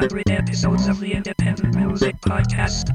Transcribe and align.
100 0.00 0.30
episodes 0.30 0.86
of 0.86 0.98
the 0.98 1.12
Independent 1.12 1.76
Music 1.76 2.18
Podcast. 2.22 2.88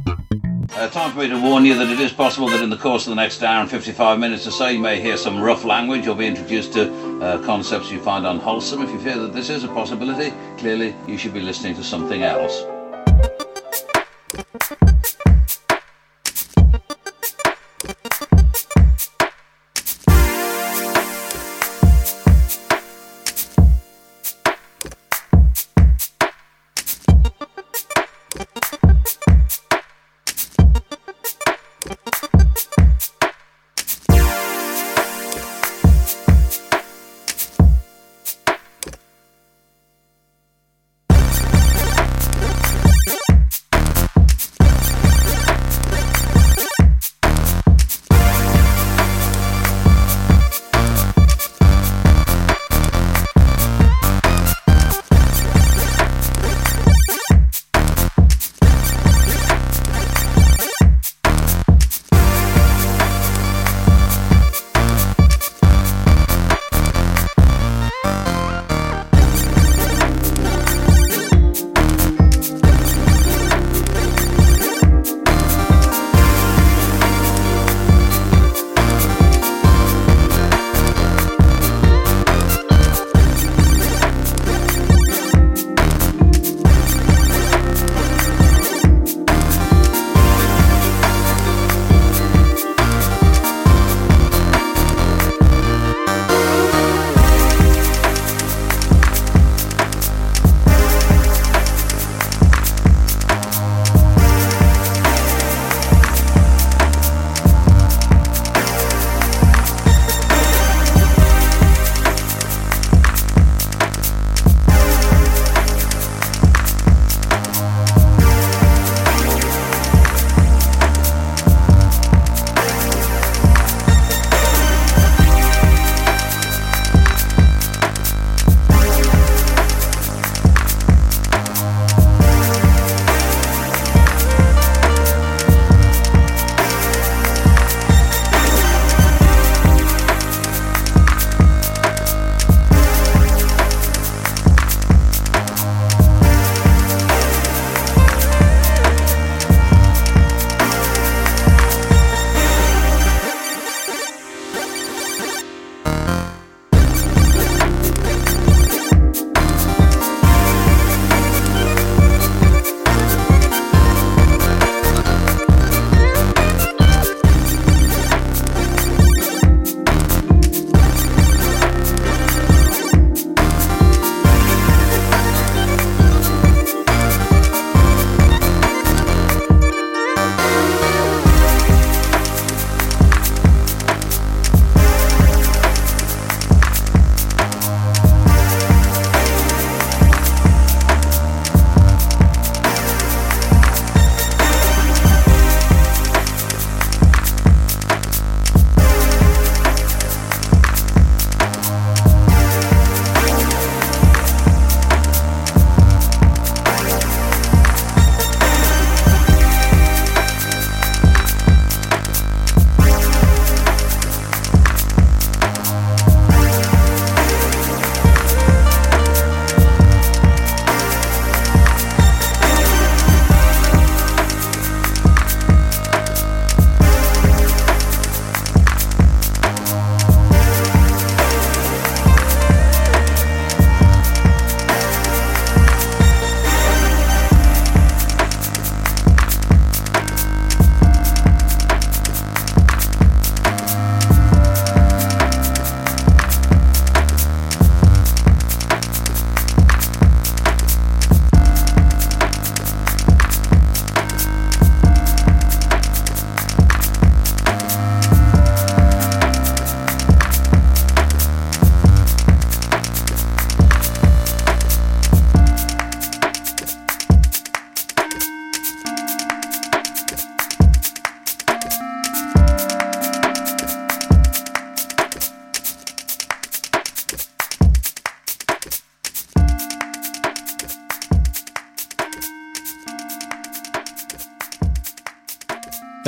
Uh, 0.75 0.89
time 0.89 1.11
for 1.11 1.19
me 1.19 1.27
to 1.27 1.39
warn 1.39 1.63
you 1.63 1.75
that 1.75 1.87
it 1.87 1.99
is 1.99 2.11
possible 2.11 2.47
that 2.47 2.63
in 2.63 2.71
the 2.71 2.77
course 2.77 3.05
of 3.05 3.11
the 3.11 3.15
next 3.15 3.43
hour 3.43 3.61
and 3.61 3.69
55 3.69 4.17
minutes 4.17 4.47
or 4.47 4.51
so 4.51 4.69
you 4.69 4.79
may 4.79 4.99
hear 4.99 5.15
some 5.15 5.39
rough 5.39 5.63
language 5.63 6.07
or 6.07 6.15
be 6.15 6.25
introduced 6.25 6.73
to 6.73 7.21
uh, 7.21 7.37
concepts 7.45 7.91
you 7.91 8.01
find 8.01 8.25
unwholesome. 8.25 8.81
If 8.81 8.89
you 8.89 8.99
fear 8.99 9.19
that 9.19 9.33
this 9.33 9.51
is 9.51 9.63
a 9.63 9.67
possibility, 9.67 10.33
clearly 10.57 10.95
you 11.07 11.19
should 11.19 11.35
be 11.35 11.41
listening 11.41 11.75
to 11.75 11.83
something 11.83 12.23
else. 12.23 12.63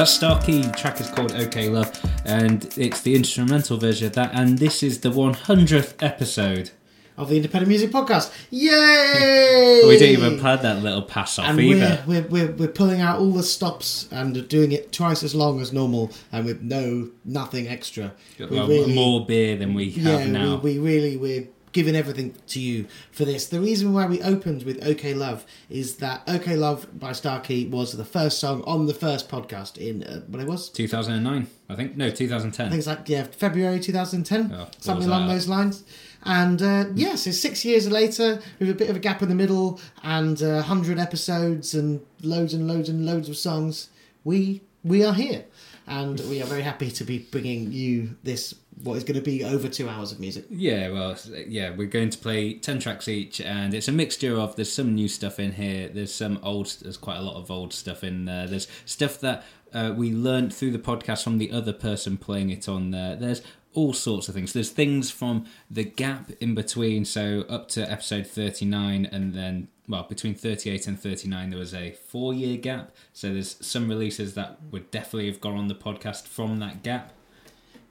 Starkey. 0.08 0.64
Track 0.72 1.00
is 1.02 1.10
called 1.10 1.34
OK 1.34 1.70
Love, 1.70 1.92
and 2.26 2.66
it's 2.78 3.02
the 3.02 3.16
instrumental 3.16 3.78
version 3.78 4.08
of 4.08 4.14
that. 4.14 4.32
And 4.34 4.58
this 4.58 4.82
is 4.82 5.02
the 5.02 5.10
100th 5.12 5.94
episode 6.02 6.72
of 7.18 7.30
the 7.30 7.36
Independent 7.36 7.68
Music 7.68 7.92
Podcast. 7.92 8.32
Yay! 8.50 9.82
We 9.88 9.98
didn't 9.98 10.24
even 10.24 10.40
plan 10.40 10.62
that 10.62 10.82
little 10.84 11.02
pass 11.02 11.38
off 11.40 11.48
and 11.50 11.60
either. 11.60 12.04
we're, 12.08 12.22
we're, 12.22 12.28
we're, 12.48 12.52
we're 12.54 12.68
pulling 12.68 13.02
out 13.02 13.20
all 13.20 13.32
the 13.32 13.44
stops 13.44 14.08
and 14.12 14.48
doing 14.48 14.72
it 14.72 14.92
twice 14.94 15.24
as 15.24 15.34
long 15.36 15.60
as 15.60 15.74
normal 15.74 16.12
and 16.32 16.46
with 16.46 16.62
no 16.62 17.10
nothing 17.26 17.68
extra. 17.68 18.14
We 18.40 18.46
Well, 18.46 18.68
really- 18.68 18.94
more 18.94 19.26
beer 19.26 19.58
than 19.58 19.74
we 19.74 19.92
have 19.92 20.22
yeah, 20.22 20.28
now. 20.28 20.56
We, 20.58 20.80
we 20.80 20.80
really 20.80 21.18
we're 21.18 21.48
giving 21.78 21.96
everything 21.96 22.34
to 22.48 22.60
you 22.60 22.88
for 23.12 23.24
this. 23.24 23.46
The 23.46 23.60
reason 23.60 23.94
why 23.94 24.08
we 24.08 24.20
opened 24.24 24.64
with 24.64 24.84
OK 24.84 25.14
Love 25.14 25.46
is 25.70 25.98
that 25.98 26.24
OK 26.28 26.56
Love 26.56 26.88
by 27.00 27.12
Starkey 27.12 27.68
was 27.68 27.94
the 27.96 28.04
first 28.04 28.40
song 28.40 28.64
on 28.66 28.88
the 28.88 28.96
first 28.96 29.30
podcast 29.30 29.78
in 29.78 30.02
uh, 30.02 30.22
what 30.22 30.42
it 30.42 30.48
was. 30.48 30.70
2009, 30.72 31.46
I 31.70 31.76
think. 31.76 31.96
No, 31.96 32.10
2010. 32.10 32.66
I 32.66 32.70
think 32.70 32.80
it's 32.80 32.88
like 32.88 33.08
yeah 33.08 33.26
February 33.26 33.80
2010, 33.80 34.52
Oh, 34.52 34.68
something 34.80 35.08
along 35.08 35.28
those 35.28 35.48
lines. 35.48 35.84
And 36.24 36.60
uh, 36.64 36.86
yeah, 36.96 37.14
so 37.14 37.30
six 37.30 37.64
years 37.64 37.92
later, 37.92 38.42
with 38.60 38.72
a 38.72 38.74
bit 38.74 38.90
of 38.90 38.96
a 38.96 39.00
gap 39.00 39.22
in 39.22 39.30
the 39.30 39.36
middle, 39.36 39.80
and 40.02 40.42
uh, 40.42 40.64
hundred 40.64 40.98
episodes, 40.98 41.76
and 41.76 42.02
loads 42.24 42.56
and 42.56 42.68
loads 42.68 42.90
and 42.90 43.06
loads 43.06 43.30
of 43.30 43.38
songs, 43.38 43.90
we 44.24 44.62
we 44.84 45.06
are 45.06 45.14
here, 45.14 45.46
and 45.88 46.20
we 46.30 46.42
are 46.42 46.46
very 46.46 46.62
happy 46.62 46.92
to 46.92 47.04
be 47.04 47.20
bringing 47.20 47.72
you 47.72 48.16
this 48.24 48.54
what 48.84 48.96
is 48.96 49.04
going 49.04 49.16
to 49.16 49.22
be 49.22 49.44
over 49.44 49.68
two 49.68 49.90
hours 49.90 50.12
of 50.12 50.20
music. 50.20 50.46
Yeah, 50.50 50.90
well, 50.90 51.18
yeah, 51.48 51.72
we're 51.72 51.88
going 51.88 52.12
to 52.12 52.18
play 52.18 52.54
10 52.54 52.80
tracks 52.80 53.08
each, 53.08 53.42
and 53.42 53.74
it's 53.74 53.88
a 53.88 53.92
mixture 53.92 54.38
of 54.38 54.56
there's 54.56 54.72
some 54.72 54.94
new 54.94 55.08
stuff 55.08 55.40
in 55.40 55.54
here, 55.54 55.90
there's 55.90 56.14
some 56.14 56.40
old, 56.44 56.68
there's 56.82 56.98
quite 56.98 57.18
a 57.18 57.22
lot 57.22 57.38
of 57.38 57.50
old 57.50 57.74
stuff 57.74 58.04
in 58.04 58.26
there, 58.26 58.46
there's 58.46 58.68
stuff 58.86 59.20
that 59.22 59.44
uh, 59.74 59.94
we 59.96 60.14
learned 60.14 60.54
through 60.54 60.72
the 60.72 60.80
podcast 60.80 61.24
from 61.24 61.40
the 61.40 61.52
other 61.52 61.74
person 61.74 62.18
playing 62.18 62.52
it 62.52 62.70
on 62.70 62.92
there, 62.92 63.16
there's 63.16 63.42
all 63.78 63.94
sorts 63.94 64.28
of 64.28 64.34
things. 64.34 64.54
There's 64.54 64.72
things 64.72 65.12
from 65.12 65.46
the 65.70 65.84
gap 65.84 66.32
in 66.42 66.56
between, 66.56 67.06
so 67.06 67.46
up 67.48 67.68
to 67.70 67.90
episode 67.90 68.26
39, 68.26 69.06
and 69.06 69.36
then, 69.36 69.68
well, 69.88 70.02
between 70.02 70.34
38 70.34 70.88
and 70.88 71.00
39, 71.00 71.52
there 71.52 71.60
was 71.60 71.76
a 71.76 71.92
four 71.92 72.34
year 72.34 72.58
gap, 72.58 72.90
so 73.14 73.32
there's 73.32 73.56
some 73.64 73.88
releases 73.88 74.34
that 74.34 74.58
would 74.72 74.90
definitely 74.90 75.28
have 75.28 75.40
gone 75.40 75.56
on 75.56 75.68
the 75.68 75.76
podcast 75.76 76.28
from 76.28 76.58
that 76.58 76.82
gap. 76.82 77.14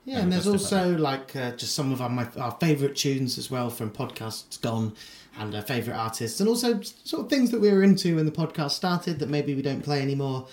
Yeah, 0.04 0.18
and 0.18 0.32
there's 0.32 0.46
we've 0.46 0.54
got 0.54 0.66
stuff 0.66 0.84
also 0.86 0.98
like 0.98 1.36
uh, 1.36 1.52
just 1.52 1.76
some 1.76 1.92
of 1.92 2.02
our 2.02 2.08
my, 2.08 2.26
our 2.36 2.56
favourite 2.60 2.96
tunes 2.96 3.38
as 3.38 3.48
well 3.48 3.70
from 3.70 3.92
podcasts 3.92 4.60
gone, 4.60 4.92
and 5.38 5.54
our 5.54 5.62
favourite 5.62 5.96
artists, 5.96 6.40
and 6.40 6.48
also 6.48 6.80
sort 6.82 7.22
of 7.22 7.30
things 7.30 7.52
that 7.52 7.60
we 7.60 7.70
were 7.70 7.84
into 7.84 8.16
when 8.16 8.26
the 8.26 8.32
podcast 8.32 8.72
started 8.72 9.20
that 9.20 9.28
maybe 9.28 9.54
we 9.54 9.62
don't 9.62 9.82
play 9.82 10.02
anymore, 10.02 10.48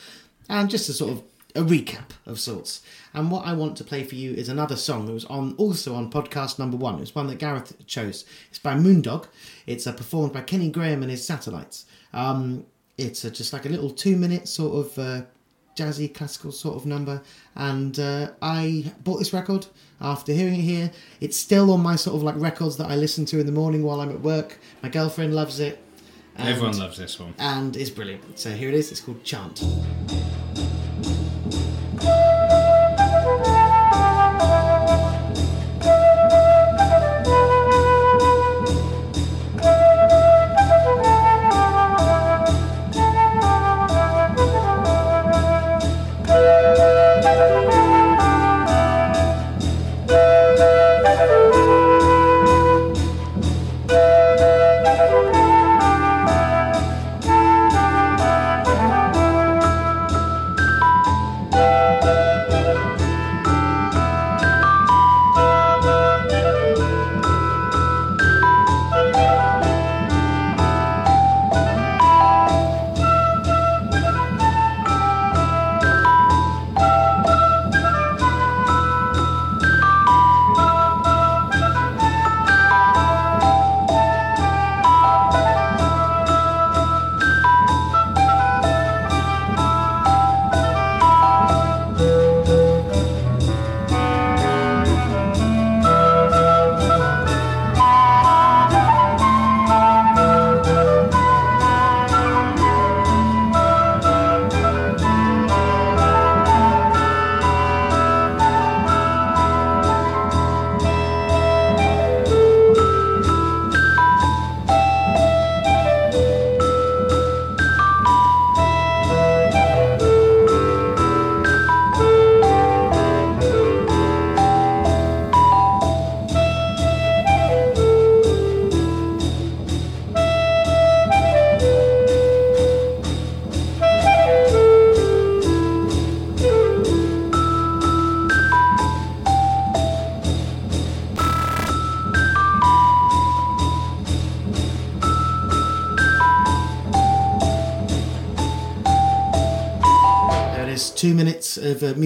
and 0.47 0.69
just 0.69 0.89
a 0.89 0.93
sort 0.93 1.11
of 1.11 1.23
a 1.55 1.61
recap 1.61 2.11
of 2.27 2.39
sorts. 2.39 2.81
And 3.13 3.29
what 3.29 3.45
I 3.45 3.53
want 3.53 3.77
to 3.77 3.83
play 3.83 4.03
for 4.03 4.15
you 4.15 4.33
is 4.33 4.49
another 4.49 4.75
song 4.75 5.05
that 5.05 5.13
was 5.13 5.25
on 5.25 5.53
also 5.57 5.93
on 5.95 6.11
podcast 6.11 6.57
number 6.57 6.77
one. 6.77 6.95
It 6.95 7.01
was 7.01 7.15
one 7.15 7.27
that 7.27 7.37
Gareth 7.37 7.85
chose. 7.85 8.25
It's 8.49 8.59
by 8.59 8.73
Moondog. 8.73 9.27
It's 9.67 9.85
uh, 9.85 9.93
performed 9.93 10.33
by 10.33 10.41
Kenny 10.41 10.69
Graham 10.69 11.03
and 11.03 11.11
his 11.11 11.25
Satellites. 11.25 11.85
Um, 12.13 12.65
it's 12.97 13.23
uh, 13.23 13.29
just 13.29 13.53
like 13.53 13.65
a 13.65 13.69
little 13.69 13.89
two 13.89 14.15
minute 14.15 14.47
sort 14.47 14.85
of. 14.85 14.99
Uh, 14.99 15.21
jazzy 15.75 16.13
classical 16.13 16.51
sort 16.51 16.75
of 16.75 16.85
number 16.85 17.19
and 17.55 17.97
uh, 17.97 18.29
i 18.43 18.93
bought 19.03 19.17
this 19.17 19.33
record 19.33 19.65
after 19.99 20.31
hearing 20.31 20.53
it 20.53 20.61
here 20.61 20.91
it's 21.19 21.35
still 21.35 21.71
on 21.71 21.81
my 21.81 21.95
sort 21.95 22.15
of 22.15 22.21
like 22.21 22.35
records 22.37 22.77
that 22.77 22.91
i 22.91 22.95
listen 22.95 23.25
to 23.25 23.39
in 23.39 23.47
the 23.47 23.51
morning 23.51 23.81
while 23.81 23.99
i'm 23.99 24.11
at 24.11 24.19
work 24.21 24.59
my 24.83 24.89
girlfriend 24.89 25.33
loves 25.33 25.59
it 25.59 25.83
and, 26.35 26.47
Everyone 26.47 26.77
loves 26.77 26.99
this 26.99 27.19
one. 27.19 27.33
and 27.39 27.75
it's 27.75 27.89
brilliant 27.89 28.37
so 28.37 28.51
here 28.51 28.69
it 28.69 28.75
is 28.75 28.91
it's 28.91 29.01
called 29.01 29.23
chant 29.23 29.63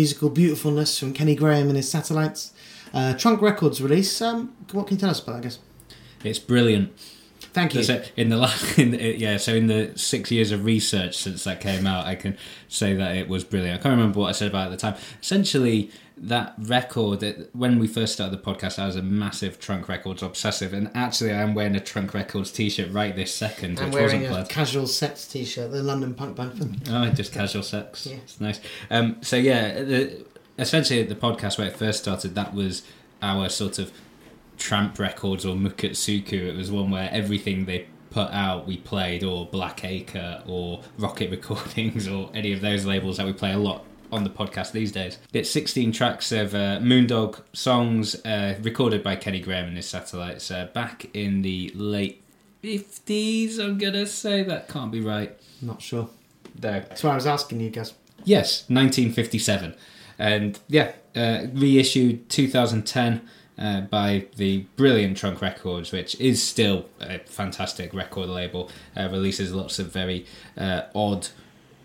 musical 0.08 0.30
beautifulness 0.30 0.98
from 0.98 1.12
Kenny 1.12 1.36
Graham 1.36 1.68
and 1.68 1.76
his 1.76 1.92
Satellites. 1.92 2.54
Uh, 2.94 3.14
Trunk 3.16 3.42
Records 3.42 3.82
release. 3.82 4.22
Um, 4.22 4.56
what 4.72 4.88
can 4.88 4.96
you 4.96 5.02
tell 5.02 5.10
us 5.10 5.22
about 5.22 5.34
that, 5.34 5.40
I 5.40 5.42
guess? 5.42 5.60
It's 6.24 6.40
brilliant. 6.40 6.94
Thank 7.58 7.74
you. 7.74 7.84
So 7.84 8.04
in 8.16 8.30
the 8.30 8.38
last, 8.38 8.78
in 8.78 8.92
the, 8.92 9.18
yeah, 9.18 9.38
so 9.38 9.54
in 9.56 9.66
the 9.66 9.92
six 9.96 10.30
years 10.30 10.52
of 10.52 10.64
research 10.64 11.18
since 11.18 11.44
that 11.46 11.60
came 11.60 11.88
out, 11.88 12.06
I 12.06 12.14
can 12.14 12.38
say 12.68 12.94
that 12.94 13.18
it 13.18 13.28
was 13.28 13.44
brilliant. 13.44 13.80
I 13.80 13.84
can't 13.84 13.98
remember 13.98 14.20
what 14.20 14.30
I 14.30 14.32
said 14.34 14.50
about 14.50 14.70
it 14.70 14.74
at 14.74 14.80
the 14.80 14.92
time. 14.92 14.96
Essentially, 15.22 15.90
that 16.18 16.54
record, 16.60 17.20
that 17.22 17.56
when 17.56 17.80
we 17.80 17.88
first 17.88 18.14
started 18.14 18.38
the 18.38 18.44
podcast, 18.44 18.78
I 18.78 18.86
was 18.86 18.96
a 18.96 19.02
massive 19.02 19.60
Trunk 19.60 19.88
Records 19.90 20.22
obsessive, 20.22 20.72
and 20.72 20.92
actually, 20.94 21.32
I 21.32 21.42
am 21.42 21.56
wearing 21.56 21.76
a 21.76 21.80
Trunk 21.80 22.14
Records 22.14 22.52
t-shirt 22.52 22.92
right 22.92 23.16
this 23.16 23.34
second, 23.34 23.80
I'm 23.80 23.88
which 23.88 23.94
wearing 23.96 24.06
wasn't 24.08 24.26
a 24.26 24.30
planned. 24.30 24.50
casual 24.50 24.88
sex 24.88 25.28
t-shirt, 25.28 25.72
the 25.72 25.82
London 25.82 26.14
punk 26.14 26.36
band. 26.36 26.88
Oh, 26.90 27.10
just 27.10 27.34
casual 27.34 27.64
sex. 27.64 28.06
Yeah. 28.06 28.18
It's 28.18 28.40
nice. 28.40 28.60
Um, 28.92 29.18
so 29.22 29.36
yeah, 29.36 29.82
the, 29.82 30.26
essentially 30.60 31.02
the 31.04 31.16
podcast 31.16 31.58
where 31.58 31.68
it 31.68 31.76
first 31.76 32.02
started, 32.04 32.36
that 32.36 32.54
was 32.54 32.84
our 33.22 33.50
sort 33.50 33.80
of 33.80 33.92
tramp 34.58 35.00
records 35.00 35.46
or 35.46 35.56
Mukatsuku. 35.56 36.34
It 36.34 36.56
was 36.56 36.72
one 36.72 36.92
where 36.92 37.10
everything 37.12 37.66
they 37.66 37.88
put 38.10 38.32
out 38.32 38.66
we 38.66 38.78
played, 38.78 39.24
or 39.24 39.46
Black 39.46 39.84
Acre, 39.84 40.42
or 40.48 40.82
Rocket 40.98 41.30
Recordings, 41.32 42.08
or 42.08 42.30
any 42.34 42.54
of 42.54 42.62
those 42.62 42.86
labels 42.86 43.18
that 43.18 43.26
we 43.26 43.34
play 43.34 43.54
a 43.54 43.58
lot 43.58 43.84
on 44.12 44.24
the 44.24 44.30
podcast 44.30 44.72
these 44.72 44.92
days. 44.92 45.18
It's 45.34 45.50
16 45.50 45.92
tracks 45.92 46.32
of 46.32 46.56
uh, 46.56 46.80
Moondog 46.80 47.42
songs 47.54 48.16
uh, 48.26 48.58
recorded 48.62 49.04
by 49.04 49.16
Kenny 49.18 49.40
Graham 49.42 49.68
and 49.68 49.76
his 49.76 49.88
satellites 49.88 50.50
uh, 50.50 50.68
back 50.74 51.10
in 51.14 51.42
the 51.42 51.72
late 51.76 52.24
50s. 52.64 53.60
I'm 53.60 53.78
gonna 53.78 54.06
say 54.06 54.44
that 54.44 54.68
can't 54.68 54.92
be 54.92 55.02
right. 55.02 55.38
Not 55.62 55.82
sure. 55.82 56.10
There. 56.56 56.86
That's 56.90 57.04
why 57.04 57.12
I 57.12 57.16
was 57.16 57.28
asking 57.28 57.60
you 57.60 57.70
guys. 57.70 57.94
Yes, 58.24 58.62
1957. 58.68 59.76
And 60.18 60.60
yeah, 60.68 60.94
uh, 61.16 61.48
reissued 61.54 62.30
2010. 62.30 63.22
Uh, 63.58 63.82
by 63.82 64.26
the 64.36 64.60
brilliant 64.76 65.18
Trunk 65.18 65.42
Records, 65.42 65.92
which 65.92 66.20
is 66.20 66.42
still 66.44 66.86
a 67.02 67.20
fantastic 67.20 67.94
record 67.94 68.30
label. 68.30 68.70
Uh, 68.96 69.10
releases 69.12 69.54
lots 69.54 69.80
of 69.80 69.92
very 69.92 70.26
uh, 70.58 70.84
odd, 70.94 71.28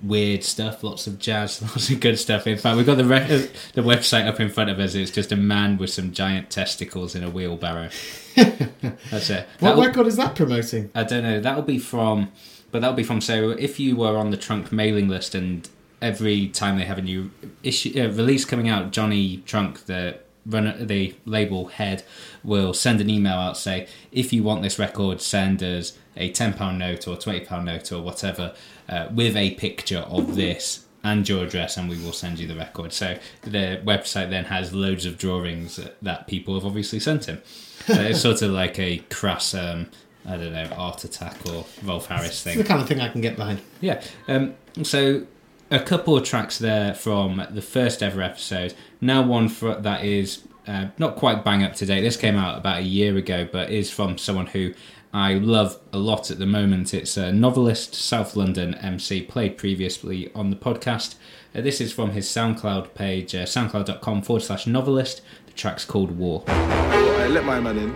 weird 0.02 0.43
stuff, 0.45 0.83
lots 0.83 1.07
of 1.07 1.19
jazz, 1.19 1.62
lots 1.62 1.88
of 1.91 2.00
good 2.00 2.19
stuff. 2.19 2.47
In 2.47 2.59
fact, 2.59 2.76
we've 2.76 2.87
got 2.87 2.97
the 2.99 3.05
re- 3.05 3.26
the 3.75 3.83
website 3.83 4.26
up 4.26 4.41
in 4.41 4.49
front 4.50 4.71
of 4.71 4.79
us. 4.79 4.95
It's 4.95 5.11
just 5.11 5.33
a 5.33 5.37
man 5.37 5.79
with 5.79 5.91
some 5.91 6.12
giant 6.12 6.50
testicles 6.50 7.14
in 7.14 7.23
a 7.25 7.31
wheelbarrow. 7.31 7.88
That's 8.37 9.31
it. 9.31 9.47
What 9.61 9.76
That'll- 9.76 9.85
record 9.85 10.07
is 10.07 10.17
that 10.17 10.35
promoting? 10.35 10.91
I 10.95 11.05
don't 11.05 11.23
know. 11.23 11.41
That'll 11.41 11.62
be 11.62 11.79
from, 11.79 12.33
but 12.71 12.81
that'll 12.81 12.97
be 12.97 13.02
from. 13.05 13.21
So 13.21 13.50
if 13.50 13.79
you 13.79 13.97
were 13.97 14.17
on 14.17 14.31
the 14.31 14.37
Trunk 14.37 14.73
mailing 14.73 15.09
list, 15.09 15.35
and 15.35 15.69
every 16.00 16.49
time 16.49 16.79
they 16.79 16.85
have 16.85 16.99
a 16.99 17.02
new 17.02 17.31
issue 17.62 17.93
uh, 17.99 18.09
release 18.09 18.45
coming 18.45 18.69
out, 18.69 18.91
Johnny 18.93 19.38
Trunk, 19.47 19.87
the 19.87 20.19
runner, 20.47 20.85
the 20.85 21.15
label 21.25 21.67
head, 21.67 22.05
will 22.43 22.75
send 22.75 23.01
an 23.01 23.09
email 23.09 23.35
out 23.35 23.57
say, 23.57 23.87
if 24.11 24.33
you 24.33 24.43
want 24.43 24.63
this 24.63 24.79
record, 24.79 25.21
send 25.21 25.63
us 25.63 25.97
a 26.17 26.31
ten 26.31 26.53
pound 26.53 26.79
note 26.79 27.09
or 27.09 27.17
twenty 27.17 27.41
pound 27.41 27.67
note 27.67 27.91
or 27.93 28.03
whatever 28.03 28.55
uh, 28.89 29.09
with 29.13 29.37
a 29.37 29.53
picture 29.53 30.01
of 30.01 30.37
this. 30.37 30.87
And 31.05 31.29
your 31.29 31.43
address, 31.43 31.77
and 31.77 31.91
we 31.91 31.99
will 32.01 32.13
send 32.13 32.39
you 32.39 32.47
the 32.47 32.55
record. 32.55 32.93
So 32.93 33.19
the 33.41 33.83
website 33.85 34.31
then 34.31 34.45
has 34.45 34.73
loads 34.73 35.05
of 35.05 35.19
drawings 35.19 35.81
that 36.01 36.29
people 36.29 36.55
have 36.55 36.65
obviously 36.65 37.01
sent 37.01 37.25
him. 37.25 37.43
So 37.89 38.01
it's 38.01 38.21
sort 38.21 38.41
of 38.41 38.53
like 38.53 38.79
a 38.79 38.99
crass, 39.11 39.53
um, 39.53 39.89
I 40.25 40.37
don't 40.37 40.53
know, 40.53 40.69
Art 40.77 41.03
Attack 41.03 41.45
or 41.47 41.67
Rolf 41.83 42.07
Harris 42.07 42.45
thing. 42.45 42.57
It's 42.57 42.63
the 42.63 42.73
kind 42.73 42.81
of 42.81 42.87
thing 42.87 43.01
I 43.01 43.09
can 43.09 43.21
get 43.21 43.35
behind. 43.35 43.61
Yeah. 43.81 44.01
Um, 44.29 44.55
so 44.85 45.27
a 45.73 45.81
couple 45.81 46.14
of 46.14 46.23
tracks 46.23 46.59
there 46.59 46.95
from 46.95 47.47
the 47.50 47.62
first 47.62 48.02
ever 48.02 48.21
episode. 48.21 48.75
Now 49.00 49.23
one 49.23 49.49
for 49.49 49.75
that 49.75 50.05
is 50.05 50.47
uh, 50.67 50.88
not 50.99 51.17
quite 51.17 51.45
bang 51.45 51.64
up 51.64 51.75
to 51.76 51.87
date. 51.87 52.02
This 52.02 52.17
came 52.17 52.37
out 52.37 52.59
about 52.59 52.81
a 52.81 52.85
year 52.85 53.17
ago, 53.17 53.49
but 53.50 53.71
is 53.71 53.91
from 53.91 54.19
someone 54.19 54.47
who 54.49 54.75
I 55.14 55.35
love 55.35 55.81
a 55.93 55.99
lot 55.99 56.31
at 56.31 56.38
the 56.38 56.47
moment. 56.47 56.93
It's 56.93 57.17
a 57.17 57.33
novelist, 57.33 57.95
South 57.95 58.37
London 58.37 58.75
MC, 58.75 59.23
played 59.23 59.57
previously 59.57 60.31
on 60.35 60.50
the 60.50 60.57
podcast. 60.57 61.14
Uh, 61.55 61.62
this 61.62 61.81
is 61.81 61.91
from 61.91 62.11
his 62.11 62.26
SoundCloud 62.26 62.95
page, 62.95 63.35
uh, 63.35 63.45
soundcloud.com 63.45 64.23
forward 64.23 64.43
slash 64.43 64.67
novelist. 64.67 65.23
The 65.47 65.52
track's 65.52 65.87
called 65.87 66.19
War. 66.19 66.45
I 66.49 67.29
let 67.29 67.45
my 67.47 67.61
man 67.61 67.79
in. 67.79 67.95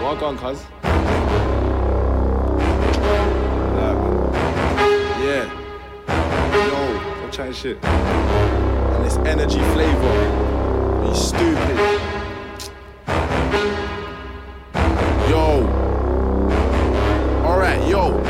Well 0.00 0.16
gone, 0.16 0.38
cuz. 0.38 0.93
Shit. 7.64 7.82
And 7.82 9.04
this 9.04 9.16
energy 9.24 9.62
flavor. 9.72 10.14
Be 11.00 11.14
stupid. 11.16 11.76
Yo. 15.30 15.64
Alright, 17.42 17.80
yo. 17.88 18.20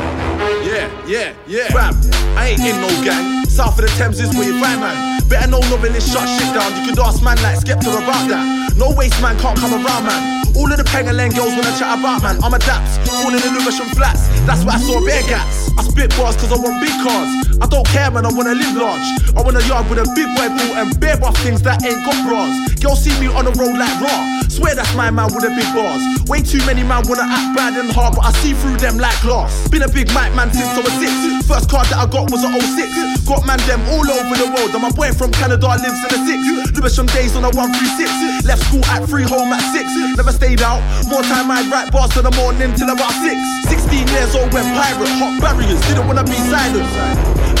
Yeah, 0.63 0.87
yeah, 1.05 1.33
yeah. 1.47 1.67
Fam, 1.67 1.93
I 2.37 2.55
ain't 2.55 2.61
in 2.61 2.79
no 2.79 2.87
gang. 3.03 3.45
South 3.45 3.77
of 3.77 3.83
the 3.83 3.91
Thames 3.97 4.21
is 4.21 4.33
where 4.37 4.47
you 4.47 4.57
find 4.61 4.79
man. 4.79 5.19
Better 5.27 5.51
know 5.51 5.59
novelist 5.67 6.13
shut 6.13 6.29
shit 6.29 6.53
down. 6.53 6.71
You 6.79 6.87
could 6.87 6.99
ask 6.99 7.21
man 7.21 7.35
like 7.43 7.59
Skepta 7.59 7.91
about 7.91 8.29
that. 8.29 8.77
No 8.77 8.95
waste 8.95 9.21
man 9.21 9.37
can't 9.39 9.59
come 9.59 9.73
around 9.73 10.05
man. 10.05 10.45
All 10.55 10.71
of 10.71 10.77
the 10.77 10.83
Pengalang 10.83 11.35
girls 11.35 11.51
wanna 11.51 11.75
chat 11.77 11.99
about 11.99 12.23
man. 12.23 12.41
I'm 12.41 12.53
a 12.53 12.59
daps, 12.59 13.03
all 13.11 13.33
in 13.35 13.41
the 13.41 13.51
Lewisham 13.51 13.87
flats. 13.97 14.29
That's 14.47 14.63
why 14.63 14.75
I 14.75 14.79
saw 14.79 15.03
bare 15.03 15.23
gats. 15.23 15.64
I 15.77 15.83
spit 15.83 16.09
bars 16.15 16.35
cause 16.35 16.51
I 16.51 16.57
want 16.57 16.79
big 16.79 16.95
cars. 17.03 17.31
I 17.61 17.67
don't 17.67 17.87
care 17.87 18.11
man, 18.11 18.25
I 18.25 18.31
wanna 18.31 18.55
live 18.55 18.75
large. 18.75 19.07
I 19.35 19.41
want 19.43 19.57
a 19.57 19.63
yard 19.67 19.89
with 19.89 19.99
a 19.99 20.07
big 20.15 20.27
boy 20.35 20.47
pool 20.47 20.73
and 20.79 20.87
bare 20.99 21.17
buff 21.17 21.35
things 21.43 21.61
that 21.63 21.83
ain't 21.83 22.03
got 22.03 22.15
bras. 22.27 22.53
Girls 22.79 23.03
see 23.03 23.15
me 23.19 23.27
on 23.27 23.45
the 23.45 23.53
road 23.55 23.75
like 23.75 23.95
raw. 23.99 24.19
Swear 24.47 24.75
that's 24.75 24.93
my 24.95 25.11
man 25.11 25.27
with 25.35 25.43
the 25.43 25.51
big 25.51 25.67
bars. 25.75 25.99
Way 26.31 26.39
too 26.41 26.63
many 26.63 26.83
man 26.83 27.03
wanna 27.07 27.27
act 27.27 27.55
bad 27.55 27.75
and 27.75 27.91
hard, 27.91 28.15
but 28.15 28.23
I 28.23 28.31
see 28.39 28.55
through 28.55 28.77
them 28.79 28.97
like 28.97 29.19
glass. 29.19 29.67
Been 29.67 29.83
a 29.83 29.91
big 29.91 30.07
mic 30.15 30.31
man 30.31 30.51
since 30.53 30.71
I 30.75 30.81
was 30.81 30.95
six. 30.95 31.11
First 31.43 31.69
card 31.69 31.85
that 31.91 31.99
I 31.99 32.07
got 32.07 32.31
was 32.31 32.41
a 32.41 32.49
06. 32.49 33.27
Got 33.27 33.45
man 33.45 33.59
them 33.67 33.83
all 33.91 34.07
over 34.07 34.35
the 34.39 34.49
world. 34.49 34.71
And 34.71 34.81
my 34.81 34.91
boy 34.95 35.11
from 35.11 35.31
Canada 35.35 35.67
lives 35.67 36.01
in 36.01 36.09
the 36.09 36.19
six. 36.23 36.39
Lewisham 36.73 37.05
days 37.11 37.35
on 37.35 37.43
a 37.43 37.51
136. 37.51 38.47
Left 38.47 38.63
school 38.65 38.85
at 38.89 39.03
three, 39.05 39.27
home 39.27 39.51
at 39.53 39.61
six. 39.75 39.85
Never 40.15 40.31
stayed 40.31 40.61
out. 40.63 40.81
More 41.11 41.21
time 41.27 41.51
I'd 41.51 41.67
write 41.69 41.91
bars 41.91 42.15
to 42.15 42.21
the 42.21 42.31
morning 42.39 42.73
till 42.73 42.89
about 42.89 43.13
six. 43.21 43.37
16 43.69 44.07
years 44.07 44.33
old 44.35 44.53
when 44.53 44.65
pirate, 44.73 45.11
hot 45.21 45.35
barriers. 45.65 45.81
Didn't 45.87 46.07
wanna 46.07 46.23
be 46.23 46.37
silent. 46.49 46.85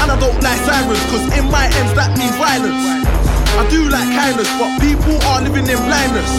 And 0.01 0.11
I 0.11 0.19
don't 0.19 0.41
like 0.41 0.59
sirens, 0.61 1.01
cause 1.09 1.25
in 1.37 1.49
my 1.49 1.65
ends 1.65 1.93
that 1.95 2.17
means 2.17 2.35
violence. 2.37 2.85
I 3.57 3.67
do 3.69 3.89
like 3.89 4.07
kindness, 4.13 4.49
but 4.59 4.79
people 4.79 5.15
are 5.29 5.41
living 5.41 5.67
in 5.67 5.77
blindness. 5.77 6.29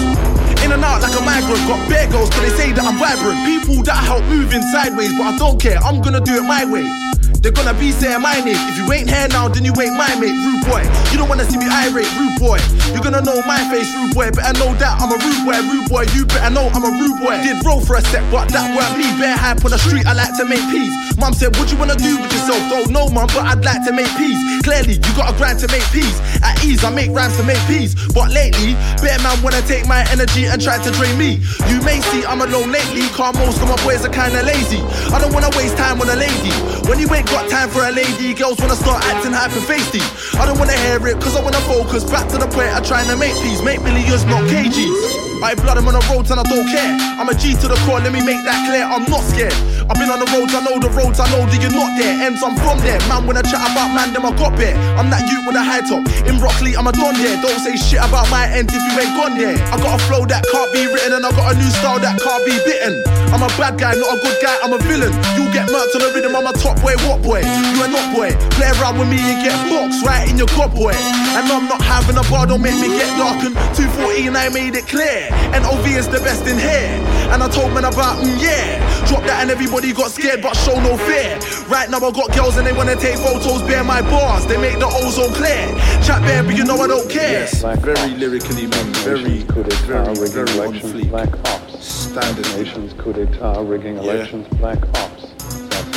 In 0.64 0.72
and 0.72 0.84
out 0.84 1.02
like 1.02 1.14
a 1.18 1.22
migrant, 1.24 1.60
got 1.66 1.80
bare 1.88 2.08
girls, 2.10 2.30
cause 2.30 2.42
they 2.42 2.54
say 2.56 2.72
that 2.72 2.84
I'm 2.84 2.98
vibrant. 2.98 3.38
People 3.46 3.82
that 3.84 3.96
I 3.96 4.04
help 4.04 4.24
moving 4.24 4.62
sideways, 4.72 5.12
but 5.16 5.34
I 5.34 5.38
don't 5.38 5.60
care, 5.60 5.78
I'm 5.78 6.02
gonna 6.02 6.20
do 6.20 6.36
it 6.36 6.44
my 6.44 6.64
way. 6.64 7.05
They're 7.46 7.54
gonna 7.54 7.78
be 7.78 7.92
saying 7.94 8.18
my 8.22 8.34
name. 8.42 8.58
If 8.66 8.74
you 8.74 8.90
ain't 8.90 9.06
here 9.06 9.28
now, 9.30 9.46
then 9.46 9.64
you 9.64 9.70
ain't 9.78 9.94
my 9.94 10.10
mate, 10.18 10.34
rude 10.34 10.66
boy. 10.66 10.82
You 11.14 11.16
don't 11.22 11.30
wanna 11.30 11.46
see 11.46 11.54
me 11.54 11.70
irate, 11.70 12.10
rude 12.18 12.34
boy. 12.42 12.58
You're 12.90 13.06
gonna 13.06 13.22
know 13.22 13.38
my 13.46 13.62
face, 13.70 13.86
rude 13.94 14.18
boy. 14.18 14.34
Better 14.34 14.58
know 14.58 14.74
that 14.82 14.98
I'm 14.98 15.14
a 15.14 15.18
rude 15.22 15.46
boy, 15.46 15.54
rude 15.70 15.86
boy. 15.86 16.10
You 16.10 16.26
better 16.26 16.50
know 16.50 16.66
I'm 16.74 16.82
a 16.82 16.90
rude 16.90 17.22
boy. 17.22 17.38
Did 17.46 17.62
roll 17.62 17.78
for 17.78 17.94
a 17.94 18.02
sec, 18.10 18.26
but 18.34 18.50
that 18.50 18.66
weren't 18.74 18.98
me. 18.98 19.06
Bare 19.22 19.38
hype 19.38 19.62
on 19.62 19.70
the 19.70 19.78
street, 19.78 20.10
I 20.10 20.18
like 20.18 20.34
to 20.42 20.44
make 20.44 20.66
peace. 20.74 20.90
Mum 21.22 21.32
said, 21.38 21.54
What 21.54 21.70
you 21.70 21.78
wanna 21.78 21.94
do 21.94 22.18
with 22.18 22.34
yourself? 22.34 22.58
Don't 22.66 22.90
know, 22.90 23.06
mum, 23.14 23.30
but 23.30 23.46
I'd 23.46 23.62
like 23.62 23.86
to 23.86 23.92
make 23.94 24.10
peace. 24.18 24.42
Clearly, 24.66 24.98
you 24.98 25.10
gotta 25.14 25.30
grind 25.38 25.62
to 25.62 25.70
make 25.70 25.86
peace. 25.94 26.18
At 26.42 26.58
ease, 26.66 26.82
I 26.82 26.90
make 26.90 27.14
rhymes 27.14 27.38
to 27.38 27.44
make 27.46 27.62
peace. 27.70 27.94
But 28.10 28.34
lately, 28.34 28.74
better 28.98 29.22
man 29.22 29.38
wanna 29.46 29.62
take 29.70 29.86
my 29.86 30.02
energy 30.10 30.50
and 30.50 30.58
try 30.58 30.82
to 30.82 30.90
drain 30.98 31.14
me. 31.14 31.38
You 31.70 31.78
may 31.86 32.02
see 32.10 32.26
I'm 32.26 32.42
alone 32.42 32.74
lately, 32.74 33.06
car 33.14 33.30
most 33.38 33.62
of 33.62 33.70
my 33.70 33.78
boys 33.86 34.02
are 34.02 34.10
kinda 34.10 34.42
lazy. 34.42 34.82
I 35.14 35.22
don't 35.22 35.30
wanna 35.30 35.54
waste 35.54 35.78
time 35.78 36.02
on 36.02 36.10
a 36.10 36.18
lady. 36.18 36.50
When 36.90 36.98
you 36.98 37.06
ain't 37.14 37.26
got 37.36 37.50
time 37.50 37.68
for 37.68 37.84
a 37.84 37.92
lady, 37.92 38.32
girls 38.32 38.56
wanna 38.58 38.74
start 38.74 39.04
acting 39.12 39.32
hyper-facey. 39.32 40.00
I 40.40 40.46
don't 40.48 40.58
wanna 40.58 40.78
hear 40.88 40.96
it, 41.04 41.20
cause 41.20 41.36
I 41.36 41.42
wanna 41.44 41.60
focus. 41.68 42.02
Back 42.04 42.28
to 42.32 42.38
the 42.38 42.48
point 42.48 42.72
of 42.72 42.80
trying 42.80 43.08
to 43.12 43.16
make 43.16 43.36
peace. 43.44 43.60
Make 43.60 43.82
millions, 43.82 44.24
not 44.24 44.40
KGs. 44.48 45.26
I 45.44 45.52
blood, 45.54 45.76
I'm 45.76 45.84
on 45.84 45.92
the 45.92 46.00
roads 46.08 46.32
and 46.32 46.40
I 46.40 46.46
don't 46.48 46.64
care. 46.64 46.96
I'm 47.20 47.28
a 47.28 47.34
G 47.36 47.52
to 47.60 47.68
the 47.68 47.76
core, 47.84 48.00
let 48.00 48.08
me 48.08 48.24
make 48.24 48.40
that 48.48 48.56
clear. 48.64 48.88
I'm 48.88 49.04
not 49.12 49.20
scared. 49.20 49.52
I've 49.84 50.00
been 50.00 50.08
on 50.08 50.18
the 50.18 50.28
roads, 50.32 50.56
I 50.56 50.64
know 50.64 50.80
the 50.80 50.88
roads, 50.96 51.20
I 51.20 51.28
know 51.28 51.44
that 51.44 51.60
you're 51.60 51.76
not 51.76 51.92
there. 52.00 52.24
Ends, 52.24 52.40
I'm 52.40 52.56
from 52.56 52.80
there. 52.80 52.96
Man, 53.04 53.28
when 53.28 53.36
I 53.36 53.44
chat 53.44 53.60
about 53.60 53.92
man, 53.92 54.16
them 54.16 54.24
I 54.24 54.32
got 54.32 54.56
bare. 54.56 54.72
I'm 54.96 55.12
that 55.12 55.28
youth 55.28 55.44
with 55.44 55.60
a 55.60 55.62
high 55.62 55.84
top. 55.84 56.08
In 56.24 56.40
Brockley, 56.40 56.72
I'm 56.72 56.88
a 56.88 56.92
don 56.96 57.12
there. 57.20 57.36
Don't 57.44 57.60
say 57.60 57.76
shit 57.76 58.00
about 58.00 58.32
my 58.32 58.48
end 58.48 58.72
if 58.72 58.80
you 58.80 58.94
ain't 58.96 59.12
gone 59.12 59.36
there. 59.36 59.60
I 59.68 59.76
got 59.76 60.00
a 60.00 60.02
flow 60.08 60.24
that 60.24 60.40
can't 60.48 60.72
be 60.72 60.88
written 60.88 61.20
and 61.20 61.22
I 61.22 61.30
got 61.36 61.52
a 61.52 61.54
new 61.54 61.68
style 61.68 62.00
that 62.00 62.16
can't 62.16 62.42
be 62.48 62.56
bitten. 62.64 63.04
I'm 63.30 63.44
a 63.44 63.50
bad 63.60 63.76
guy, 63.76 63.92
not 63.92 64.16
a 64.16 64.18
good 64.24 64.38
guy, 64.40 64.56
I'm 64.64 64.72
a 64.72 64.80
villain. 64.88 65.12
You 65.36 65.44
get 65.52 65.68
murked 65.68 65.92
on 65.94 66.00
the 66.00 66.10
rhythm, 66.16 66.32
I'm 66.32 66.48
a 66.48 66.54
top 66.56 66.80
boy, 66.80 66.96
what 67.04 67.15
boy? 67.22 67.40
You 67.40 67.84
a 67.84 67.88
not 67.88 68.14
boy. 68.14 68.30
Play 68.56 68.70
around 68.80 68.98
with 68.98 69.08
me 69.08 69.18
and 69.20 69.38
get 69.44 69.56
boxed 69.70 70.04
right 70.04 70.28
in 70.28 70.36
your 70.38 70.48
god 70.56 70.74
boy. 70.74 70.92
And 71.36 71.44
I'm 71.52 71.68
not 71.68 71.82
having 71.82 72.16
a 72.16 72.24
bar, 72.30 72.46
don't 72.46 72.62
make 72.62 72.76
me 72.80 72.88
get 72.88 73.08
darkened. 73.18 73.54
240 73.76 74.28
and 74.28 74.36
I 74.36 74.48
made 74.48 74.74
it 74.74 74.86
clear. 74.86 75.28
NOV 75.52 75.86
is 75.96 76.08
the 76.08 76.20
best 76.20 76.46
in 76.46 76.58
here. 76.58 76.96
And 77.32 77.42
I 77.42 77.48
told 77.48 77.72
men 77.74 77.84
about, 77.84 78.22
mm, 78.22 78.36
yeah. 78.40 78.80
Drop 79.06 79.22
that 79.24 79.42
and 79.42 79.50
everybody 79.50 79.92
got 79.92 80.10
scared 80.10 80.42
but 80.42 80.54
show 80.56 80.78
no 80.80 80.96
fear. 80.96 81.38
Right 81.68 81.88
now 81.90 81.98
I 81.98 82.10
got 82.10 82.32
girls 82.34 82.56
and 82.56 82.66
they 82.66 82.72
wanna 82.72 82.96
take 82.96 83.16
photos, 83.18 83.62
bear 83.62 83.84
my 83.84 84.00
bars. 84.02 84.46
They 84.46 84.56
make 84.56 84.78
the 84.78 84.86
ozone 84.86 85.32
clear. 85.34 85.66
Chat 86.02 86.22
bare, 86.22 86.42
but 86.42 86.56
you 86.56 86.64
know 86.64 86.80
I 86.80 86.86
don't 86.86 87.08
care. 87.10 87.44
Yes, 87.46 87.62
very 87.62 88.14
lyrically, 88.14 88.66
man. 88.66 88.86
Very, 89.04 89.42
coup 89.44 89.62
d'etat, 89.62 89.86
very, 89.86 90.14
rigging 90.18 90.32
very 90.32 90.50
on 90.50 90.66
elections, 90.74 90.92
fleek. 90.92 91.10
black 91.10 91.32
ops. 91.52 91.84
Standard. 91.86 92.46
Nations 92.56 92.92
coup 92.98 93.12
d'etat, 93.12 93.60
rigging 93.62 93.96
Yeah. 93.96 94.02
elections, 94.14 94.46
black 94.58 94.78
ops. 94.96 95.26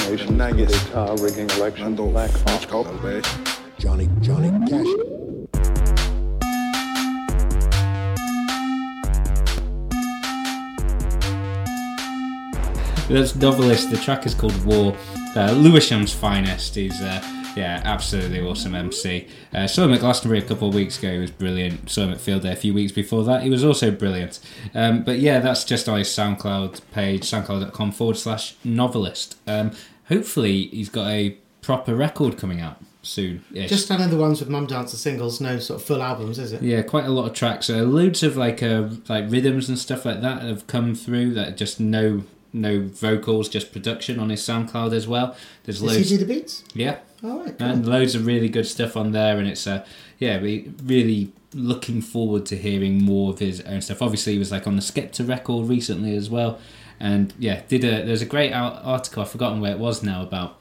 Assassinations, 0.10 0.30
coup 0.30 0.36
Nuggets. 0.38 0.86
d'etat, 0.86 1.16
rigging 1.22 1.48
Man, 1.60 1.96
black 1.96 2.34
ops. 2.48 3.36
Johnny, 3.78 4.10
Johnny 4.22 4.50
Cash. 4.68 4.88
That's 13.08 13.36
novelist. 13.36 13.92
The 13.92 13.98
track 13.98 14.26
is 14.26 14.34
called 14.34 14.66
War. 14.66 14.96
Uh, 15.36 15.54
Lewisham's 15.56 16.14
finest. 16.14 16.76
He's 16.76 17.00
uh, 17.02 17.22
yeah, 17.56 17.82
absolutely 17.84 18.42
awesome 18.42 18.76
MC. 18.76 19.28
Uh, 19.54 19.68
saw 19.68 19.86
him 19.86 19.94
at 19.94 20.00
Glastonbury 20.00 20.40
a 20.40 20.48
couple 20.48 20.70
of 20.70 20.76
weeks 20.76 20.98
ago. 20.98 21.14
He 21.14 21.18
was 21.20 21.32
brilliant. 21.32 21.90
Saw 21.90 22.04
him 22.04 22.12
at 22.12 22.22
Field 22.22 22.44
Day 22.44 22.52
a 22.52 22.56
few 22.56 22.74
weeks 22.74 22.92
before 22.92 23.24
that. 23.26 23.44
He 23.44 23.50
was 23.50 23.64
also 23.64 23.92
brilliant. 23.92 24.40
Um, 24.74 25.04
but 25.04 25.20
yeah, 25.20 25.40
that's 25.40 25.64
just 25.64 25.90
on 25.90 25.98
his 26.00 26.08
SoundCloud 26.10 26.82
page, 26.92 27.24
soundcloud.com 27.24 27.92
forward 27.92 28.18
slash 28.18 28.56
novelist. 28.64 29.38
Um, 29.48 29.72
hopefully, 30.10 30.68
he's 30.68 30.90
got 30.90 31.08
a 31.08 31.38
proper 31.62 31.96
record 31.96 32.38
coming 32.38 32.60
out 32.62 32.82
soon. 33.02 33.44
Just 33.54 33.90
another 33.90 34.18
ones 34.18 34.40
with 34.40 34.50
Mum 34.50 34.66
Dancer 34.68 34.98
singles, 34.98 35.40
no 35.40 35.60
sort 35.60 35.80
of 35.82 35.88
full 35.88 36.02
albums, 36.04 36.38
is 36.40 36.52
it? 36.52 36.62
Yeah, 36.62 36.82
quite 36.82 37.06
a 37.06 37.10
lot 37.10 37.28
of 37.28 37.34
tracks. 37.34 37.70
Uh, 37.70 37.78
loads 37.84 38.24
of 38.24 38.36
like 38.38 38.62
uh, 38.62 38.90
like 39.08 39.26
rhythms 39.30 39.70
and 39.70 39.80
stuff 39.80 40.06
like 40.06 40.22
that 40.22 40.42
have 40.44 40.68
come 40.68 40.96
through 40.96 41.34
that 41.36 41.58
just 41.58 41.80
no 41.80 42.24
no 42.52 42.82
vocals, 42.82 43.48
just 43.48 43.72
production 43.72 44.20
on 44.20 44.30
his 44.30 44.42
SoundCloud 44.42 44.92
as 44.94 45.08
well. 45.08 45.36
There's 45.64 45.82
Does 45.82 45.92
he 45.92 45.98
loads. 45.98 46.10
do 46.10 46.18
the 46.18 46.26
beats? 46.26 46.64
Yeah, 46.74 46.98
All 47.24 47.40
right. 47.44 47.56
Cool. 47.58 47.68
and 47.68 47.86
loads 47.88 48.16
of 48.16 48.26
really 48.26 48.50
good 48.50 48.66
stuff 48.66 48.98
on 48.98 49.12
there 49.12 49.38
and 49.38 49.48
it's 49.48 49.68
uh 49.68 49.86
yeah 50.18 50.42
we 50.42 50.72
really 50.84 51.32
looking 51.54 52.02
forward 52.02 52.46
to 52.48 52.56
hearing 52.58 53.04
more 53.04 53.32
of 53.32 53.40
his 53.40 53.62
own 53.62 53.82
stuff 53.82 54.02
obviously 54.02 54.34
he 54.34 54.40
was 54.40 54.52
like 54.52 54.66
on 54.68 54.76
the 54.76 54.82
skepta 54.82 55.28
record 55.28 55.68
recently 55.68 56.16
as 56.16 56.30
well 56.30 56.60
and 57.00 57.34
yeah 57.40 57.62
did 57.68 57.84
a 57.84 58.06
there's 58.06 58.22
a 58.22 58.26
great 58.26 58.52
article 58.54 59.24
i've 59.24 59.30
forgotten 59.32 59.60
where 59.62 59.72
it 59.72 59.80
was 59.80 60.04
now 60.04 60.22
about 60.22 60.58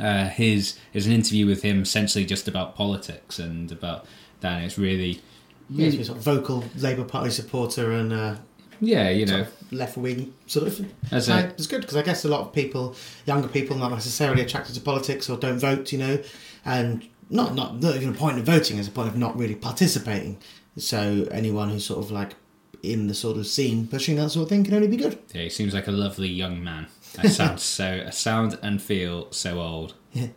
uh 0.00 0.28
his 0.28 0.78
is 0.92 1.06
an 1.06 1.12
interview 1.12 1.46
with 1.46 1.62
him 1.62 1.82
essentially 1.82 2.24
just 2.24 2.46
about 2.48 2.74
politics 2.76 3.38
and 3.38 3.70
about 3.72 4.06
that 4.40 4.56
and 4.56 4.64
it's 4.66 4.78
really 4.78 5.20
Yeah, 5.70 5.88
he's 5.90 6.06
sort 6.06 6.18
of 6.18 6.24
vocal 6.24 6.64
Labour 6.76 7.04
Party 7.04 7.30
supporter 7.30 7.92
and 7.92 8.12
uh, 8.12 8.36
yeah 8.80 9.08
you 9.10 9.24
know 9.26 9.46
left 9.70 9.96
wing 9.96 10.32
sort 10.46 10.66
of. 10.68 10.86
As 11.10 11.28
a- 11.28 11.48
it's 11.56 11.66
good 11.66 11.80
because 11.80 11.96
I 11.96 12.02
guess 12.02 12.24
a 12.24 12.28
lot 12.28 12.40
of 12.42 12.52
people, 12.52 12.94
younger 13.26 13.48
people, 13.48 13.76
not 13.76 13.90
necessarily 13.90 14.42
attracted 14.42 14.74
to 14.76 14.80
politics 14.80 15.28
or 15.30 15.36
don't 15.36 15.58
vote, 15.58 15.90
you 15.90 15.98
know, 15.98 16.18
and 16.64 17.02
not 17.30 17.54
not 17.54 17.80
not 17.80 17.96
even 17.96 18.10
a 18.10 18.12
point 18.12 18.38
of 18.38 18.44
voting 18.44 18.78
is 18.78 18.86
a 18.86 18.90
point 18.90 19.08
of 19.08 19.16
not 19.16 19.36
really 19.38 19.54
participating. 19.56 20.36
So 20.76 21.26
anyone 21.32 21.70
who's 21.70 21.86
sort 21.86 22.04
of 22.04 22.10
like 22.10 22.34
in 22.92 23.06
the 23.06 23.14
sort 23.14 23.36
of 23.36 23.46
scene 23.46 23.86
pushing 23.86 24.16
that 24.16 24.30
sort 24.30 24.44
of 24.44 24.48
thing 24.48 24.64
can 24.64 24.74
only 24.74 24.88
be 24.88 24.96
good. 24.96 25.18
yeah 25.32 25.42
he 25.42 25.50
seems 25.50 25.72
like 25.74 25.86
a 25.88 25.92
lovely 25.92 26.28
young 26.28 26.62
man 26.62 26.86
i 27.18 27.26
sound 27.40 27.60
so 27.60 28.04
I 28.06 28.10
sound 28.10 28.58
and 28.62 28.80
feel 28.82 29.30
so 29.32 29.60
old 29.60 29.94
Yeah. 30.12 30.28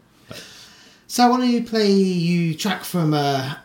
So 1.10 1.24
I 1.24 1.30
want 1.30 1.44
to 1.50 1.64
play 1.64 1.90
you 1.90 2.54
track 2.54 2.84
from 2.84 3.14
uh, 3.14 3.56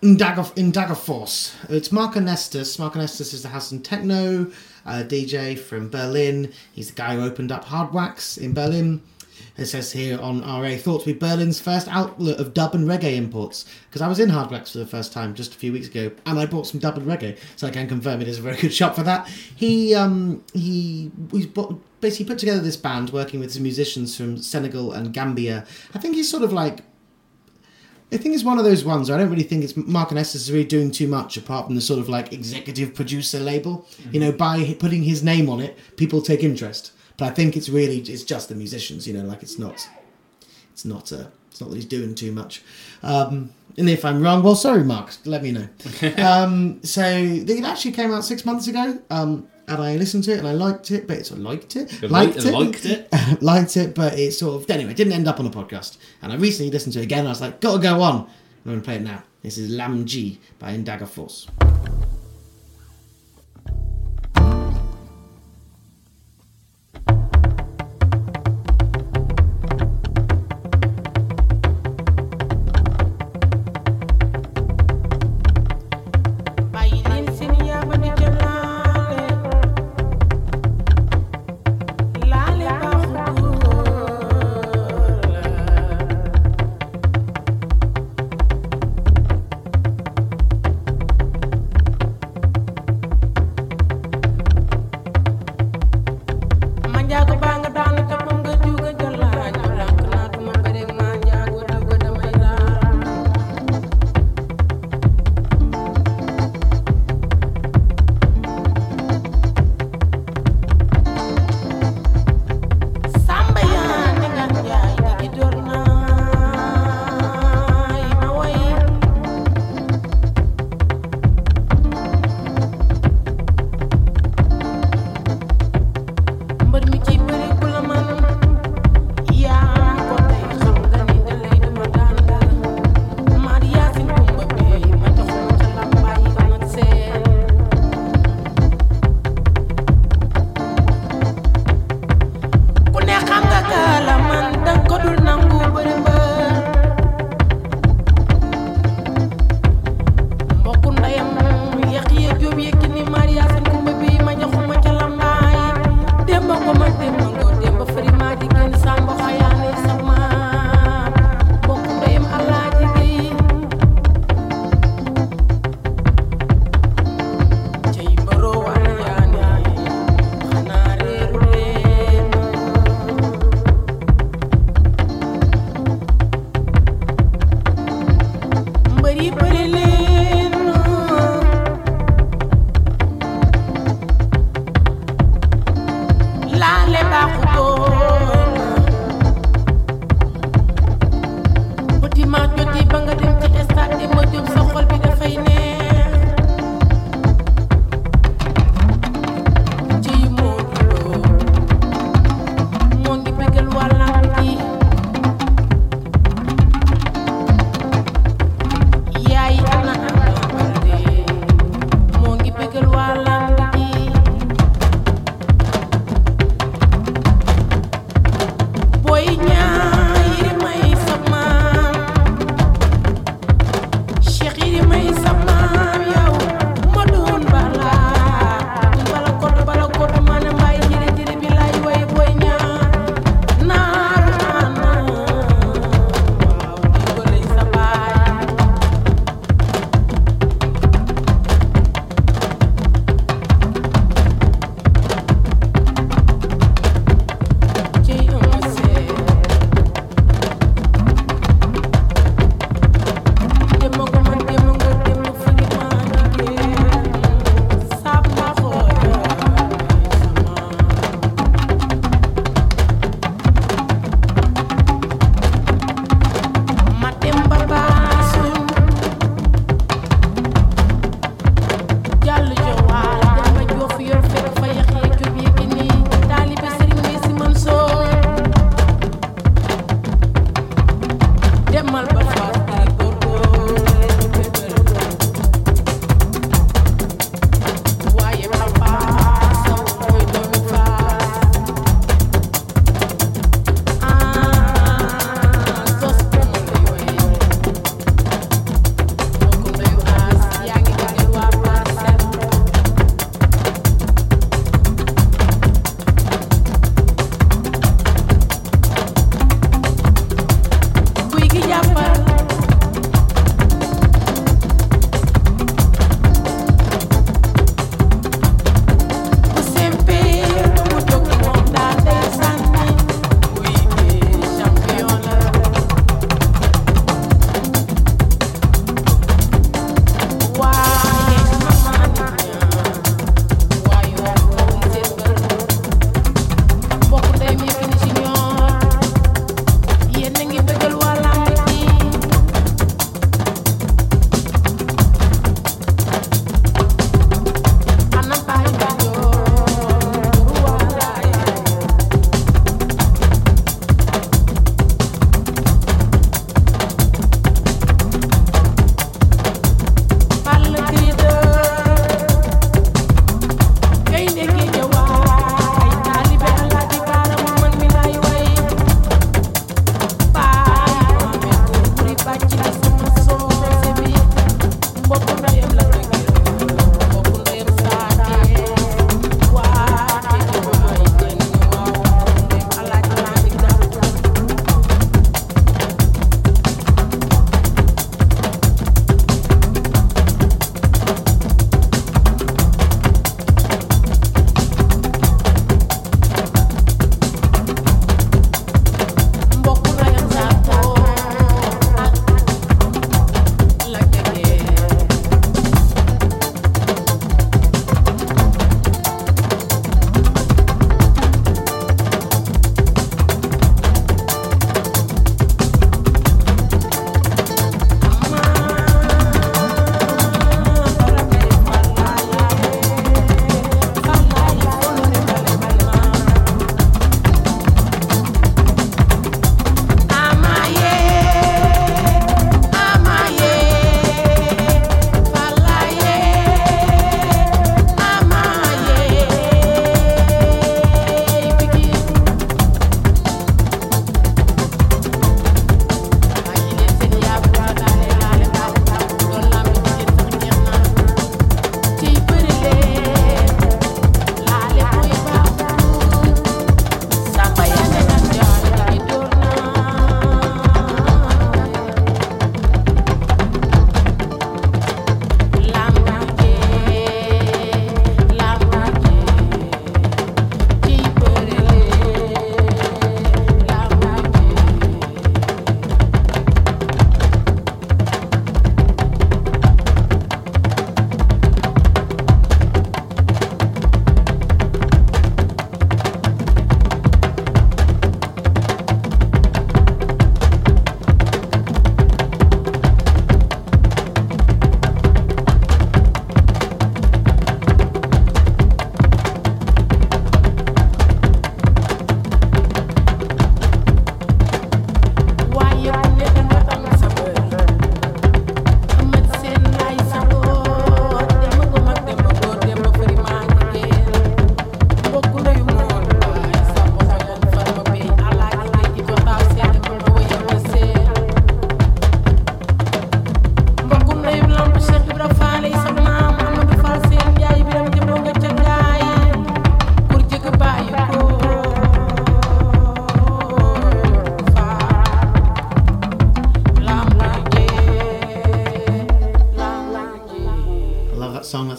Force. 0.95 1.57
It's 1.69 1.91
Mark 1.91 2.15
Ernestus. 2.15 2.79
Mark 2.79 2.95
Ernestus 2.95 3.35
is 3.35 3.43
the 3.43 3.49
house 3.49 3.73
and 3.73 3.85
techno 3.85 4.47
uh, 4.87 5.03
DJ 5.05 5.59
from 5.59 5.91
Berlin. 5.91 6.53
He's 6.73 6.91
the 6.91 6.95
guy 6.95 7.17
who 7.17 7.23
opened 7.25 7.51
up 7.51 7.65
Hardwax 7.65 8.39
in 8.39 8.55
Berlin. 8.55 9.03
It 9.57 9.67
says 9.67 9.93
here 9.93 10.21
on 10.21 10.41
RA, 10.41 10.77
thought 10.77 11.01
to 11.01 11.13
be 11.13 11.19
Berlin's 11.19 11.61
first 11.61 11.89
outlet 11.89 12.39
of 12.39 12.55
dub 12.55 12.75
and 12.75 12.89
reggae 12.89 13.17
imports. 13.17 13.65
Because 13.89 14.03
I 14.03 14.09
was 14.09 14.19
in 14.19 14.31
Hardwax 14.31 14.73
for 14.73 14.79
the 14.79 14.87
first 14.87 15.13
time 15.13 15.35
just 15.35 15.55
a 15.55 15.59
few 15.59 15.73
weeks 15.73 15.89
ago, 15.89 16.11
and 16.27 16.39
I 16.39 16.47
bought 16.47 16.67
some 16.67 16.81
dub 16.81 16.97
and 16.97 17.07
reggae, 17.07 17.39
so 17.57 17.67
I 17.67 17.71
can 17.71 17.89
confirm 17.89 18.21
it 18.23 18.29
is 18.29 18.39
a 18.39 18.43
very 18.43 18.57
good 18.57 18.73
shop 18.73 18.95
for 18.95 19.03
that. 19.03 19.29
He 19.29 19.95
um, 19.95 20.43
he 20.53 21.11
he's 21.31 21.47
bought, 21.47 21.81
basically 22.01 22.27
put 22.27 22.39
together 22.39 22.61
this 22.61 22.77
band 22.77 23.11
working 23.11 23.41
with 23.41 23.53
some 23.53 23.63
musicians 23.63 24.17
from 24.17 24.39
Senegal 24.39 24.93
and 24.93 25.13
Gambia. 25.13 25.67
I 25.95 25.99
think 25.99 26.15
he's 26.15 26.31
sort 26.31 26.43
of 26.43 26.53
like 26.53 26.81
I 28.13 28.19
think 28.19 28.35
it's 28.35 28.45
one 28.45 28.59
of 28.59 28.65
those 28.65 28.85
ones. 28.85 29.09
Where 29.09 29.19
I 29.19 29.23
don't 29.23 29.31
really 29.31 29.43
think 29.43 29.65
it's 29.65 29.75
Mark 29.75 30.11
Ernestus 30.11 30.37
is 30.37 30.53
really 30.53 30.67
doing 30.67 30.91
too 30.91 31.09
much 31.09 31.39
apart 31.39 31.67
from 31.67 31.75
the 31.75 31.81
sort 31.81 31.99
of 31.99 32.11
like 32.11 32.33
executive 32.33 32.95
producer 32.95 33.41
label. 33.41 33.87
You 34.11 34.21
know, 34.21 34.33
by 34.33 34.77
putting 34.79 35.03
his 35.03 35.23
name 35.23 35.49
on 35.49 35.61
it, 35.61 35.79
people 35.97 36.21
take 36.21 36.43
interest. 36.43 36.93
But 37.23 37.29
I 37.29 37.35
think 37.35 37.57
it's 37.57 37.69
really 37.69 37.99
it's 37.99 38.25
just 38.25 38.49
the 38.49 38.57
musicians. 38.57 39.07
You 39.07 39.15
know, 39.15 39.23
like 39.23 39.45
it's 39.45 39.57
not 39.57 39.89
it's 40.73 40.85
not 40.85 41.13
uh, 41.13 41.27
it's 41.53 41.61
not 41.61 41.71
that 41.71 41.77
he's 41.77 41.85
doing 41.85 42.17
too 42.17 42.33
much. 42.33 42.65
Um, 43.05 43.53
and 43.79 43.89
if 43.89 44.05
I'm 44.05 44.21
wrong, 44.21 44.43
well, 44.43 44.57
sorry, 44.57 44.83
Mark. 44.83 45.13
Let 45.25 45.41
me 45.41 45.53
know. 45.53 45.69
um, 46.19 46.83
so 46.83 47.01
it 47.07 47.65
actually 47.65 47.93
came 47.93 48.11
out 48.11 48.25
six 48.25 48.45
months 48.45 48.67
ago. 48.67 49.01
Um, 49.09 49.47
and 49.69 49.81
I 49.81 49.95
listened 49.99 50.25
to 50.25 50.33
it 50.33 50.39
and 50.41 50.49
I 50.49 50.53
liked 50.53 50.91
it, 50.91 51.07
but 51.07 51.19
it's 51.19 51.31
I 51.31 51.37
liked 51.37 51.77
it, 51.77 52.11
liked 52.11 52.39
it, 52.39 52.53
liked 52.53 52.87
it? 52.87 53.09
liked 53.41 53.77
it, 53.77 53.95
but 53.95 54.19
it 54.19 54.33
sort 54.33 54.61
of 54.61 54.69
anyway 54.69 54.93
didn't 54.93 55.13
end 55.13 55.29
up 55.29 55.39
on 55.39 55.47
a 55.47 55.51
podcast. 55.51 55.99
And 56.23 56.33
I 56.33 56.37
recently 56.37 56.73
listened 56.73 56.95
to 56.95 56.99
it 56.99 57.05
again. 57.05 57.21
And 57.21 57.29
I 57.29 57.31
was 57.31 57.41
like, 57.41 57.61
gotta 57.61 57.81
go 57.81 58.03
on. 58.03 58.29
I'm 58.67 58.73
gonna 58.73 58.81
play 58.81 58.97
it 58.97 59.03
now. 59.03 59.23
This 59.43 59.59
is 59.59 59.71
Lam 59.71 60.07
G 60.07 60.41
by 60.59 60.77
Ndagga 60.77 61.07
Force. 61.07 61.47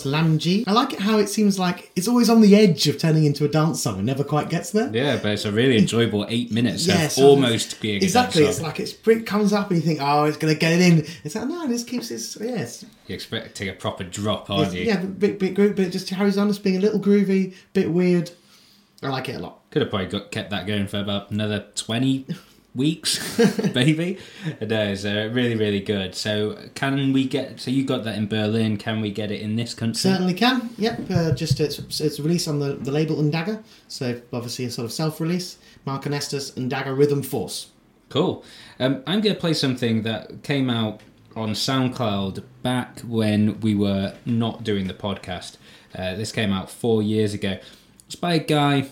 Yanji. 0.04 0.64
I 0.68 0.72
like 0.72 0.94
it 0.94 1.00
how 1.00 1.18
it 1.20 1.28
seems 1.28 1.60
like 1.60 1.92
it's 1.96 2.08
always 2.08 2.30
on 2.30 2.42
the 2.42 2.56
edge 2.56 2.88
of 2.88 2.98
turning 2.98 3.26
into 3.26 3.46
a 3.46 3.48
dance 3.48 3.82
song 3.82 3.98
and 3.98 4.06
never 4.06 4.24
quite 4.24 4.50
gets 4.50 4.72
there. 4.72 4.90
Yeah, 4.94 5.18
but 5.18 5.32
it's 5.34 5.46
a 5.46 5.52
really 5.52 5.78
enjoyable 5.78 6.26
eight 6.30 6.52
minutes 6.52 6.88
Yeah, 6.88 7.06
of 7.06 7.12
so 7.12 7.28
almost 7.28 7.82
being 7.82 8.02
exactly. 8.02 8.44
It's 8.44 8.62
like 8.62 8.80
it's, 8.80 8.94
it 9.08 9.26
comes 9.26 9.54
up 9.54 9.70
and 9.72 9.80
you 9.80 9.86
think, 9.86 10.00
oh, 10.02 10.26
it's 10.26 10.38
going 10.38 10.54
to 10.54 10.60
get 10.60 10.74
it 10.74 10.82
in. 10.82 11.06
It's 11.24 11.36
like 11.36 11.48
no, 11.48 11.68
this 11.68 11.84
keeps 11.84 12.12
its 12.12 12.38
yes, 12.40 12.86
You're 13.08 13.16
expecting 13.16 13.70
a 13.70 13.74
proper 13.74 14.04
drop, 14.04 14.50
aren't 14.50 14.74
you? 14.74 14.84
yeah, 14.84 14.98
bit 14.98 15.40
bit 15.40 15.56
groovy, 15.56 15.76
but 15.76 15.86
it 15.86 15.92
just 15.92 16.08
carries 16.08 16.38
on 16.38 16.50
as 16.50 16.60
being 16.60 16.78
a 16.78 16.80
little 16.80 17.00
groovy, 17.00 17.56
bit 17.74 17.92
weird. 17.92 18.32
I 19.02 19.10
like 19.10 19.28
it 19.28 19.36
a 19.36 19.40
lot. 19.40 19.70
Could 19.70 19.82
have 19.82 19.90
probably 19.90 20.08
got, 20.08 20.32
kept 20.32 20.50
that 20.52 20.66
going 20.66 20.88
for 20.88 21.00
about 21.00 21.30
another 21.30 21.66
20 21.76 22.26
weeks, 22.76 23.38
maybe. 23.74 24.18
No, 24.62 24.84
it's 24.84 25.06
uh, 25.06 25.30
really, 25.32 25.56
really 25.56 25.80
good. 25.80 26.16
So, 26.16 26.58
can 26.76 27.14
we 27.14 27.28
get. 27.28 27.60
So, 27.60 27.72
you 27.72 27.84
got 27.84 28.04
that 28.04 28.18
in 28.18 28.28
Berlin. 28.28 28.78
Can 28.78 29.02
we 29.02 29.12
get 29.12 29.32
it 29.32 29.42
in 29.42 29.56
this 29.56 29.74
country? 29.74 30.00
Certainly 30.00 30.34
can. 30.34 30.70
Yep. 30.78 31.00
Uh, 31.10 31.32
just 31.32 31.60
it's, 31.60 31.80
it's 32.00 32.20
released 32.20 32.48
on 32.48 32.60
the, 32.60 32.74
the 32.74 32.92
label 32.92 33.18
Ndagga, 33.18 33.64
so 33.88 34.22
obviously 34.32 34.66
a 34.66 34.72
sort 34.72 34.86
of 34.86 34.92
self-release. 34.92 35.58
Mark 35.86 36.04
Ernestus 36.04 36.52
Ndagga 36.54 36.98
Rhythm 36.98 37.22
Force. 37.22 37.68
Cool. 38.10 38.44
Um, 38.80 39.04
I'm 39.08 39.22
going 39.22 39.36
to 39.36 39.42
play 39.42 39.54
something 39.54 40.04
that 40.04 40.44
came 40.44 40.70
out 40.70 41.02
on 41.36 41.50
SoundCloud 41.52 42.44
back 42.62 43.00
when 43.02 43.60
we 43.62 43.74
were 43.74 44.14
not 44.26 44.64
doing 44.64 44.88
the 44.88 44.94
podcast. 44.94 45.58
Uh, 45.96 46.16
this 46.16 46.32
came 46.32 46.54
out 46.54 46.70
four 46.70 47.02
years 47.02 47.34
ago. 47.34 47.58
It's 48.06 48.16
by 48.16 48.36
a 48.36 48.40
guy, 48.40 48.90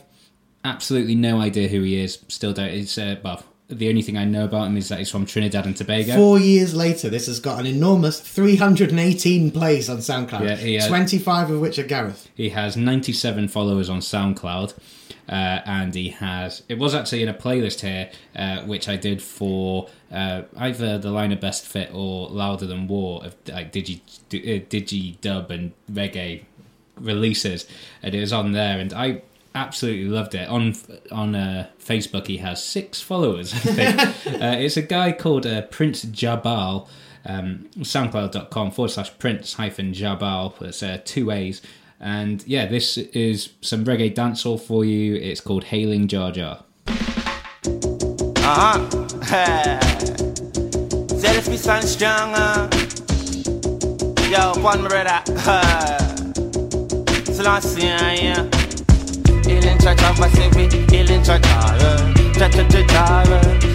absolutely 0.63 1.15
no 1.15 1.39
idea 1.39 1.67
who 1.67 1.81
he 1.83 1.99
is. 1.99 2.19
Still 2.27 2.53
don't. 2.53 2.69
It's 2.69 2.97
uh, 2.97 3.17
well, 3.23 3.43
the 3.71 3.89
only 3.89 4.01
thing 4.01 4.17
I 4.17 4.25
know 4.25 4.45
about 4.45 4.67
him 4.67 4.77
is 4.77 4.89
that 4.89 4.99
he's 4.99 5.09
from 5.09 5.25
Trinidad 5.25 5.65
and 5.65 5.75
Tobago. 5.75 6.15
Four 6.15 6.39
years 6.39 6.75
later, 6.75 7.09
this 7.09 7.27
has 7.27 7.39
got 7.39 7.59
an 7.59 7.65
enormous 7.65 8.19
318 8.19 9.51
plays 9.51 9.89
on 9.89 9.97
SoundCloud. 9.97 10.41
Yeah, 10.41 10.55
he, 10.55 10.79
uh, 10.79 10.87
25 10.87 11.51
of 11.51 11.59
which 11.61 11.79
are 11.79 11.83
Gareth. 11.83 12.29
He 12.35 12.49
has 12.49 12.75
97 12.75 13.47
followers 13.47 13.89
on 13.89 13.99
SoundCloud, 13.99 14.73
uh, 15.29 15.31
and 15.31 15.95
he 15.95 16.09
has. 16.09 16.63
It 16.67 16.77
was 16.77 16.93
actually 16.93 17.23
in 17.23 17.29
a 17.29 17.33
playlist 17.33 17.81
here, 17.81 18.11
uh, 18.35 18.61
which 18.63 18.89
I 18.89 18.97
did 18.97 19.21
for 19.21 19.87
uh, 20.11 20.43
either 20.57 20.97
the 20.97 21.11
line 21.11 21.31
of 21.31 21.39
Best 21.39 21.65
Fit 21.65 21.91
or 21.93 22.27
Louder 22.29 22.67
Than 22.67 22.87
War 22.87 23.23
of 23.23 23.35
like 23.47 23.71
Digi, 23.71 24.01
uh, 24.33 24.65
Digi 24.67 25.19
Dub 25.21 25.49
and 25.49 25.71
reggae 25.91 26.43
releases, 26.99 27.67
and 28.03 28.13
it 28.13 28.19
was 28.19 28.33
on 28.33 28.51
there, 28.51 28.79
and 28.79 28.93
I 28.93 29.21
absolutely 29.55 30.05
loved 30.05 30.35
it. 30.35 30.47
On 30.47 30.73
on 31.11 31.35
uh, 31.35 31.67
Facebook, 31.83 32.27
he 32.27 32.37
has 32.37 32.63
six 32.63 33.01
followers. 33.01 33.53
I 33.53 33.57
think 33.57 33.99
uh, 34.41 34.55
it's 34.57 34.77
a 34.77 34.81
guy 34.81 35.11
called 35.11 35.45
uh, 35.45 35.63
Prince 35.63 36.03
Jabal. 36.03 36.87
Um, 37.23 37.69
SoundCloud.com 37.77 38.71
forward 38.71 38.89
slash 38.89 39.17
Prince 39.19 39.53
hyphen 39.53 39.93
Jabal. 39.93 40.55
It's 40.61 40.81
uh, 40.81 40.99
two 41.05 41.29
A's. 41.31 41.61
And 41.99 42.45
yeah, 42.47 42.65
this 42.65 42.97
is 42.97 43.49
some 43.61 43.85
reggae 43.85 44.13
dancehall 44.13 44.59
for 44.59 44.83
you. 44.83 45.15
It's 45.15 45.39
called 45.39 45.65
Hailing 45.65 46.07
Jar 46.07 46.31
Jar. 46.31 46.63
Uh-huh. 48.43 48.89
Say 51.09 51.33
this 51.33 51.47
be 51.47 51.57
sound 51.57 51.85
stronger. 51.85 52.69
Yo, 54.31 54.53
one 54.63 54.87
brother. 54.87 55.21
Selassie, 57.31 57.81
yeah. 57.81 58.50
Ilin 59.61 59.77
cha 59.77 59.93
cha 59.95 60.11
pasibi, 60.13 60.65
ilin 60.91 61.23
cha 61.23 61.37
cha, 61.37 61.77
cha 62.33 62.49
cha 62.49 62.63
cha 62.67 62.81
cha, 62.87 63.23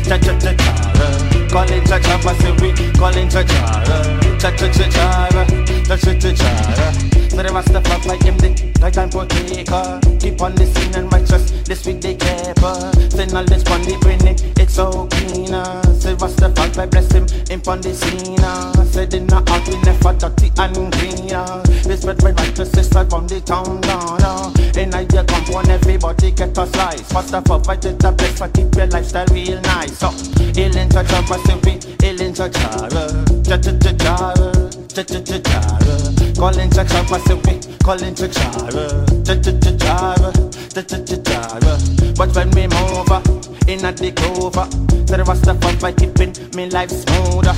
cha 0.03 0.19
cha 0.19 0.33
cha 0.41 0.53
cha. 0.55 1.49
Calling 1.49 1.85
cha 1.87 1.99
cha 2.01 2.19
pasibi, 2.19 2.99
calling 2.99 3.29
cha 3.29 3.43
cha, 3.45 3.85
cha 4.39 4.51
cha 4.51 4.69
cha 4.69 4.89
cha, 4.91 5.45
cha 5.87 5.97
cha 5.97 6.13
cha 6.19 6.33
cha. 6.35 6.93
So 7.31 7.43
they 7.43 7.53
must 7.53 7.69
have 7.69 7.85
fuck 7.87 8.05
like 8.07 8.23
him, 8.23 8.37
they 8.39 8.55
like 8.81 8.95
for 9.13 9.27
taker. 9.27 10.01
Keep 10.19 10.41
on 10.43 10.57
scene 10.57 10.95
and 10.97 11.13
righteous, 11.13 11.51
this 11.63 11.87
week 11.87 12.01
they 12.01 12.15
keeper. 12.15 12.57
Uh, 12.65 12.93
Send 13.11 13.35
all 13.35 13.45
this 13.45 13.65
on 13.71 13.83
the 13.83 13.97
brain, 14.01 14.19
it's 14.59 14.75
so. 14.75 15.07
Uh, 15.53 15.83
say 16.01 16.15
what's 16.15 16.35
the 16.35 16.51
fuck, 16.57 16.77
I 16.79 16.87
bless 16.87 17.13
him, 17.13 17.27
in 17.51 17.61
on 17.69 17.81
the 17.81 17.95
scene. 17.95 18.41
Uh, 18.41 18.85
Said 18.87 19.15
in 19.15 19.27
the 19.29 19.37
heart, 19.37 19.69
we 19.69 19.77
never 19.83 20.13
dirty 20.19 20.51
and 20.59 20.93
greener. 20.99 21.63
Respect 21.89 22.23
my 22.25 22.31
righteous 22.33 22.71
sister 22.73 23.05
from 23.09 23.29
the 23.29 23.41
town 23.43 23.81
down. 23.83 24.56
In 24.75 24.93
a 24.95 25.03
year 25.03 25.25
compound, 25.25 25.69
everybody 25.69 26.31
get 26.33 26.57
a 26.59 26.67
slice. 26.67 27.13
First 27.13 27.35
of 27.35 27.51
all, 27.51 27.61
fight 27.61 27.85
it 27.85 28.05
up, 28.05 28.21
let's 28.21 28.41
keep 28.53 28.75
your 28.75 28.87
lifestyle 28.89 29.27
real 29.33 29.61
nice. 29.63 29.99
So, 29.99 30.11
ill 30.57 30.77
in 30.77 30.91
such 30.91 31.13
a 31.13 31.23
recipe, 31.31 31.79
ill 32.05 32.21
in 32.21 32.35
such 32.35 32.57
a 32.57 32.89
cha-cha-cha-cha, 33.45 34.35
cha-cha-cha-cha. 34.95 35.79
Calling 36.37 36.61
in 36.61 36.73
such 36.73 36.93
a 36.93 37.03
recipe, 37.11 37.61
call 37.83 38.03
in 38.03 38.15
such 38.15 38.37
a 38.37 38.41
cha-cha-cha-cha, 39.25 40.15
cha-cha-cha-cha. 40.75 41.59
But 42.17 42.35
when 42.35 42.51
we 42.51 42.67
move, 42.67 43.11
up 43.11 43.56
in 43.69 43.85
a 43.85 43.93
the 43.93 44.13
cover, 44.13 44.67
so 45.07 45.17
the 45.17 45.25
rest 45.25 45.47
of 45.49 45.63
us 45.65 45.77
by 45.81 45.93
keeping 45.93 46.33
me 46.55 46.71
life 46.71 46.91
smoother. 46.91 47.55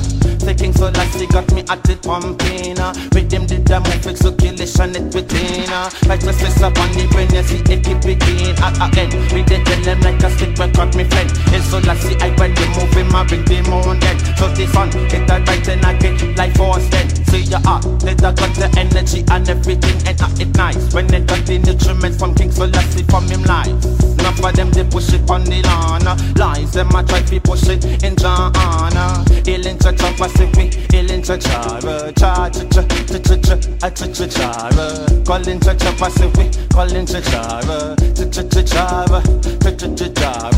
Taking 0.48 0.72
so 0.72 0.88
last 0.88 1.20
got 1.28 1.44
me 1.52 1.60
at 1.68 1.84
it 1.90 2.00
pumping. 2.00 2.78
uh. 2.80 2.94
With 3.12 3.28
them 3.28 3.44
did 3.44 3.68
the 3.68 3.80
move, 3.84 4.16
circulation 4.16 4.96
it 4.96 5.12
within. 5.12 5.68
Like 6.08 6.24
the 6.24 6.32
stress 6.32 6.62
up 6.62 6.78
on 6.80 6.88
the 6.96 7.04
brain, 7.12 7.28
you 7.36 7.44
see 7.44 7.60
it 7.68 7.84
keep 7.84 8.00
it 8.08 8.22
in. 8.24 8.56
At 8.64 8.80
a 8.80 8.88
end, 8.96 9.12
we 9.28 9.44
did 9.44 9.66
tell 9.66 9.82
them 9.84 10.00
like 10.00 10.22
a 10.24 10.30
stick 10.32 10.56
record, 10.56 10.96
me 10.96 11.04
friend. 11.04 11.28
It's 11.52 11.68
so 11.68 11.78
last 11.84 12.08
I 12.24 12.32
when 12.40 12.54
they 12.56 12.68
move 12.72 12.96
in 12.96 13.08
my 13.12 13.28
bring 13.28 13.44
the 13.44 13.60
moon 13.68 14.00
then. 14.00 14.16
So 14.40 14.48
this 14.56 14.72
one, 14.72 14.88
get 15.12 15.28
that 15.28 15.44
right 15.44 15.68
and 15.68 15.84
I 15.84 15.92
get 16.00 16.16
life 16.38 16.56
force 16.56 16.88
then. 16.88 17.12
See 17.28 17.44
ya 17.44 17.60
up, 17.68 17.84
they 18.00 18.14
got 18.16 18.40
the 18.56 18.72
energy 18.80 19.24
and 19.28 19.44
everything 19.44 20.00
and 20.08 20.16
uh, 20.16 20.40
it 20.40 20.56
nice. 20.56 20.80
When 20.94 21.06
they 21.08 21.20
got 21.20 21.44
the 21.44 21.60
nutrients 21.60 22.16
from 22.16 22.34
King 22.34 22.52
Selassie 22.52 23.04
from 23.04 23.28
him 23.28 23.44
life. 23.44 23.68
Enough 24.16 24.40
of 24.44 24.56
them 24.56 24.70
they 24.72 24.84
push 24.84 25.12
it 25.12 25.28
on 25.28 25.44
the 25.44 25.60
lawn 25.68 25.97
corner. 25.98 26.16
Lies 26.36 26.72
them 26.72 26.88
a 26.94 27.02
try 27.04 27.22
to 27.22 27.40
push 27.40 27.68
it 27.68 27.84
in 28.02 28.16
Jana. 28.16 29.24
Il 29.46 29.66
in 29.66 29.78
cha 29.78 29.92
cha 29.92 30.12
Pacific, 30.16 30.92
il 30.92 31.10
in 31.10 31.22
cha 31.22 31.36
chara. 31.36 32.12
Cha 32.12 32.48
cha 32.48 32.64
cha 32.64 32.82
cha 32.82 33.18
cha 33.18 33.36
cha 33.36 33.86
a 33.86 33.90
cha 33.90 34.06
cha 34.06 34.26
chara. 34.26 35.22
Call 35.24 35.44
cha 35.44 35.74
cha 35.74 35.92
Pacific, 35.98 36.70
call 36.70 36.94
in 36.94 37.06
cha 37.06 37.20
chara. 37.20 37.96
Cha 38.14 38.24
cha 38.30 38.42
cha 38.42 38.62
chara, 38.62 39.22
cha 39.62 39.70
cha 39.70 40.08
cha. 40.14 40.50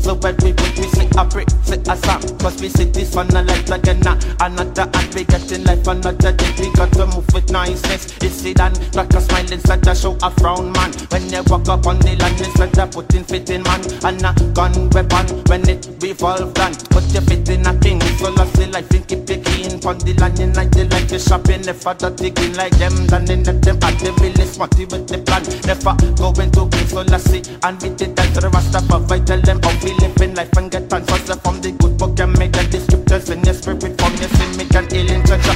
So 0.00 0.14
when 0.16 0.36
we 0.42 0.52
put 0.52 0.76
we 0.78 0.84
see 0.88 1.08
a 1.16 1.24
brick, 1.24 1.48
see 1.64 1.80
a 1.88 1.96
song, 1.96 2.38
cause 2.38 2.60
we 2.60 2.68
see 2.68 2.84
this 2.84 3.14
one 3.14 3.28
a 3.34 3.42
life 3.42 3.70
again. 3.70 4.02
Another 4.40 4.90
and 4.92 5.14
we 5.14 5.24
get 5.24 5.50
in 5.50 5.64
life 5.64 5.86
another 5.86 6.32
day. 6.32 6.54
We 6.58 6.70
got 6.72 6.92
to 6.92 7.06
move 7.06 7.26
with 7.32 7.50
niceness. 7.50 8.12
It's 8.20 8.44
it 8.44 8.60
and 8.60 8.76
crack 8.92 9.14
a 9.14 9.20
smile 9.20 9.50
instead 9.50 9.88
of 9.88 9.96
show 9.96 10.16
a 10.22 10.30
frown 10.30 10.72
man. 10.72 10.92
When 11.08 11.30
you 11.30 11.42
walk 11.46 11.68
up 11.68 11.86
on 11.86 11.98
the 12.00 12.16
land, 12.16 12.38
instead 12.38 12.78
of 12.78 12.90
putting 12.90 13.24
fit 13.24 13.48
in 13.48 13.62
man 13.62 13.80
and 14.04 14.22
a 14.22 14.34
gun 14.52 14.83
weapon 14.90 15.26
when 15.48 15.68
it 15.68 15.88
revolve 16.00 16.52
done. 16.54 16.74
Put 16.90 17.04
your 17.12 17.22
fit 17.22 17.48
in 17.48 17.66
a 17.66 17.72
king, 17.78 18.00
so 18.18 18.30
lost 18.30 18.54
the 18.54 18.66
life 18.68 18.90
and 18.90 19.06
keep 19.06 19.28
it 19.30 19.44
clean. 19.44 19.80
Pon 19.80 19.98
the 19.98 20.14
land 20.20 20.40
in 20.40 20.52
like 20.54 20.70
the 20.70 20.84
life 20.90 21.12
is 21.12 21.24
shopping. 21.24 21.62
Never 21.62 21.94
the 21.94 22.10
digging 22.10 22.54
like 22.54 22.76
them. 22.76 23.06
Done 23.06 23.30
in 23.30 23.42
let 23.44 23.62
them 23.62 23.78
at 23.82 23.98
the 23.98 24.12
village 24.18 24.48
smarty 24.48 24.84
with 24.84 25.06
the 25.08 25.18
plan. 25.18 25.42
Never 25.66 25.94
going 26.16 26.50
to 26.52 26.68
king, 26.68 26.88
so 26.88 27.02
let's 27.02 27.24
see. 27.24 27.42
And 27.62 27.80
we 27.82 27.88
did 27.90 28.16
that 28.16 28.34
to 28.34 28.40
the 28.40 28.50
us. 28.50 28.74
I 29.10 29.18
tell 29.20 29.40
them 29.40 29.60
how 29.62 29.74
we 29.82 29.92
live 30.00 30.20
in 30.20 30.34
life 30.34 30.56
and 30.56 30.70
get 30.70 30.92
answers 30.92 31.38
from 31.40 31.60
the 31.60 31.72
good 31.72 31.96
book 31.98 32.18
and 32.20 32.36
make 32.38 32.52
the 32.52 32.80
scriptures 32.80 33.30
in 33.30 33.44
your 33.44 33.54
spirit 33.54 34.00
from 34.00 34.12
your 34.16 34.30
sin. 34.36 34.50
Make 34.56 34.74
an 34.74 34.86
ill 34.92 35.10
in 35.10 35.22
church. 35.26 35.46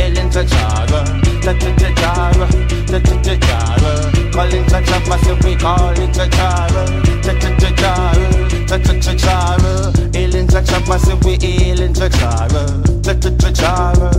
Ill 0.00 1.25
Jara, 1.46 1.70
Jara, 1.78 2.50
calling 4.32 4.66
Jara, 4.66 4.98
massive 5.06 5.38
we 5.44 5.54
calling 5.54 6.12
Jara, 6.12 6.84
Jara, 7.22 7.56
Jara, 9.16 9.92
ailing 10.16 10.48
Jara, 10.48 10.80
massive 10.88 11.24
we 11.24 11.38
ailing 11.40 11.94
Jara, 11.94 12.66
Jara, 13.00 13.30
Jara, 13.52 14.10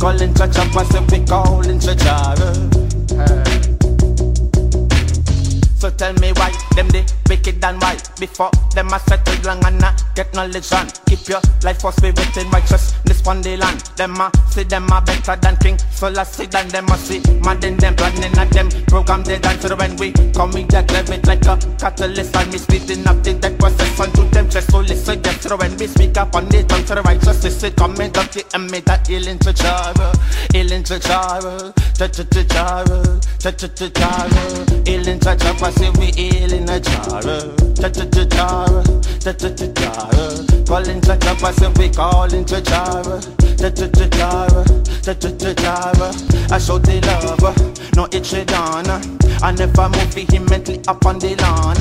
calling 0.00 0.32
Jara, 0.32 0.64
massive 0.74 1.10
we 1.12 1.18
calling 1.26 1.80
Jara. 1.80 2.50
So 5.82 5.90
tell 5.90 6.14
me 6.22 6.30
why 6.34 6.54
them 6.76 6.86
they 6.90 7.04
wicked 7.28 7.64
and 7.64 7.82
why 7.82 7.96
before 8.20 8.52
them 8.72 8.86
a 8.86 9.00
settle 9.00 9.34
long 9.42 9.64
and 9.64 9.82
a 9.82 9.92
get 10.14 10.32
knowledge 10.32 10.70
on. 10.70 10.86
keep 11.06 11.26
your 11.26 11.40
life 11.64 11.80
for 11.80 11.90
spirit 11.90 12.36
in 12.36 12.48
righteousness 12.50 13.26
on 13.26 13.42
the 13.42 13.56
land. 13.56 13.80
Them 13.96 14.14
a 14.14 14.30
see 14.48 14.62
them 14.62 14.86
a 14.92 15.00
better 15.00 15.34
than 15.34 15.56
king, 15.56 15.76
so 15.90 16.08
let's 16.08 16.36
see 16.36 16.46
than 16.46 16.68
them 16.68 16.86
a 16.86 16.96
see 16.96 17.18
mad 17.42 17.64
in 17.64 17.76
them 17.78 17.96
planning 17.96 18.38
at 18.38 18.50
them 18.50 18.68
program 18.86 19.24
they 19.24 19.40
dance 19.40 19.62
so 19.62 19.74
when 19.74 19.96
we 19.96 20.12
come 20.30 20.52
we 20.52 20.62
get 20.62 20.86
it 20.92 21.26
like 21.26 21.44
a 21.46 21.58
catalyst 21.80 22.36
and 22.36 22.52
me 22.52 22.58
speeding 22.58 23.04
up 23.08 23.20
the 23.24 23.34
deck 23.34 23.58
process 23.58 23.98
and 23.98 24.14
to 24.14 24.22
them 24.30 24.48
just 24.48 24.70
so 24.70 24.78
listen 24.78 25.20
get 25.20 25.42
so 25.42 25.56
when 25.56 25.76
we 25.78 25.88
speak 25.88 26.16
up 26.16 26.32
on 26.36 26.46
the 26.46 26.62
tongue 26.62 26.84
to 26.84 26.94
the 26.94 27.02
righteousness 27.02 27.60
it 27.64 27.74
coming 27.74 28.16
up 28.16 28.30
the 28.30 28.46
and 28.54 28.70
me 28.70 28.78
that 28.86 29.10
ill 29.10 29.26
into 29.26 29.52
jar, 29.52 29.92
ill 30.54 30.70
into 30.70 31.00
jar, 31.00 31.42
cha 31.98 32.06
cha 32.06 32.22
cha 32.22 32.42
jar, 32.44 33.20
Cha-cha-cha-chara, 33.42 34.86
healing 34.86 35.18
cha-cha, 35.18 35.50
I 35.66 35.70
say 35.72 35.90
we 35.98 36.06
healing 36.12 36.68
a 36.68 36.80
chara. 36.80 37.38
Cha-cha-cha-chara, 37.74 38.82
cha-cha-cha-chara, 39.18 40.64
calling 40.66 41.00
cha-cha, 41.00 41.36
I 41.42 41.52
say 41.52 41.72
we 41.76 41.88
calling 41.90 42.44
cha-chara. 42.44 43.20
Cha-cha-cha-chara, 43.58 44.64
cha-cha-cha-chara, 45.02 46.08
I 46.50 46.58
show 46.58 46.78
the 46.78 47.00
love, 47.06 47.44
uh, 47.44 47.54
no 47.96 48.06
itchy 48.12 48.44
dana. 48.44 49.00
I 49.42 49.50
never 49.52 49.88
move 49.88 50.14
vehemently 50.14 50.80
up 50.86 51.04
on 51.04 51.18
the 51.18 51.34
lawn. 51.36 51.76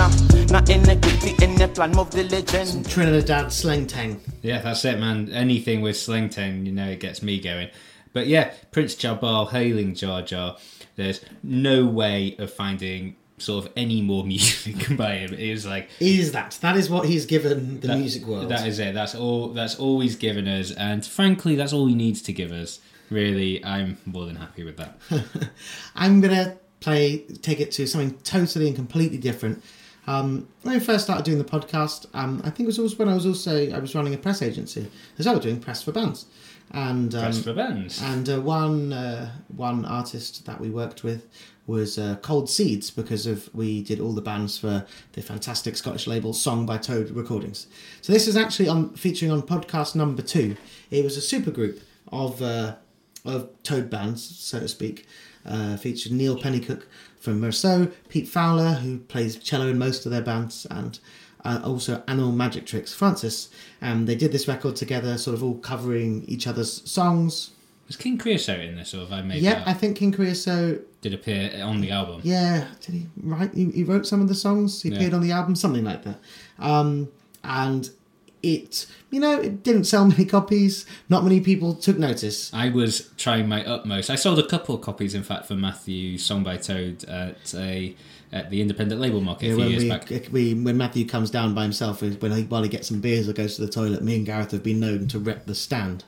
Not 0.51 0.69
iniquity 0.69 1.35
in 1.43 1.55
the 1.55 1.67
plan, 1.67 1.91
move 1.91 2.09
the 2.11 2.23
legend. 2.23 2.89
Trinidad 2.89 3.51
slang 3.51 3.85
tang. 3.85 4.19
Yeah, 4.41 4.61
that's 4.61 4.83
it, 4.85 4.99
man. 4.99 5.29
Anything 5.31 5.81
with 5.81 5.97
slang 5.97 6.29
tang, 6.29 6.65
you 6.65 6.71
know, 6.71 6.87
it 6.89 6.99
gets 6.99 7.21
me 7.21 7.39
going. 7.39 7.69
But 8.13 8.27
yeah, 8.27 8.51
Prince 8.71 8.95
Jabal 8.95 9.45
hailing 9.47 9.93
Jar 9.93 10.21
Jar. 10.21 10.57
There's 10.95 11.21
no 11.43 11.85
way 11.85 12.35
of 12.37 12.51
finding 12.51 13.15
sort 13.41 13.65
of 13.65 13.71
any 13.75 14.01
more 14.01 14.23
music 14.35 14.95
by 14.97 15.15
him. 15.15 15.33
It 15.33 15.51
was 15.51 15.65
like 15.65 15.89
Is 15.99 16.31
that? 16.31 16.57
That 16.61 16.77
is 16.77 16.89
what 16.89 17.07
he's 17.07 17.25
given 17.25 17.79
the 17.81 17.87
that- 17.87 17.97
music 17.97 18.25
world. 18.25 18.49
That 18.49 18.67
is 18.67 18.79
it. 18.79 18.93
That's 18.93 19.15
all. 19.15 19.49
That's 19.49 19.75
all 19.79 19.99
he's 19.99 20.15
given 20.15 20.47
us, 20.47 20.71
and 20.71 21.05
frankly, 21.05 21.55
that's 21.55 21.73
all 21.73 21.87
he 21.87 21.95
needs 21.95 22.21
to 22.23 22.33
give 22.33 22.51
us. 22.51 22.79
Really, 23.09 23.63
I'm 23.65 23.97
more 24.05 24.25
than 24.25 24.37
happy 24.37 24.63
with 24.63 24.77
that. 24.77 24.97
I'm 25.95 26.21
gonna 26.21 26.57
play 26.79 27.19
take 27.41 27.59
it 27.59 27.71
to 27.73 27.85
something 27.87 28.17
totally 28.19 28.67
and 28.67 28.75
completely 28.75 29.17
different. 29.17 29.63
Um, 30.07 30.47
when 30.63 30.75
I 30.75 30.79
first 30.79 31.03
started 31.03 31.25
doing 31.25 31.37
the 31.37 31.43
podcast, 31.43 32.07
um, 32.15 32.41
I 32.43 32.49
think 32.49 32.61
it 32.61 32.65
was 32.67 32.79
also 32.79 32.95
when 32.97 33.07
I 33.09 33.13
was 33.13 33.25
also 33.25 33.71
I 33.71 33.79
was 33.79 33.93
running 33.93 34.13
a 34.13 34.17
press 34.17 34.41
agency 34.41 34.89
as 35.19 35.25
well, 35.25 35.39
doing 35.39 35.59
press 35.59 35.83
for 35.83 35.91
bands, 35.91 36.25
and 36.71 37.13
um, 37.13 37.21
Press 37.21 37.43
for 37.43 37.53
bands. 37.53 38.01
And 38.01 38.27
uh, 38.29 38.41
one 38.41 38.93
uh, 38.93 39.31
one 39.55 39.85
artist 39.85 40.45
that 40.45 40.59
we 40.59 40.69
worked 40.69 41.03
with 41.03 41.27
was 41.71 41.97
uh, 41.97 42.17
Cold 42.21 42.49
Seeds 42.49 42.91
because 42.91 43.25
of 43.25 43.49
we 43.55 43.81
did 43.81 43.99
all 43.99 44.13
the 44.13 44.21
bands 44.21 44.57
for 44.57 44.85
the 45.13 45.21
fantastic 45.21 45.77
Scottish 45.77 46.05
label 46.05 46.33
Song 46.33 46.65
by 46.65 46.77
Toad 46.77 47.09
Recordings. 47.11 47.67
So 48.01 48.11
this 48.13 48.27
is 48.27 48.35
actually 48.37 48.67
on 48.67 48.93
featuring 48.95 49.31
on 49.31 49.41
podcast 49.41 49.95
number 49.95 50.21
two. 50.21 50.57
It 50.91 51.03
was 51.03 51.17
a 51.17 51.21
super 51.21 51.49
group 51.49 51.79
of 52.11 52.41
uh, 52.41 52.75
of 53.25 53.49
Toad 53.63 53.89
bands, 53.89 54.21
so 54.23 54.59
to 54.59 54.67
speak. 54.67 55.07
Uh, 55.43 55.75
featured 55.75 56.11
Neil 56.11 56.37
Pennycook 56.37 56.83
from 57.19 57.41
Meursault, 57.41 57.91
Pete 58.09 58.27
Fowler, 58.27 58.73
who 58.73 58.99
plays 58.99 59.37
cello 59.37 59.67
in 59.67 59.79
most 59.79 60.05
of 60.05 60.11
their 60.11 60.21
bands, 60.21 60.67
and 60.69 60.99
uh, 61.43 61.59
also 61.63 62.03
Animal 62.07 62.31
Magic 62.31 62.67
Tricks, 62.67 62.93
Francis. 62.93 63.49
And 63.79 64.07
they 64.07 64.15
did 64.15 64.31
this 64.31 64.47
record 64.47 64.75
together, 64.75 65.17
sort 65.17 65.33
of 65.33 65.43
all 65.43 65.55
covering 65.55 66.25
each 66.27 66.45
other's 66.45 66.87
songs. 66.89 67.51
Was 67.91 67.97
King 67.97 68.17
Creosote 68.17 68.61
in 68.61 68.77
this, 68.77 68.93
or 68.93 68.99
have 69.01 69.11
I 69.11 69.21
made 69.21 69.43
that? 69.43 69.67
I 69.67 69.73
think 69.73 69.97
King 69.97 70.13
Creosote 70.13 70.87
Did 71.01 71.13
appear 71.13 71.61
on 71.61 71.81
the 71.81 71.91
album. 71.91 72.21
yeah, 72.23 72.67
did 72.79 72.95
he 72.95 73.07
write? 73.21 73.53
He, 73.53 73.65
he 73.71 73.83
wrote 73.83 74.07
some 74.07 74.21
of 74.21 74.29
the 74.29 74.33
songs. 74.35 74.81
He 74.81 74.89
Yeah. 74.89 74.95
appeared 74.95 75.13
on 75.13 75.19
the 75.21 75.31
album, 75.33 75.55
something 75.57 75.83
like 75.83 76.05
that. 76.05 76.19
Um, 76.57 77.09
and 77.43 77.89
it, 78.41 78.85
you 79.09 79.19
know, 79.19 79.37
it 79.41 79.61
didn't 79.63 79.83
sell 79.83 80.05
many 80.13 80.23
copies. 80.23 80.85
Not 81.09 81.25
many 81.25 81.41
people 81.41 81.73
took 81.75 81.97
notice. 81.97 82.49
I 82.53 82.69
was 82.69 83.09
trying 83.17 83.49
my 83.49 83.61
utmost. 83.65 84.09
I 84.09 84.15
sold 84.15 84.39
a 84.39 84.47
couple 84.47 84.73
of 84.73 84.79
copies, 84.81 85.13
in 85.13 85.23
fact, 85.23 85.45
for 85.47 85.55
Matthew 85.55 86.17
Song 86.17 86.43
by 86.45 86.55
Toad 86.55 87.03
at 87.09 87.53
a 87.53 87.93
at 88.33 88.49
the 88.49 88.61
independent 88.61 89.01
label 89.01 89.19
market 89.19 89.47
Yeah, 89.47 89.53
a 89.53 89.55
few 89.57 89.65
years 89.65 89.83
we, 89.83 89.89
back. 89.89 90.09
we 90.31 90.53
when 90.53 90.77
Matthew 90.77 91.05
comes 91.05 91.29
down 91.29 91.53
by 91.53 91.63
himself, 91.63 92.01
when 92.01 92.31
he, 92.31 92.43
while 92.43 92.63
he 92.63 92.69
gets 92.69 92.87
some 92.87 93.01
beers 93.01 93.27
or 93.27 93.33
goes 93.33 93.57
to 93.57 93.65
the 93.65 93.69
toilet, 93.69 94.01
me 94.01 94.15
and 94.15 94.25
Gareth 94.25 94.51
have 94.51 94.63
been 94.63 94.79
known 94.79 95.09
to 95.09 95.19
rep 95.19 95.45
the 95.45 95.53
stand. 95.55 96.05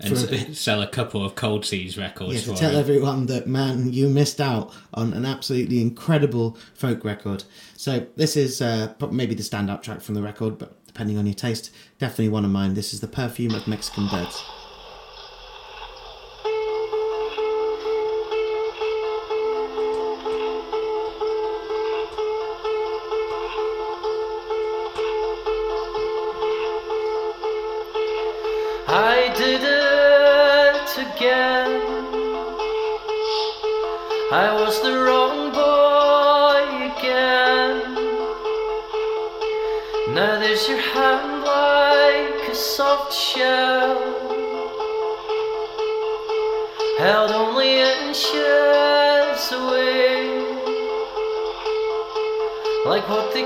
And 0.00 0.12
a 0.12 0.54
sell 0.54 0.82
a 0.82 0.86
couple 0.86 1.24
of 1.24 1.34
Cold 1.34 1.64
Seeds 1.64 1.98
records 1.98 2.46
Yeah, 2.46 2.54
tell 2.54 2.70
him. 2.70 2.78
everyone 2.78 3.26
that 3.26 3.46
man, 3.46 3.92
you 3.92 4.08
missed 4.08 4.40
out 4.40 4.72
on 4.94 5.12
an 5.12 5.24
absolutely 5.24 5.80
incredible 5.80 6.56
folk 6.74 7.04
record. 7.04 7.44
So 7.76 8.06
this 8.16 8.36
is 8.36 8.62
uh, 8.62 8.94
maybe 9.10 9.34
the 9.34 9.42
standout 9.42 9.82
track 9.82 10.00
from 10.00 10.14
the 10.14 10.22
record, 10.22 10.58
but 10.58 10.84
depending 10.86 11.18
on 11.18 11.26
your 11.26 11.34
taste, 11.34 11.72
definitely 11.98 12.28
one 12.28 12.44
of 12.44 12.50
mine. 12.50 12.74
This 12.74 12.92
is 12.94 13.00
the 13.00 13.08
perfume 13.08 13.54
of 13.54 13.66
Mexican 13.66 14.08
birds. 14.08 14.42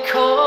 What 0.05 0.46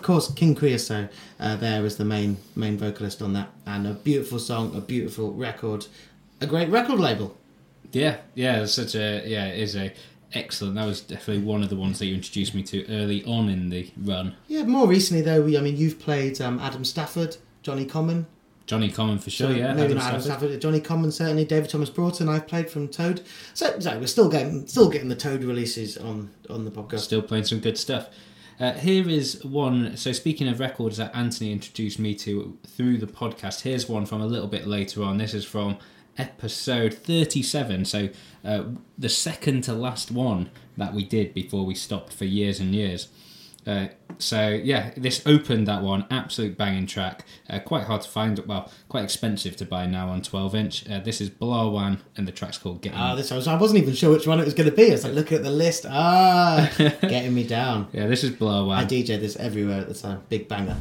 of 0.00 0.06
course 0.06 0.32
King 0.32 0.54
Creosote 0.54 1.10
uh, 1.38 1.56
there 1.56 1.84
as 1.84 1.98
the 1.98 2.06
main 2.06 2.38
main 2.56 2.78
vocalist 2.78 3.20
on 3.20 3.34
that, 3.34 3.50
and 3.66 3.86
a 3.86 3.92
beautiful 3.92 4.38
song, 4.38 4.74
a 4.74 4.80
beautiful 4.80 5.32
record, 5.32 5.86
a 6.40 6.46
great 6.46 6.70
record 6.70 6.98
label. 6.98 7.36
Yeah, 7.92 8.16
yeah, 8.34 8.62
it's 8.62 8.72
such 8.72 8.94
a 8.94 9.22
yeah, 9.26 9.48
it 9.48 9.58
is 9.58 9.76
a 9.76 9.92
excellent. 10.32 10.76
That 10.76 10.86
was 10.86 11.02
definitely 11.02 11.44
one 11.44 11.62
of 11.62 11.68
the 11.68 11.76
ones 11.76 11.98
that 11.98 12.06
you 12.06 12.14
introduced 12.14 12.54
me 12.54 12.62
to 12.62 12.86
early 12.88 13.22
on 13.24 13.50
in 13.50 13.68
the 13.68 13.90
run. 14.02 14.36
Yeah, 14.48 14.62
more 14.62 14.88
recently 14.88 15.22
though, 15.22 15.42
we, 15.42 15.58
I 15.58 15.60
mean, 15.60 15.76
you've 15.76 15.98
played 15.98 16.40
um, 16.40 16.58
Adam 16.60 16.84
Stafford, 16.84 17.36
Jonnie 17.62 17.88
Common. 17.88 18.26
Jonnie 18.66 18.94
Common 18.94 19.18
for 19.18 19.30
sure, 19.30 19.52
yeah. 19.52 19.74
maybe 19.74 19.92
Adam 19.92 19.96
not 19.98 20.06
Adam 20.06 20.20
Stafford. 20.22 20.60
Stafford, 20.60 20.62
Jonnie 20.62 20.82
Common 20.82 21.12
certainly, 21.12 21.44
David 21.44 21.68
Thomas 21.68 21.90
Broughton. 21.90 22.26
I've 22.30 22.46
played 22.46 22.70
from 22.70 22.88
Toad, 22.88 23.20
so, 23.52 23.78
so 23.78 23.98
we're 23.98 24.06
still 24.06 24.30
getting 24.30 24.66
still 24.66 24.88
getting 24.88 25.10
the 25.10 25.16
Toad 25.16 25.44
releases 25.44 25.98
on 25.98 26.30
on 26.48 26.64
the 26.64 26.70
podcast. 26.70 27.00
Still 27.00 27.20
playing 27.20 27.44
some 27.44 27.60
good 27.60 27.76
stuff. 27.76 28.08
Uh, 28.60 28.74
here 28.74 29.08
is 29.08 29.42
one. 29.42 29.96
So, 29.96 30.12
speaking 30.12 30.46
of 30.46 30.60
records 30.60 30.98
that 30.98 31.16
Anthony 31.16 31.50
introduced 31.50 31.98
me 31.98 32.14
to 32.16 32.58
through 32.66 32.98
the 32.98 33.06
podcast, 33.06 33.62
here's 33.62 33.88
one 33.88 34.04
from 34.04 34.20
a 34.20 34.26
little 34.26 34.48
bit 34.48 34.66
later 34.66 35.02
on. 35.02 35.16
This 35.16 35.32
is 35.32 35.46
from 35.46 35.78
episode 36.18 36.92
37. 36.92 37.86
So, 37.86 38.10
uh, 38.44 38.64
the 38.98 39.08
second 39.08 39.62
to 39.62 39.72
last 39.72 40.10
one 40.10 40.50
that 40.76 40.92
we 40.92 41.04
did 41.04 41.32
before 41.32 41.64
we 41.64 41.74
stopped 41.74 42.12
for 42.12 42.26
years 42.26 42.60
and 42.60 42.74
years. 42.74 43.08
Uh, 43.66 43.88
so, 44.18 44.48
yeah, 44.50 44.90
this 44.96 45.22
opened 45.26 45.66
that 45.66 45.82
one. 45.82 46.06
Absolute 46.10 46.56
banging 46.56 46.86
track. 46.86 47.24
Uh, 47.48 47.58
quite 47.58 47.84
hard 47.84 48.02
to 48.02 48.08
find. 48.08 48.38
Well, 48.40 48.70
quite 48.88 49.04
expensive 49.04 49.56
to 49.56 49.64
buy 49.64 49.86
now 49.86 50.08
on 50.08 50.22
12 50.22 50.54
inch. 50.54 50.88
Uh, 50.90 51.00
this 51.00 51.20
is 51.20 51.30
Blawan, 51.30 52.00
and 52.16 52.26
the 52.28 52.32
track's 52.32 52.58
called 52.58 52.82
Getting 52.82 52.98
Ah, 52.98 53.14
this 53.14 53.32
I, 53.32 53.36
was, 53.36 53.46
I 53.46 53.56
wasn't 53.56 53.82
even 53.82 53.94
sure 53.94 54.12
which 54.12 54.26
one 54.26 54.40
it 54.40 54.44
was 54.44 54.54
going 54.54 54.68
to 54.68 54.74
be. 54.74 54.88
I 54.88 54.92
was 54.92 55.04
like 55.04 55.14
looking 55.14 55.38
at 55.38 55.44
the 55.44 55.50
list. 55.50 55.86
Ah, 55.88 56.70
getting 56.78 57.34
me 57.34 57.46
down. 57.46 57.88
Yeah, 57.92 58.06
this 58.06 58.24
is 58.24 58.30
Blawan. 58.30 58.76
I 58.76 58.84
DJ 58.84 59.20
this 59.20 59.36
everywhere 59.36 59.80
at 59.80 59.88
the 59.88 59.94
time. 59.94 60.22
Big 60.28 60.48
banger. 60.48 60.76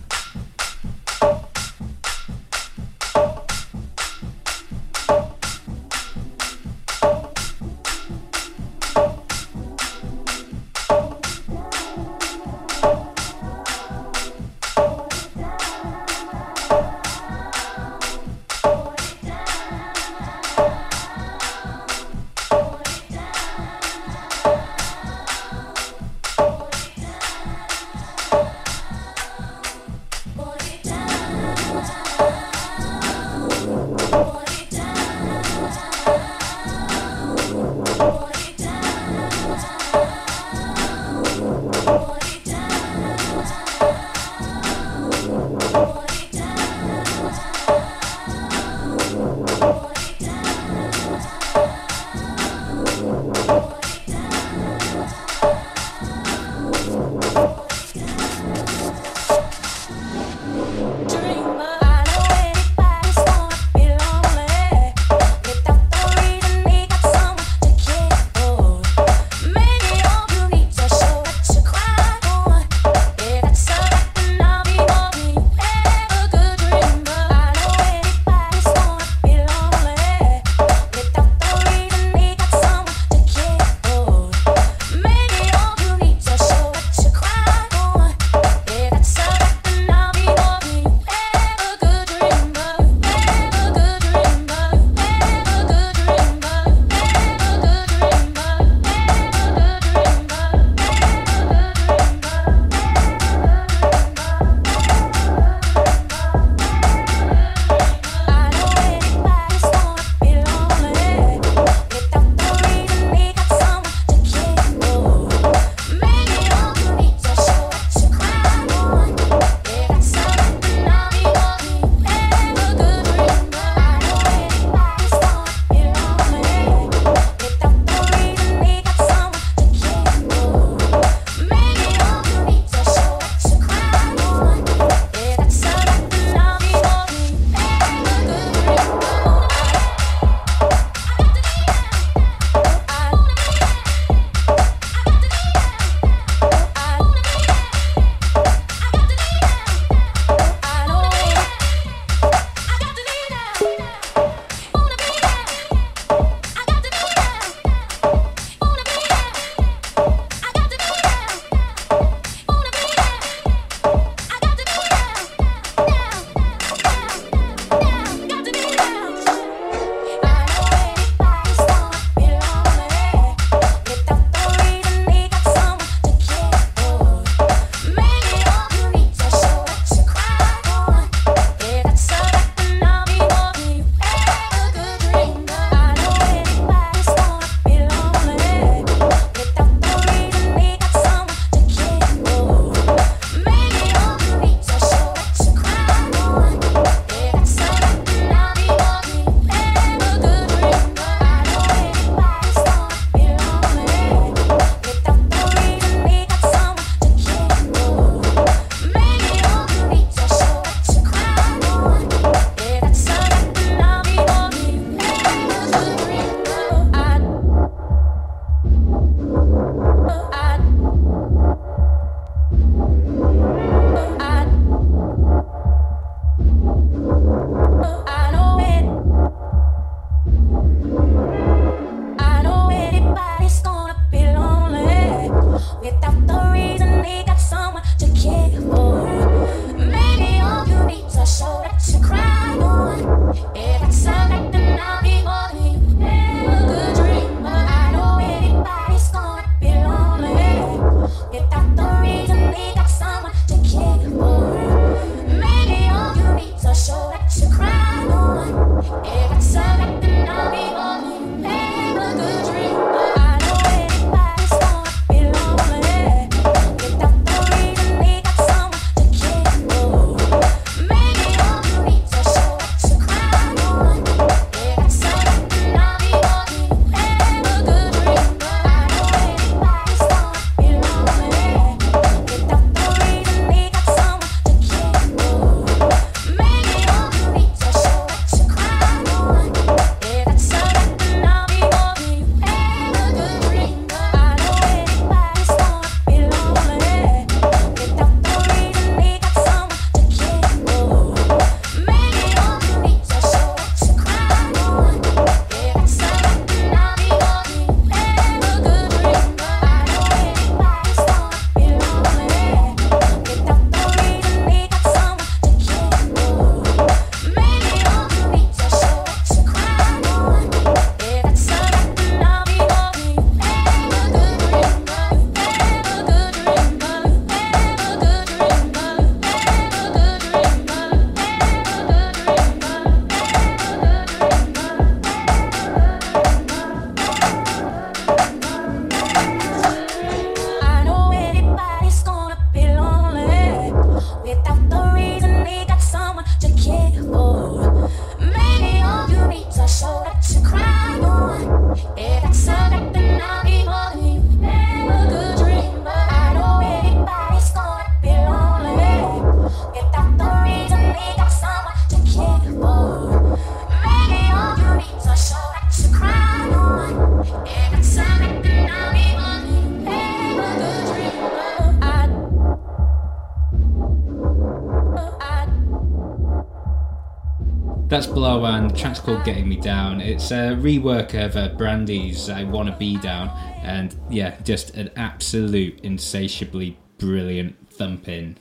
And 378.60 378.70
the 378.70 378.76
track's 378.76 378.99
called 378.99 379.24
Getting 379.24 379.47
Me 379.47 379.55
Down. 379.55 380.01
It's 380.01 380.32
a 380.32 380.51
rework 380.53 381.14
of 381.14 381.38
uh, 381.38 381.47
Brandy's 381.55 382.30
I 382.30 382.43
Wanna 382.43 382.76
Be 382.78 382.97
Down, 382.97 383.30
and 383.64 383.95
yeah, 384.10 384.36
just 384.41 384.76
an 384.76 384.91
absolute 384.97 385.80
insatiably 385.80 386.78
brilliant 386.97 387.55
thumping 387.72 388.36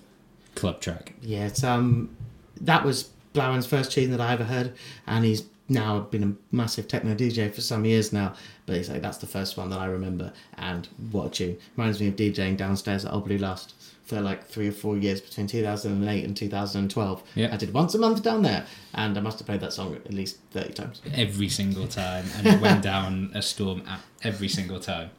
club 0.57 0.81
track. 0.81 1.13
Yeah, 1.23 1.47
it's 1.47 1.63
um, 1.63 2.17
that 2.61 2.85
was 2.85 3.11
Blawan's 3.33 3.67
first 3.67 3.93
tune 3.93 4.11
that 4.11 4.21
I 4.21 4.33
ever 4.33 4.43
heard, 4.43 4.75
and 5.07 5.25
he's 5.25 5.45
now 5.69 5.97
I've 5.97 6.11
been 6.11 6.23
a 6.25 6.55
massive 6.55 6.89
techno 6.89 7.15
DJ 7.15 7.53
for 7.53 7.61
some 7.61 7.85
years 7.85 8.13
now. 8.13 8.35
But 8.67 8.77
he's 8.77 8.89
like, 8.89 9.03
that's 9.03 9.19
the 9.19 9.27
first 9.27 9.57
one 9.57 9.71
that 9.71 9.79
I 9.79 9.87
remember, 9.87 10.33
and 10.57 10.89
what 11.11 11.27
a 11.27 11.31
tune! 11.31 11.59
Reminds 11.77 12.01
me 12.01 12.09
of 12.09 12.17
DJing 12.17 12.57
downstairs 12.57 13.05
at 13.05 13.13
Old 13.13 13.25
Blue 13.25 13.39
Last 13.39 13.75
for 14.05 14.21
like 14.23 14.47
three 14.47 14.69
or 14.69 14.73
four 14.73 14.97
years 14.97 15.21
between 15.21 15.47
2008 15.47 16.25
and 16.25 16.35
2012. 16.35 17.23
Yeah. 17.35 17.51
I 17.53 17.57
did 17.59 17.75
once 17.75 17.95
a 17.95 17.99
month 17.99 18.23
down 18.23 18.43
there, 18.43 18.67
and 18.95 19.17
I 19.17 19.21
must 19.21 19.39
have 19.39 19.47
played 19.47 19.61
that 19.61 19.73
song 19.73 19.95
at 19.95 20.13
least 20.13 20.39
30 20.53 20.73
times. 20.73 21.03
Every 21.15 21.49
single 21.49 21.87
time, 21.87 22.25
and 22.37 22.47
it 22.47 22.61
went 22.61 22.83
down 22.83 23.31
a 23.35 23.43
storm 23.43 23.83
at 23.87 24.01
every 24.23 24.49
single 24.49 24.81
time. 24.81 25.11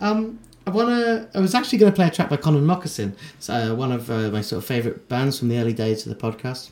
Um, 0.00 0.38
I 0.66 0.70
wanna. 0.70 1.28
I 1.34 1.40
was 1.40 1.54
actually 1.54 1.78
going 1.78 1.92
to 1.92 1.96
play 1.96 2.06
a 2.06 2.10
track 2.10 2.28
by 2.28 2.36
Connan 2.36 2.64
Mockasin. 2.64 3.14
It's 3.36 3.50
uh, 3.50 3.74
one 3.74 3.92
of 3.92 4.10
uh, 4.10 4.30
my 4.30 4.42
sort 4.42 4.62
of 4.62 4.66
favourite 4.66 5.08
bands 5.08 5.38
from 5.38 5.48
the 5.48 5.58
early 5.58 5.72
days 5.72 6.06
of 6.06 6.16
the 6.16 6.22
podcast. 6.22 6.70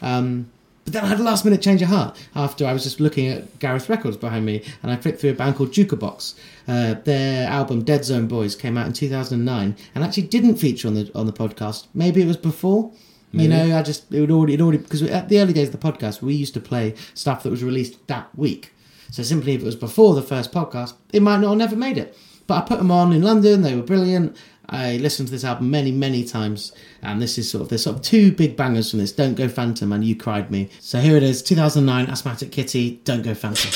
Um, 0.00 0.50
but 0.84 0.92
then 0.94 1.04
I 1.04 1.08
had 1.08 1.20
a 1.20 1.22
last 1.22 1.44
minute 1.44 1.62
change 1.62 1.82
of 1.82 1.88
heart 1.88 2.18
after 2.34 2.66
I 2.66 2.72
was 2.72 2.82
just 2.82 3.00
looking 3.00 3.28
at 3.28 3.58
Gareth 3.58 3.88
Records 3.88 4.16
behind 4.16 4.44
me, 4.44 4.64
and 4.82 4.90
I 4.90 4.96
flicked 4.96 5.20
through 5.20 5.30
a 5.30 5.34
band 5.34 5.56
called 5.56 5.72
Jookabox. 5.72 6.34
Uh, 6.66 6.94
their 7.04 7.48
album 7.48 7.84
Dead 7.84 8.04
Zone 8.04 8.26
Boys 8.26 8.56
came 8.56 8.76
out 8.76 8.86
in 8.86 8.92
2009, 8.92 9.76
and 9.94 10.04
actually 10.04 10.24
didn't 10.24 10.56
feature 10.56 10.88
on 10.88 10.94
the 10.94 11.10
on 11.14 11.26
the 11.26 11.32
podcast. 11.32 11.86
Maybe 11.94 12.22
it 12.22 12.26
was 12.26 12.36
before. 12.36 12.92
You 13.34 13.48
know, 13.48 13.78
I 13.78 13.82
just 13.82 14.12
it 14.12 14.20
would 14.20 14.30
already 14.30 14.54
it 14.54 14.60
already 14.60 14.78
because 14.78 15.02
at 15.02 15.30
the 15.30 15.40
early 15.40 15.54
days 15.54 15.72
of 15.72 15.80
the 15.80 15.92
podcast 15.92 16.20
we 16.20 16.34
used 16.34 16.52
to 16.52 16.60
play 16.60 16.94
stuff 17.14 17.42
that 17.42 17.50
was 17.50 17.64
released 17.64 18.06
that 18.08 18.28
week. 18.36 18.74
So 19.10 19.22
simply 19.22 19.54
if 19.54 19.62
it 19.62 19.64
was 19.64 19.76
before 19.76 20.14
the 20.14 20.20
first 20.22 20.52
podcast, 20.52 20.94
it 21.14 21.22
might 21.22 21.38
not 21.40 21.50
have 21.50 21.58
never 21.58 21.76
made 21.76 21.96
it. 21.96 22.16
But 22.46 22.58
I 22.58 22.60
put 22.66 22.78
them 22.78 22.90
on 22.90 23.12
in 23.12 23.22
London; 23.22 23.62
they 23.62 23.74
were 23.74 23.82
brilliant. 23.82 24.36
I 24.72 24.96
listened 24.96 25.28
to 25.28 25.32
this 25.32 25.44
album 25.44 25.70
many, 25.70 25.92
many 25.92 26.24
times, 26.24 26.72
and 27.02 27.20
this 27.20 27.36
is 27.36 27.50
sort 27.50 27.62
of 27.62 27.68
there's 27.68 27.84
sort 27.84 27.96
of 27.96 28.02
two 28.02 28.32
big 28.32 28.56
bangers 28.56 28.90
from 28.90 29.00
this: 29.00 29.12
"Don't 29.12 29.34
Go 29.34 29.46
Phantom" 29.48 29.92
and 29.92 30.02
"You 30.02 30.16
Cried 30.16 30.50
Me." 30.50 30.70
So 30.80 30.98
here 30.98 31.16
it 31.16 31.22
is, 31.22 31.42
2009, 31.42 32.06
Asthmatic 32.06 32.50
Kitty, 32.50 33.00
"Don't 33.04 33.22
Go 33.22 33.34
Phantom." 33.34 33.70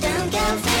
Don't 0.00 0.32
go 0.32 0.38
phantom, 0.38 0.73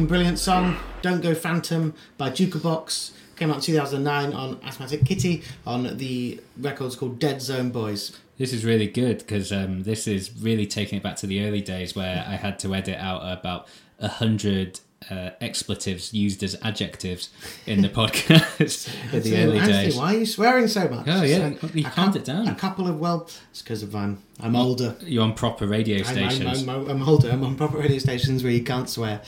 fucking 0.00 0.08
brilliant 0.08 0.38
song, 0.38 0.78
"Don't 1.02 1.20
Go 1.20 1.34
Phantom" 1.34 1.92
by 2.16 2.30
Jookabox. 2.30 3.10
Came 3.36 3.50
out 3.50 3.56
in 3.56 3.62
2009 3.62 4.32
on 4.32 4.58
Asthmatic 4.64 5.04
Kitty 5.04 5.42
on 5.66 5.98
the 5.98 6.40
records 6.58 6.96
called 6.96 7.18
Dead 7.18 7.42
Zone 7.42 7.68
Boys. 7.68 8.16
This 8.38 8.54
is 8.54 8.64
really 8.64 8.86
good 8.86 9.18
because 9.18 9.52
um, 9.52 9.82
this 9.82 10.06
is 10.06 10.30
really 10.40 10.66
taking 10.66 10.96
it 10.96 11.02
back 11.02 11.16
to 11.16 11.26
the 11.26 11.44
early 11.46 11.60
days 11.60 11.94
where 11.94 12.24
I 12.26 12.36
had 12.36 12.58
to 12.60 12.74
edit 12.74 12.96
out 12.96 13.20
about 13.30 13.68
a 13.98 14.08
hundred 14.08 14.80
uh, 15.10 15.30
expletives 15.42 16.14
used 16.14 16.42
as 16.42 16.56
adjectives 16.62 17.28
in 17.66 17.82
the 17.82 17.88
podcast 18.00 18.88
in 19.12 19.22
the 19.22 19.36
early 19.36 19.58
Anthony, 19.58 19.84
days. 19.84 19.96
why 19.96 20.14
are 20.14 20.18
you 20.18 20.26
swearing 20.26 20.66
so 20.66 20.88
much? 20.88 21.06
Oh, 21.08 21.22
yeah, 21.22 21.52
So, 21.60 21.68
you 21.74 21.84
calmed 21.84 22.16
it 22.16 22.24
down. 22.24 22.48
A 22.48 22.54
couple 22.54 22.86
of 22.88 22.98
well, 22.98 23.28
it's 23.50 23.60
because 23.60 23.82
of 23.82 23.94
I'm 23.94 24.22
I'm 24.40 24.56
older. 24.56 24.96
You're 25.02 25.24
on 25.24 25.34
proper 25.34 25.66
radio 25.66 25.98
I'm, 25.98 26.04
stations. 26.04 26.62
I'm, 26.62 26.70
I'm, 26.70 26.88
I'm 26.88 27.02
older. 27.06 27.28
I'm 27.30 27.44
on 27.44 27.56
proper 27.56 27.76
radio 27.76 27.98
stations 27.98 28.42
where 28.42 28.52
you 28.52 28.64
can't 28.64 28.88
swear. 28.88 29.20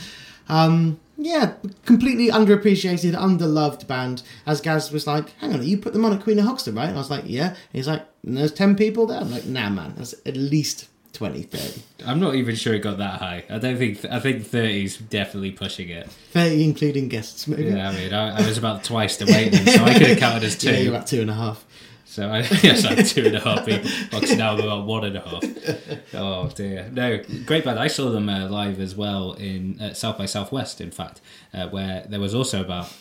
Um, 0.53 1.01
yeah, 1.17 1.55
completely 1.87 2.29
underappreciated, 2.29 3.15
underloved 3.15 3.87
band. 3.87 4.23
As 4.47 4.61
Gaz 4.61 4.91
was 4.93 5.07
like, 5.07 5.31
"Hang 5.39 5.53
on, 5.55 5.63
you 5.67 5.79
put 5.79 5.93
them 5.93 6.05
on 6.05 6.13
at 6.13 6.23
Queen 6.23 6.39
of 6.39 6.45
Hoxton, 6.45 6.75
right?" 6.75 6.89
And 6.89 6.97
I 6.97 7.01
was 7.01 7.11
like, 7.11 7.25
"Yeah." 7.27 7.55
He's 7.73 7.89
like, 7.89 8.05
and 8.27 8.37
"There's 8.37 8.53
ten 8.53 8.75
people 8.77 9.07
there." 9.07 9.21
I'm 9.21 9.31
like, 9.31 9.47
"Nah, 9.47 9.71
man, 9.71 9.95
that's 9.97 10.15
at 10.27 10.37
least 10.37 10.89
20, 11.13 11.43
30. 11.43 11.83
I'm 12.07 12.19
not 12.19 12.35
even 12.35 12.55
sure 12.57 12.75
it 12.75 12.81
got 12.81 12.99
that 12.99 13.21
high. 13.21 13.45
I 13.49 13.59
don't 13.59 13.77
think. 13.77 14.05
I 14.07 14.19
think 14.19 14.45
30's 14.45 14.97
definitely 14.97 15.53
pushing 15.53 15.91
it. 15.91 16.11
30 16.33 16.65
including 16.65 17.09
guests, 17.09 17.47
maybe." 17.47 17.65
Yeah, 17.65 17.91
I 17.91 17.93
mean, 17.95 18.13
I, 18.13 18.39
I 18.43 18.47
was 18.47 18.59
about 18.59 18.83
twice 18.85 19.17
the 19.19 19.27
weight 19.27 19.55
so 19.55 19.85
I 19.85 19.93
could 19.95 20.07
have 20.09 20.19
counted 20.19 20.45
as 20.45 20.59
two. 20.59 20.71
Yeah, 20.73 20.79
you're 20.79 20.95
about 20.95 21.07
two 21.07 21.21
and 21.21 21.31
a 21.31 21.35
half. 21.35 21.65
So 22.13 22.29
I, 22.29 22.41
yes, 22.63 22.85
I'm 22.85 23.03
two 23.03 23.25
and 23.25 23.37
a 23.37 23.41
half 23.41 23.65
people. 23.65 23.91
Box 24.11 24.37
now 24.37 24.55
we're 24.55 24.65
about 24.65 24.85
one 24.85 25.05
and 25.05 25.17
a 25.17 25.21
half. 25.21 25.43
Oh 26.13 26.47
dear, 26.55 26.91
no, 26.93 27.23
great 27.47 27.65
band. 27.65 27.79
I 27.79 27.87
saw 27.87 28.11
them 28.11 28.29
uh, 28.29 28.51
live 28.51 28.81
as 28.81 28.95
well 28.95 29.33
in 29.33 29.81
uh, 29.81 29.95
South 29.95 30.19
by 30.19 30.27
Southwest. 30.27 30.83
In 30.83 30.91
fact, 30.91 31.23
uh, 31.55 31.69
where 31.69 32.05
there 32.07 32.21
was 32.21 32.35
also 32.35 32.61
about 32.61 32.93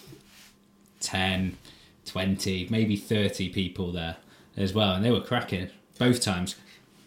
10, 1.02 1.58
20, 2.06 2.68
maybe 2.70 2.96
thirty 2.96 3.50
people 3.50 3.92
there 3.92 4.16
as 4.56 4.74
well, 4.74 4.94
and 4.94 5.04
they 5.04 5.12
were 5.12 5.20
cracking 5.20 5.70
both 6.00 6.22
times. 6.22 6.56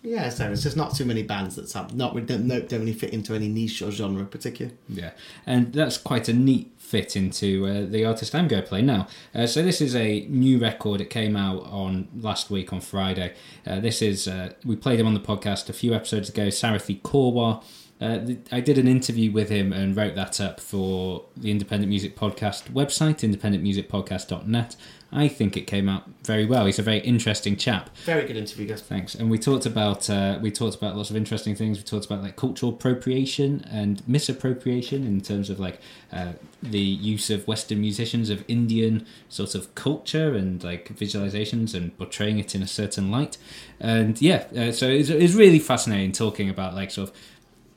Yeah, 0.03 0.29
so 0.29 0.51
it's 0.53 0.63
just 0.63 0.77
not 0.77 0.95
too 0.95 1.07
many 1.07 1.23
bands 1.23 1.57
that's 1.57 1.75
up. 1.75 1.95
Not 1.95 2.15
don't, 2.27 2.47
don't 2.47 2.71
really 2.71 2.93
fit 2.93 3.15
into 3.15 3.33
any 3.33 3.49
niche 3.49 3.81
or 3.81 3.91
genre 3.91 4.21
in 4.21 4.27
particular. 4.27 4.73
Yeah, 4.91 5.13
and 5.47 5.73
that's 5.73 5.97
quite 5.97 6.29
a 6.29 6.35
neat 6.35 6.71
fit 6.95 7.17
into 7.17 7.67
uh, 7.67 7.85
the 7.85 8.05
artist 8.05 8.37
I'm 8.37 8.47
going 8.47 8.63
to 8.63 8.69
play 8.69 8.81
now. 8.81 9.09
Uh, 9.35 9.49
so 9.49 9.65
this 9.65 9.81
is 9.81 9.97
a 9.97 10.27
new 10.29 10.61
record. 10.61 11.01
It 11.01 11.11
came 11.11 11.37
out 11.37 11.65
on 11.65 12.07
last 12.15 12.51
week 12.51 12.73
on 12.73 12.81
Friday. 12.81 13.35
Uh, 13.67 13.81
this 13.81 14.01
is 14.01 14.29
uh, 14.29 14.53
we 14.65 14.77
played 14.77 15.01
him 15.01 15.07
on 15.09 15.15
the 15.15 15.19
podcast 15.19 15.69
a 15.69 15.73
few 15.73 15.93
episodes 15.93 16.29
ago. 16.29 16.47
Sarathy 16.47 17.03
Korwar. 17.03 17.65
Uh, 18.01 18.35
I 18.53 18.61
did 18.61 18.79
an 18.79 18.87
interview 18.87 19.33
with 19.33 19.49
him 19.49 19.73
and 19.73 19.97
wrote 19.97 20.15
that 20.15 20.41
up 20.41 20.61
for 20.61 21.25
the 21.37 21.51
Independent 21.51 21.89
Music 21.89 22.17
Podcast 22.17 22.71
website, 22.71 23.29
independentmusicpodcast.net. 23.29 24.77
I 25.17 25.29
think 25.29 25.57
it 25.57 25.69
came 25.69 25.89
out 25.89 26.03
very 26.25 26.45
well. 26.45 26.67
He's 26.67 26.81
a 26.81 26.83
very 26.83 26.99
interesting 26.99 27.57
chap. 27.57 27.89
Very 28.05 28.27
good 28.27 28.37
interview, 28.37 28.67
guys. 28.67 28.83
Thanks. 28.83 29.15
And 29.15 29.31
we 29.31 29.39
talked 29.39 29.65
about 29.65 30.11
uh, 30.11 30.41
we 30.43 30.51
talked 30.51 30.75
about 30.75 30.97
lots 30.97 31.09
of 31.09 31.17
interesting 31.17 31.55
things. 31.55 31.79
We 31.79 31.85
talked 31.85 32.05
about 32.05 32.21
like 32.21 32.35
cultural 32.35 32.73
appropriation 32.73 33.65
and 33.71 34.03
misappropriation 34.09 35.07
in 35.07 35.21
terms 35.21 35.51
of 35.51 35.61
like 35.61 35.79
uh, 36.13 36.33
the 36.61 36.81
use 36.81 37.31
of 37.31 37.47
Western 37.47 37.81
musicians 37.81 38.29
of 38.29 38.45
Indian 38.49 39.07
sort 39.29 39.55
of 39.55 39.73
culture 39.77 40.35
and 40.35 40.63
like 40.65 40.89
visualizations 40.89 41.75
and 41.75 41.97
portraying 41.97 42.41
it 42.41 42.57
in 42.57 42.63
a 42.63 42.67
certain 42.67 43.13
light. 43.13 43.39
And 43.79 44.21
yeah, 44.21 44.47
uh, 44.57 44.73
so 44.73 44.89
it's, 44.89 45.11
it's 45.11 45.35
really 45.35 45.61
fascinating 45.61 46.11
talking 46.11 46.51
about 46.51 46.75
like 46.75 46.91
sort 46.91 47.11
of 47.11 47.17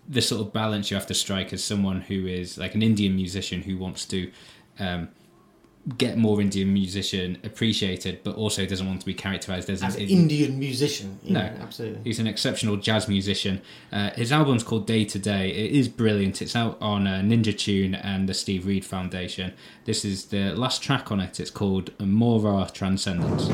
the 0.09 0.21
sort 0.21 0.41
of 0.41 0.51
balance 0.53 0.89
you 0.89 0.97
have 0.97 1.07
to 1.07 1.13
strike 1.13 1.53
as 1.53 1.63
someone 1.63 2.01
who 2.01 2.25
is 2.25 2.57
like 2.57 2.73
an 2.73 2.81
Indian 2.81 3.15
musician 3.15 3.61
who 3.61 3.77
wants 3.77 4.05
to. 4.05 4.31
Um, 4.79 5.09
get 5.97 6.17
more 6.17 6.41
Indian 6.41 6.73
musician 6.73 7.38
appreciated, 7.43 8.19
but 8.23 8.35
also 8.35 8.65
doesn't 8.65 8.85
want 8.85 8.99
to 8.99 9.05
be 9.05 9.13
characterized 9.13 9.69
as, 9.69 9.81
As 9.81 9.95
an 9.95 10.01
an 10.01 10.09
Indian 10.09 10.59
musician. 10.59 11.19
no, 11.23 11.39
absolutely. 11.39 12.01
He's 12.03 12.19
an 12.19 12.27
exceptional 12.27 12.75
jazz 12.77 13.07
musician. 13.07 13.61
Uh, 13.91 14.09
his 14.11 14.31
album's 14.31 14.63
called 14.63 14.85
Day 14.85 15.05
to 15.05 15.19
Day. 15.19 15.49
It 15.49 15.71
is 15.71 15.88
brilliant. 15.88 16.41
It's 16.41 16.55
out 16.55 16.77
on 16.81 17.07
uh, 17.07 17.21
Ninja 17.23 17.57
Tune 17.57 17.95
and 17.95 18.27
the 18.27 18.33
Steve 18.33 18.65
Reid 18.65 18.83
Foundation. 18.83 19.53
This 19.85 20.03
is 20.03 20.25
the 20.25 20.53
last 20.55 20.83
track 20.83 21.11
on 21.11 21.19
it. 21.21 21.39
It's 21.39 21.51
called 21.51 21.91
Mora 21.99 22.69
Transcendence. 22.73 23.47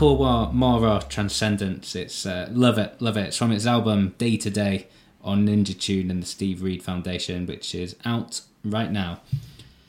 Korwar 0.00 0.50
Mara 0.54 1.04
Transcendence. 1.10 1.94
It's 1.94 2.24
uh, 2.24 2.48
love 2.52 2.78
it, 2.78 3.02
love 3.02 3.18
it. 3.18 3.26
It's 3.26 3.36
from 3.36 3.52
its 3.52 3.66
album 3.66 4.14
Day 4.16 4.38
to 4.38 4.48
Day 4.48 4.86
on 5.22 5.46
Ninja 5.46 5.78
Tune 5.78 6.10
and 6.10 6.22
the 6.22 6.26
Steve 6.26 6.62
Reid 6.62 6.82
Foundation, 6.82 7.44
which 7.44 7.74
is 7.74 7.96
out 8.02 8.40
right 8.64 8.90
now. 8.90 9.20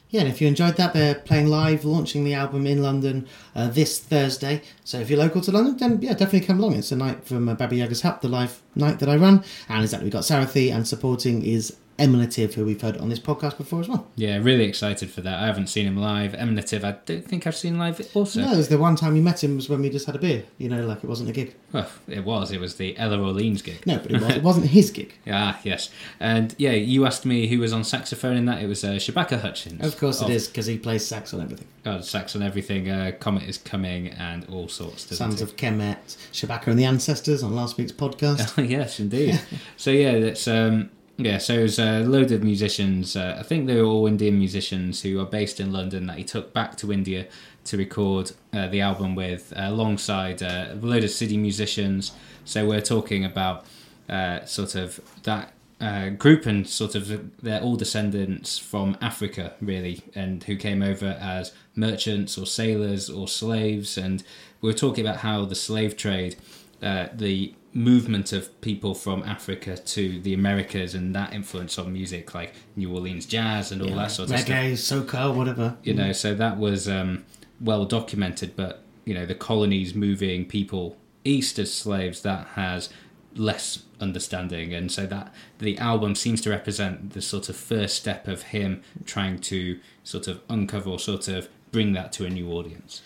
Yeah, 0.09 0.19
and 0.19 0.29
if 0.29 0.41
you 0.41 0.49
enjoyed 0.49 0.75
that, 0.75 0.91
they're 0.91 1.15
playing 1.15 1.47
live, 1.47 1.85
launching 1.85 2.25
the 2.25 2.33
album 2.33 2.67
in 2.67 2.83
London 2.83 3.25
uh, 3.55 3.69
this 3.69 4.01
Thursday. 4.01 4.63
So 4.83 4.99
if 4.99 5.09
you're 5.09 5.17
local 5.17 5.39
to 5.39 5.51
London, 5.53 5.77
then 5.77 6.01
yeah, 6.01 6.11
definitely 6.11 6.45
come 6.45 6.59
along. 6.59 6.73
It's 6.73 6.91
a 6.91 6.97
night 6.97 7.23
from 7.23 7.47
uh, 7.47 7.53
Baba 7.53 7.73
Yaga's 7.73 8.01
Hut, 8.01 8.21
the 8.21 8.27
live 8.27 8.61
night 8.75 8.99
that 8.99 9.07
I 9.07 9.15
run. 9.15 9.45
And 9.69 9.81
exactly, 9.81 10.07
we've 10.07 10.11
got 10.11 10.23
Sarathy, 10.23 10.75
and 10.75 10.85
supporting 10.85 11.41
is 11.41 11.77
Emanative, 12.01 12.53
who 12.53 12.65
we've 12.65 12.81
heard 12.81 12.97
on 12.97 13.09
this 13.09 13.19
podcast 13.19 13.57
before 13.57 13.79
as 13.79 13.87
well. 13.87 14.07
Yeah, 14.15 14.37
really 14.37 14.65
excited 14.65 15.11
for 15.11 15.21
that. 15.21 15.41
I 15.41 15.45
haven't 15.45 15.67
seen 15.67 15.85
him 15.85 15.97
live. 15.97 16.33
Emanative, 16.33 16.83
I 16.83 16.97
don't 17.05 17.23
think 17.23 17.45
I've 17.45 17.55
seen 17.55 17.77
live 17.77 18.01
also. 18.15 18.41
No, 18.41 18.53
it 18.53 18.57
was 18.57 18.69
the 18.69 18.77
one 18.77 18.95
time 18.95 19.15
you 19.15 19.21
met 19.21 19.43
him 19.43 19.55
was 19.55 19.69
when 19.69 19.81
we 19.81 19.89
just 19.89 20.07
had 20.07 20.15
a 20.15 20.19
beer. 20.19 20.43
You 20.57 20.69
know, 20.69 20.85
like 20.85 21.03
it 21.03 21.07
wasn't 21.07 21.29
a 21.29 21.33
gig. 21.33 21.55
Well, 21.71 21.87
it 22.07 22.25
was. 22.25 22.51
It 22.51 22.59
was 22.59 22.75
the 22.75 22.97
Ella 22.97 23.21
Orleans 23.21 23.61
gig. 23.61 23.85
No, 23.85 23.99
but 23.99 24.11
it, 24.11 24.21
was, 24.21 24.29
it 24.35 24.43
wasn't 24.51 24.67
his 24.67 24.89
gig. 24.89 25.13
Ah, 25.27 25.59
yes. 25.63 25.89
And 26.19 26.55
yeah, 26.57 26.71
you 26.71 27.05
asked 27.05 27.25
me 27.25 27.47
who 27.47 27.59
was 27.59 27.71
on 27.71 27.83
saxophone 27.83 28.35
in 28.35 28.45
that. 28.45 28.61
It 28.61 28.67
was 28.67 28.83
uh, 28.83 28.93
Shabaka 28.93 29.39
Hutchings. 29.39 29.85
Of 29.85 29.99
course 29.99 30.21
it 30.21 30.29
is, 30.29 30.47
because 30.47 30.65
he 30.65 30.77
plays 30.77 31.05
sax 31.05 31.33
on 31.33 31.41
everything. 31.41 31.67
God, 31.83 32.05
sax 32.05 32.35
on 32.35 32.41
everything. 32.41 32.89
Uh, 32.89 33.11
Comet 33.19 33.43
is 33.43 33.57
coming 33.57 34.09
and 34.09 34.45
all 34.49 34.67
sorts. 34.67 35.15
Sons 35.15 35.41
it? 35.41 35.43
of 35.43 35.55
Kemet, 35.55 36.17
Shabaka 36.31 36.67
and 36.67 36.79
the 36.79 36.85
Ancestors 36.85 37.43
on 37.43 37.55
last 37.55 37.77
week's 37.77 37.91
podcast. 37.91 38.67
yes, 38.69 38.99
indeed. 38.99 39.39
so 39.77 39.91
yeah, 39.91 40.19
that's 40.19 40.47
um, 40.47 40.89
yeah. 41.17 41.37
So 41.37 41.53
it 41.55 41.63
was 41.63 41.79
a 41.79 41.99
load 41.99 42.31
of 42.31 42.43
musicians. 42.43 43.15
Uh, 43.15 43.37
I 43.39 43.43
think 43.43 43.67
they 43.67 43.75
were 43.75 43.87
all 43.87 44.07
Indian 44.07 44.37
musicians 44.37 45.01
who 45.01 45.19
are 45.19 45.25
based 45.25 45.59
in 45.59 45.71
London 45.71 46.07
that 46.07 46.17
he 46.17 46.23
took 46.23 46.53
back 46.53 46.77
to 46.77 46.91
India 46.91 47.27
to 47.65 47.77
record 47.77 48.31
uh, 48.53 48.67
the 48.67 48.81
album 48.81 49.15
with, 49.15 49.53
uh, 49.55 49.61
alongside 49.63 50.41
uh, 50.41 50.69
a 50.71 50.75
load 50.75 51.03
of 51.03 51.09
Siddi 51.09 51.37
musicians. 51.37 52.11
So 52.43 52.67
we're 52.67 52.81
talking 52.81 53.23
about 53.25 53.65
uh, 54.09 54.45
sort 54.45 54.75
of 54.75 54.99
that. 55.23 55.53
Uh, 55.79 56.09
group 56.09 56.45
and 56.45 56.69
sort 56.69 56.93
of 56.93 57.31
they're 57.41 57.59
all 57.59 57.75
descendants 57.75 58.59
from 58.59 58.95
Africa, 59.01 59.55
really, 59.59 60.03
and 60.13 60.43
who 60.43 60.55
came 60.55 60.83
over 60.83 61.17
as 61.19 61.53
merchants 61.75 62.37
or 62.37 62.45
sailors 62.45 63.09
or 63.09 63.27
slaves. 63.27 63.97
And 63.97 64.23
we 64.61 64.69
are 64.69 64.75
talking 64.75 65.03
about 65.03 65.21
how 65.21 65.43
the 65.45 65.55
slave 65.55 65.97
trade 65.97 66.35
uh, 66.81 67.07
the 67.13 67.53
movement 67.73 68.33
of 68.33 68.59
people 68.61 68.93
from 68.93 69.23
Africa 69.23 69.77
to 69.77 70.19
the 70.21 70.33
Americas 70.33 70.93
and 70.93 71.15
that 71.15 71.33
influence 71.33 71.79
on 71.79 71.93
music, 71.93 72.33
like 72.33 72.53
New 72.75 72.93
Orleans 72.93 73.25
jazz 73.25 73.71
and 73.71 73.81
all 73.81 73.95
that 73.95 74.11
sort 74.11 74.29
of 74.29 74.39
stuff. 74.39 74.55
Reggae, 74.55 74.73
soca, 74.73 75.33
whatever. 75.33 75.77
You 75.83 75.93
know, 75.93 76.11
so 76.11 76.33
that 76.35 76.57
was 76.57 76.89
um, 76.89 77.25
well 77.59 77.85
documented. 77.85 78.55
But 78.55 78.83
you 79.05 79.13
know, 79.13 79.25
the 79.25 79.35
colonies 79.35 79.93
moving 79.95 80.45
people 80.45 80.97
east 81.23 81.59
as 81.59 81.73
slaves 81.73 82.21
that 82.21 82.47
has 82.55 82.89
less 83.35 83.83
understanding, 84.01 84.73
and 84.73 84.91
so 84.91 85.05
that 85.05 85.33
the 85.59 85.77
album 85.77 86.15
seems 86.15 86.41
to 86.41 86.49
represent 86.49 87.11
the 87.13 87.21
sort 87.21 87.47
of 87.47 87.55
first 87.55 87.95
step 87.95 88.27
of 88.27 88.43
him 88.43 88.81
trying 89.05 89.39
to 89.39 89.79
sort 90.03 90.27
of 90.27 90.41
uncover 90.49 90.89
or 90.89 90.99
sort 90.99 91.27
of 91.27 91.47
bring 91.71 91.93
that 91.93 92.11
to 92.11 92.25
a 92.25 92.29
new 92.29 92.51
audience. 92.51 93.01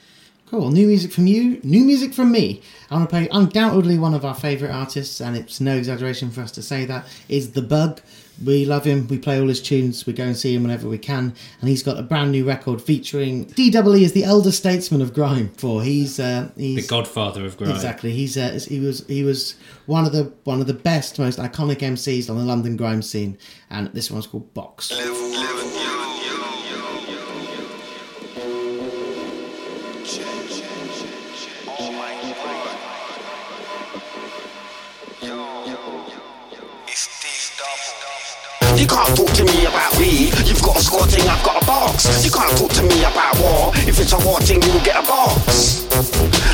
Cool. 0.47 0.69
New 0.69 0.85
music 0.85 1.11
from 1.11 1.25
you, 1.25 1.59
new 1.63 1.83
music 1.83 2.13
from 2.13 2.31
me. 2.31 2.61
I 2.91 2.95
want 2.95 3.09
to 3.09 3.13
play 3.13 3.27
undoubtedly 3.31 3.97
one 3.97 4.13
of 4.13 4.23
our 4.23 4.35
favourite 4.35 4.71
artists, 4.71 5.19
and 5.19 5.35
it's 5.35 5.59
no 5.59 5.75
exaggeration 5.75 6.29
for 6.29 6.41
us 6.41 6.51
to 6.51 6.61
say 6.61 6.85
that, 6.85 7.07
is 7.27 7.53
The 7.53 7.63
Bug. 7.63 7.99
We 8.45 8.63
love 8.65 8.83
him. 8.83 9.07
We 9.07 9.17
play 9.17 9.39
all 9.39 9.47
his 9.47 9.59
tunes. 9.61 10.05
We 10.05 10.13
go 10.13 10.25
and 10.25 10.37
see 10.37 10.53
him 10.53 10.61
whenever 10.63 10.87
we 10.87 10.97
can. 10.99 11.33
And 11.61 11.69
he's 11.69 11.81
got 11.81 11.97
a 11.97 12.03
brand 12.03 12.31
new 12.31 12.45
record 12.45 12.79
featuring 12.81 13.45
DWE 13.45 14.01
is 14.01 14.11
the 14.13 14.23
elder 14.25 14.51
statesman 14.51 15.01
of 15.01 15.13
grime. 15.13 15.49
For 15.57 15.81
he's 15.81 16.19
uh, 16.19 16.49
The 16.57 16.81
Godfather 16.85 17.45
of 17.45 17.57
grime. 17.57 17.71
exactly 17.71 18.11
he's 18.11 18.37
uh, 18.37 18.59
he 18.67 18.81
was 18.81 19.07
he 19.07 19.23
was 19.23 19.55
one 19.85 20.05
of 20.05 20.11
the 20.11 20.33
one 20.43 20.59
of 20.59 20.67
the 20.67 20.73
best, 20.73 21.17
most 21.17 21.39
iconic 21.39 21.77
MCs 21.77 22.29
on 22.29 22.37
the 22.37 22.43
London 22.43 22.75
grime 22.75 23.01
scene. 23.01 23.37
And 23.69 23.87
this 23.93 24.11
one's 24.11 24.27
called 24.27 24.53
Box. 24.53 24.91
You 38.85 38.89
can't 38.89 39.17
talk 39.17 39.31
to 39.33 39.43
me 39.43 39.65
about 39.65 39.97
weed. 39.97 40.31
You've 40.45 40.61
got 40.61 40.77
a 40.77 40.79
score 40.79 41.07
thing, 41.07 41.27
I've 41.27 41.43
got 41.43 41.63
a 41.63 41.65
box. 41.65 42.23
You 42.23 42.29
can't 42.29 42.55
talk 42.55 42.69
to 42.73 42.83
me 42.83 42.99
about 43.01 43.39
war. 43.39 43.71
If 43.73 43.99
it's 43.99 44.13
a 44.13 44.19
war 44.19 44.39
thing, 44.41 44.61
you'll 44.61 44.85
get 44.85 45.03
a 45.03 45.07
box. 45.07 45.87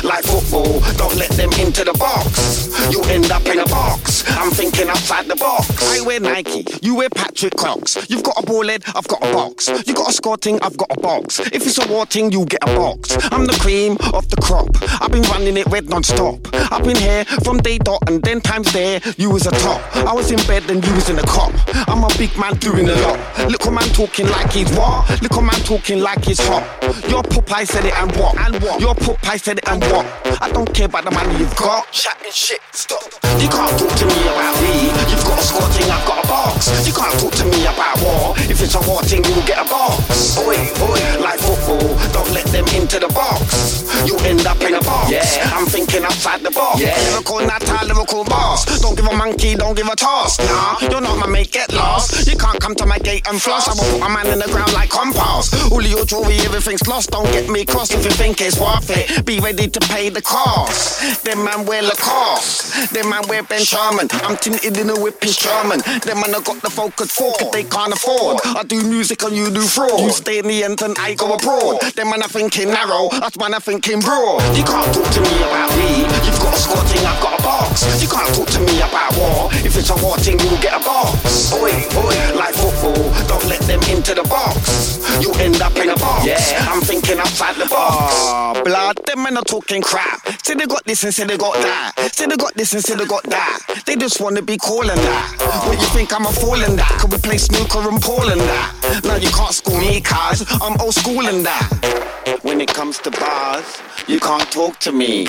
Like 0.02 0.24
football, 0.24 0.80
don't 0.96 1.14
let 1.16 1.28
them 1.32 1.52
into 1.60 1.84
the 1.84 1.92
box. 1.92 2.72
You 2.90 3.02
end 3.10 3.30
up 3.30 3.44
in 3.44 3.58
a 3.58 3.66
box. 3.66 4.24
I'm 4.30 4.50
thinking 4.50 4.88
outside 4.88 5.26
the 5.26 5.36
box. 5.36 5.76
I 5.82 6.00
wear 6.00 6.20
Nike, 6.20 6.64
you 6.80 6.94
wear 6.94 7.10
Patrick 7.10 7.54
Crocs. 7.54 8.08
You've 8.08 8.22
got 8.22 8.42
a 8.42 8.46
ball 8.46 8.66
head, 8.66 8.82
I've 8.96 9.06
got 9.08 9.22
a 9.22 9.32
box. 9.32 9.68
You 9.86 9.92
got 9.92 10.08
a 10.08 10.12
score 10.12 10.38
thing, 10.38 10.58
I've 10.62 10.76
got 10.78 10.88
a 10.96 11.00
box. 11.00 11.38
If 11.38 11.66
it's 11.66 11.84
a 11.84 11.86
war 11.92 12.06
thing, 12.06 12.32
you'll 12.32 12.46
get 12.46 12.62
a 12.62 12.74
box. 12.74 13.16
I'm 13.30 13.44
the 13.44 13.58
cream 13.60 13.98
of 14.14 14.28
the 14.30 14.36
crop. 14.36 14.70
I've 15.02 15.12
been 15.12 15.22
running 15.24 15.58
it 15.58 15.66
red 15.66 15.90
non-stop. 15.90 16.48
I've 16.72 16.82
been 16.82 16.96
here 16.96 17.26
from 17.44 17.58
day 17.58 17.76
dot 17.76 18.08
and 18.08 18.22
then 18.22 18.40
times 18.40 18.72
there, 18.72 19.00
you 19.18 19.28
was 19.28 19.46
a 19.46 19.50
top. 19.50 19.80
I 19.96 20.14
was 20.14 20.30
in 20.30 20.38
bed 20.46 20.70
and 20.70 20.84
you 20.86 20.94
was 20.94 21.10
in 21.10 21.16
the 21.16 21.22
cop. 21.22 21.52
I'm 21.88 22.02
a 22.04 22.08
big 22.22 22.38
man 22.38 22.54
doing 22.58 22.88
a 22.88 22.94
lot. 23.02 23.18
Little 23.50 23.72
man 23.72 23.88
talking 23.90 24.28
like 24.28 24.52
he's 24.52 24.70
what? 24.78 25.10
Little 25.22 25.42
man 25.42 25.58
talking 25.66 25.98
like 25.98 26.24
he's 26.24 26.38
hot. 26.38 26.62
Your 27.10 27.22
Popeye 27.24 27.66
said 27.66 27.84
it 27.84 27.94
and 27.98 28.14
what? 28.14 28.38
And 28.38 28.62
what? 28.62 28.80
Your 28.80 28.94
Popeye 28.94 29.40
said 29.40 29.58
it 29.58 29.68
and 29.68 29.82
what? 29.90 30.06
I 30.40 30.48
don't 30.52 30.72
care 30.72 30.86
about 30.86 31.02
the 31.02 31.10
money 31.10 31.36
you've 31.36 31.56
got. 31.56 31.90
Chatting 31.90 32.30
shit, 32.30 32.60
stop. 32.70 33.02
You 33.42 33.48
can't 33.48 33.74
talk 33.74 33.90
to 33.90 34.06
me 34.06 34.22
about 34.30 34.54
weed. 34.62 34.94
You've 35.10 35.26
got 35.26 35.38
a 35.38 35.42
score 35.42 35.66
thing, 35.74 35.90
I've 35.90 36.06
got 36.06 36.24
a 36.24 36.28
box. 36.28 36.86
You 36.86 36.94
can't 36.94 37.18
talk 37.18 37.34
to 37.42 37.44
me 37.44 37.66
about 37.66 37.98
war. 38.06 38.34
If 38.46 38.62
it's 38.62 38.76
a 38.78 38.82
war 38.86 39.02
thing, 39.02 39.24
you'll 39.26 39.42
get 39.42 39.58
a 39.58 39.66
box. 39.66 40.38
Oi, 40.38 40.54
oi, 40.78 41.02
like 41.18 41.40
football, 41.42 41.90
don't 42.14 42.30
let 42.30 42.46
them 42.54 42.66
into 42.78 43.02
the 43.02 43.10
box. 43.10 43.82
You 44.06 44.14
end 44.22 44.46
up 44.46 44.60
in 44.62 44.74
a 44.74 44.80
box. 44.80 45.10
Yeah, 45.10 45.50
I'm 45.58 45.66
thinking 45.66 46.04
outside 46.04 46.42
the 46.42 46.52
box. 46.52 46.80
Yeah, 46.80 46.94
lyrical, 47.10 47.42
not 47.42 47.66
lyrical 47.86 48.22
boss. 48.24 48.62
Don't 48.80 48.94
give 48.94 49.06
a 49.06 49.16
monkey, 49.16 49.56
don't 49.56 49.74
give 49.74 49.88
a 49.88 49.96
toss. 49.96 50.38
Nah, 50.38 50.78
you're 50.86 51.00
not 51.00 51.18
my 51.18 51.26
mate, 51.26 51.50
get 51.50 51.72
lost. 51.72 52.11
You 52.26 52.36
can't 52.36 52.60
come 52.60 52.74
to 52.76 52.86
my 52.86 52.98
gate 52.98 53.26
and 53.28 53.40
floss. 53.40 53.68
I 53.68 53.74
will 53.74 53.98
put 53.98 54.06
a 54.06 54.12
man 54.12 54.26
in 54.28 54.38
the 54.38 54.50
ground 54.52 54.72
like 54.72 54.90
compost. 54.90 55.54
All 55.72 55.82
your 55.82 56.04
jewelry, 56.04 56.38
everything's 56.40 56.86
lost. 56.86 57.10
Don't 57.10 57.30
get 57.32 57.48
me 57.48 57.64
crossed 57.64 57.94
if 57.94 58.04
you 58.04 58.10
think 58.10 58.40
it's 58.40 58.58
worth 58.58 58.90
it. 58.90 59.24
Be 59.24 59.40
ready 59.40 59.68
to 59.68 59.80
pay 59.80 60.08
the 60.08 60.22
cost. 60.22 61.24
Them 61.24 61.44
man 61.44 61.66
wear 61.66 61.82
Lacoste. 61.82 62.92
Them 62.92 63.10
man 63.10 63.22
wear 63.28 63.42
Ben 63.42 63.64
Sherman. 63.64 64.08
I'm 64.24 64.36
tinted 64.36 64.76
in 64.76 64.90
a 64.90 64.98
whip 65.00 65.22
in 65.22 65.30
Sherman. 65.30 65.80
Them 66.04 66.20
man 66.20 66.32
have 66.32 66.44
got 66.44 66.60
the 66.62 66.70
focus 66.70 67.10
fork 67.12 67.52
they 67.52 67.64
can't 67.64 67.92
afford. 67.92 68.40
I 68.44 68.62
do 68.64 68.82
music 68.82 69.22
and 69.22 69.36
you 69.36 69.50
do 69.50 69.62
fraud. 69.62 70.00
You 70.00 70.10
stay 70.10 70.38
in 70.38 70.46
the 70.46 70.64
end 70.64 70.82
and 70.82 70.96
I 70.98 71.14
go 71.14 71.34
abroad. 71.34 71.80
Them 71.96 72.10
man 72.10 72.22
are 72.22 72.28
thinking 72.28 72.68
narrow. 72.68 73.08
Us 73.08 73.36
man 73.38 73.54
are 73.54 73.60
thinking 73.60 74.00
broad. 74.00 74.40
You 74.56 74.64
can't 74.64 74.88
talk 74.94 75.08
to 75.12 75.20
me 75.20 75.36
about 75.42 75.70
weed. 75.76 76.08
You've 76.24 76.40
got 76.40 76.54
a 76.54 76.60
score 76.60 76.84
thing, 76.88 77.04
I've 77.04 77.20
got 77.22 77.38
a 77.38 77.42
box. 77.42 77.84
You 78.02 78.08
can't 78.08 78.34
talk 78.34 78.48
to 78.48 78.60
me 78.60 78.80
about 78.80 79.16
war. 79.16 79.48
If 79.66 79.76
it's 79.76 79.90
a 79.90 79.96
war 80.02 80.16
thing, 80.18 80.38
you'll 80.40 80.60
get 80.60 80.74
a 80.74 80.82
box. 80.84 81.52
Oi, 81.54 81.72
oi, 81.96 82.36
like 82.36 82.54
football. 82.54 83.10
Don't 83.26 83.44
let 83.46 83.60
them 83.62 83.82
into 83.90 84.14
the 84.14 84.22
box. 84.24 85.00
You 85.20 85.32
end 85.34 85.60
up 85.60 85.76
in 85.76 85.90
a 85.90 85.96
box. 85.96 86.26
Yeah, 86.26 86.38
I'm 86.70 86.80
thinking 86.80 87.18
outside 87.18 87.56
the 87.56 87.66
box. 87.66 88.14
Oh, 88.16 88.62
blood, 88.64 88.96
them 89.06 89.22
men 89.24 89.36
are 89.36 89.44
talking 89.44 89.82
crap. 89.82 90.26
Say 90.44 90.54
they 90.54 90.66
got 90.66 90.84
this 90.84 91.04
and 91.04 91.14
say 91.14 91.24
they 91.24 91.36
got 91.36 91.54
that. 91.54 91.92
Say 92.12 92.26
they 92.26 92.36
got 92.36 92.54
this 92.54 92.72
and 92.74 92.82
say 92.82 92.94
they 92.96 93.06
got 93.06 93.22
that. 93.24 93.58
They 93.86 93.96
just 93.96 94.20
wanna 94.20 94.42
be 94.42 94.56
calling 94.56 94.88
that. 94.88 95.62
What 95.66 95.80
you 95.80 95.86
think 95.88 96.12
I'm 96.12 96.26
a 96.26 96.32
fool 96.32 96.62
in 96.62 96.76
that? 96.76 96.98
Could 97.00 97.12
we 97.12 97.18
play 97.18 97.38
snooker 97.38 97.88
and 97.88 98.00
Paul 98.00 98.30
in 98.30 98.38
that? 98.38 99.00
Now 99.04 99.16
you 99.16 99.30
can't 99.30 99.54
school 99.54 99.78
me, 99.78 100.00
cuz 100.00 100.44
I'm 100.62 100.80
old 100.80 100.94
school 100.94 101.26
in 101.28 101.42
that. 101.42 102.38
When 102.42 102.60
it 102.60 102.72
comes 102.72 102.98
to 103.00 103.10
bars, 103.10 103.80
you 104.06 104.18
can't 104.20 104.50
talk 104.50 104.78
to 104.80 104.92
me. 104.92 105.26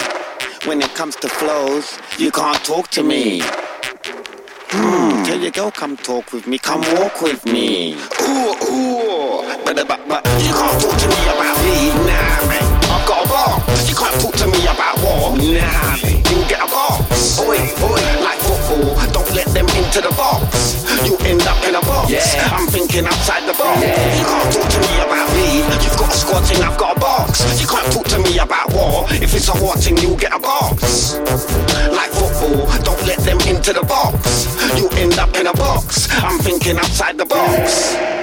When 0.66 0.82
it 0.82 0.93
comes 0.95 1.16
to 1.18 1.28
flows, 1.30 1.99
you 2.18 2.32
can't 2.32 2.64
talk 2.64 2.88
to 2.89 3.03
me. 3.03 3.41
Hmm, 4.72 5.02
you 5.43 5.51
go, 5.51 5.69
come 5.69 5.97
talk 5.97 6.31
with 6.31 6.47
me, 6.47 6.57
come 6.57 6.79
walk 6.99 7.21
with 7.21 7.45
me. 7.45 7.95
Ooh, 8.21 8.53
ooh, 8.71 9.41
but, 9.65 9.75
but, 9.75 10.07
but 10.07 10.25
you 10.41 10.53
can't 10.53 10.81
talk 10.81 10.97
to 10.97 11.07
me 11.09 11.23
about 11.23 11.63
me, 11.65 11.89
nah, 12.07 12.47
man. 12.47 12.72
Got 13.05 13.25
a 13.25 13.27
box. 13.27 13.89
You 13.89 13.95
can't 13.95 14.21
talk 14.21 14.35
to 14.35 14.47
me 14.47 14.63
about 14.63 14.95
war, 15.03 15.35
nah, 15.35 15.97
man. 15.99 16.23
You 16.31 16.39
get 16.47 16.61
a 16.63 16.67
box. 16.67 17.39
Oi, 17.39 17.59
oi, 17.83 18.03
like 18.23 18.39
football, 18.39 18.95
don't 19.11 19.31
let 19.35 19.47
them 19.53 19.67
into 19.75 19.99
the 20.01 20.13
box. 20.15 20.85
You 21.05 21.17
end 21.27 21.41
up 21.43 21.61
in 21.67 21.75
a 21.75 21.81
box. 21.81 22.09
Yeah, 22.11 22.47
I'm 22.51 22.67
thinking 22.67 23.05
outside 23.05 23.45
the 23.45 23.53
box. 23.53 23.81
You 23.81 24.25
can't 24.25 24.53
talk 24.53 24.69
to 24.71 24.79
me 24.79 24.93
about 25.03 25.29
me. 25.35 25.57
You've 25.83 25.97
got 25.97 26.13
a 26.13 26.17
squad 26.17 26.41
thing, 26.47 26.61
I've 26.63 26.77
got 26.77 26.97
a 26.97 26.99
box. 26.99 27.61
You 27.61 27.67
can't 27.67 27.91
talk 27.91 28.07
to 28.07 28.19
me 28.19 28.37
about 28.37 28.73
war. 28.73 29.05
If 29.09 29.33
it's 29.33 29.49
a 29.49 29.61
war 29.61 29.75
thing, 29.75 29.97
you'll 29.97 30.17
get 30.17 30.33
a 30.33 30.39
box. 30.39 31.17
Like 31.91 32.11
football, 32.11 32.65
don't 32.83 33.03
let 33.05 33.19
them 33.19 33.39
into 33.41 33.73
the 33.73 33.83
box. 33.83 34.47
You 34.77 34.87
end 34.99 35.19
up 35.19 35.35
in 35.35 35.47
a 35.47 35.53
box. 35.53 36.07
I'm 36.23 36.39
thinking 36.39 36.77
outside 36.77 37.17
the 37.17 37.25
box. 37.25 38.22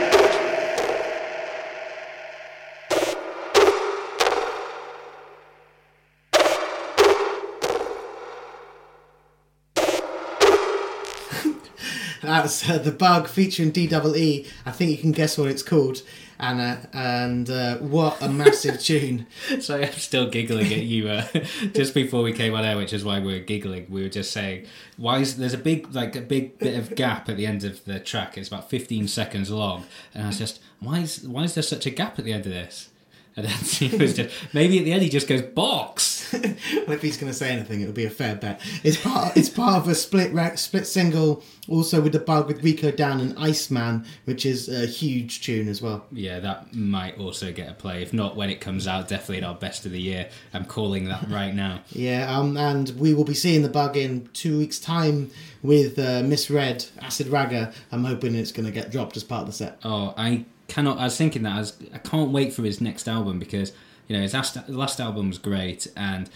That's 12.30 12.68
uh, 12.70 12.78
the 12.78 12.92
bug 12.92 13.26
featuring 13.26 13.72
DWE. 13.72 14.46
I 14.64 14.70
think 14.70 14.92
you 14.92 14.98
can 14.98 15.10
guess 15.10 15.36
what 15.36 15.48
it's 15.48 15.64
called. 15.64 16.02
Anna, 16.38 16.88
and 16.92 17.50
uh, 17.50 17.78
what 17.78 18.22
a 18.22 18.28
massive 18.28 18.80
tune! 18.82 19.26
So 19.58 19.76
I'm 19.76 19.92
still 19.94 20.30
giggling 20.30 20.72
at 20.72 20.84
you 20.84 21.08
uh, 21.08 21.26
just 21.74 21.92
before 21.92 22.22
we 22.22 22.32
came 22.32 22.54
on 22.54 22.64
air, 22.64 22.76
which 22.76 22.92
is 22.92 23.04
why 23.04 23.18
we 23.18 23.32
were 23.32 23.40
giggling. 23.40 23.86
We 23.90 24.02
were 24.02 24.08
just 24.08 24.30
saying, 24.30 24.66
why 24.96 25.18
is 25.18 25.38
there's 25.38 25.54
a 25.54 25.58
big 25.58 25.92
like 25.92 26.14
a 26.14 26.20
big 26.20 26.56
bit 26.60 26.78
of 26.78 26.94
gap 26.94 27.28
at 27.28 27.36
the 27.36 27.46
end 27.46 27.64
of 27.64 27.84
the 27.84 27.98
track? 27.98 28.38
It's 28.38 28.46
about 28.46 28.70
15 28.70 29.08
seconds 29.08 29.50
long, 29.50 29.86
and 30.14 30.22
I 30.22 30.26
was 30.28 30.38
just, 30.38 30.62
why 30.78 31.00
is 31.00 31.26
why 31.26 31.42
is 31.42 31.54
there 31.54 31.64
such 31.64 31.84
a 31.84 31.90
gap 31.90 32.16
at 32.16 32.24
the 32.24 32.32
end 32.32 32.46
of 32.46 32.52
this? 32.52 32.89
And 33.36 33.46
then 33.46 33.52
he 33.90 33.96
was 33.96 34.14
just 34.14 34.34
maybe 34.52 34.78
at 34.78 34.84
the 34.84 34.92
end 34.92 35.02
he 35.02 35.08
just 35.08 35.28
goes 35.28 35.42
box. 35.42 36.32
well, 36.32 36.92
if 36.92 37.02
he's 37.02 37.16
going 37.16 37.30
to 37.30 37.36
say 37.36 37.50
anything, 37.50 37.80
it'll 37.80 37.92
be 37.92 38.04
a 38.04 38.10
fair 38.10 38.36
bet. 38.36 38.60
It's 38.84 38.96
part. 38.96 39.36
It's 39.36 39.48
part 39.48 39.82
of 39.82 39.88
a 39.88 39.94
split 39.94 40.32
ra- 40.32 40.54
split 40.56 40.86
single, 40.86 41.42
also 41.68 42.00
with 42.00 42.12
the 42.12 42.20
bug 42.20 42.46
with 42.46 42.62
Riko 42.62 42.94
Dan 42.94 43.20
and 43.20 43.38
Iceman, 43.38 44.04
which 44.24 44.46
is 44.46 44.68
a 44.68 44.86
huge 44.86 45.42
tune 45.42 45.68
as 45.68 45.82
well. 45.82 46.06
Yeah, 46.12 46.40
that 46.40 46.74
might 46.74 47.18
also 47.18 47.52
get 47.52 47.68
a 47.68 47.74
play. 47.74 48.02
If 48.02 48.12
not, 48.12 48.36
when 48.36 48.50
it 48.50 48.60
comes 48.60 48.86
out, 48.86 49.08
definitely 49.08 49.38
in 49.38 49.44
our 49.44 49.54
best 49.54 49.86
of 49.86 49.92
the 49.92 50.00
year. 50.00 50.28
I'm 50.52 50.64
calling 50.64 51.06
that 51.06 51.28
right 51.28 51.54
now. 51.54 51.80
Yeah, 51.90 52.36
um, 52.36 52.56
and 52.56 52.90
we 52.90 53.14
will 53.14 53.24
be 53.24 53.34
seeing 53.34 53.62
the 53.62 53.68
bug 53.68 53.96
in 53.96 54.28
two 54.32 54.58
weeks' 54.58 54.78
time 54.78 55.30
with 55.62 55.98
uh, 55.98 56.22
Miss 56.22 56.50
Red 56.50 56.86
Acid 57.00 57.28
Ragga. 57.28 57.72
I'm 57.92 58.04
hoping 58.04 58.34
it's 58.34 58.52
going 58.52 58.66
to 58.66 58.72
get 58.72 58.90
dropped 58.90 59.16
as 59.16 59.24
part 59.24 59.42
of 59.42 59.46
the 59.46 59.52
set. 59.52 59.78
Oh, 59.84 60.14
I 60.16 60.44
cannot. 60.70 60.98
I 60.98 61.04
was 61.04 61.16
thinking 61.16 61.42
that 61.42 61.52
I, 61.52 61.58
was, 61.58 61.76
I 61.92 61.98
can't 61.98 62.30
wait 62.30 62.52
for 62.52 62.62
his 62.62 62.80
next 62.80 63.08
album 63.08 63.38
because 63.38 63.72
you 64.06 64.16
know 64.16 64.22
his 64.22 64.32
last, 64.32 64.68
last 64.68 65.00
album 65.00 65.28
was 65.28 65.38
great, 65.38 65.86
and 65.96 66.30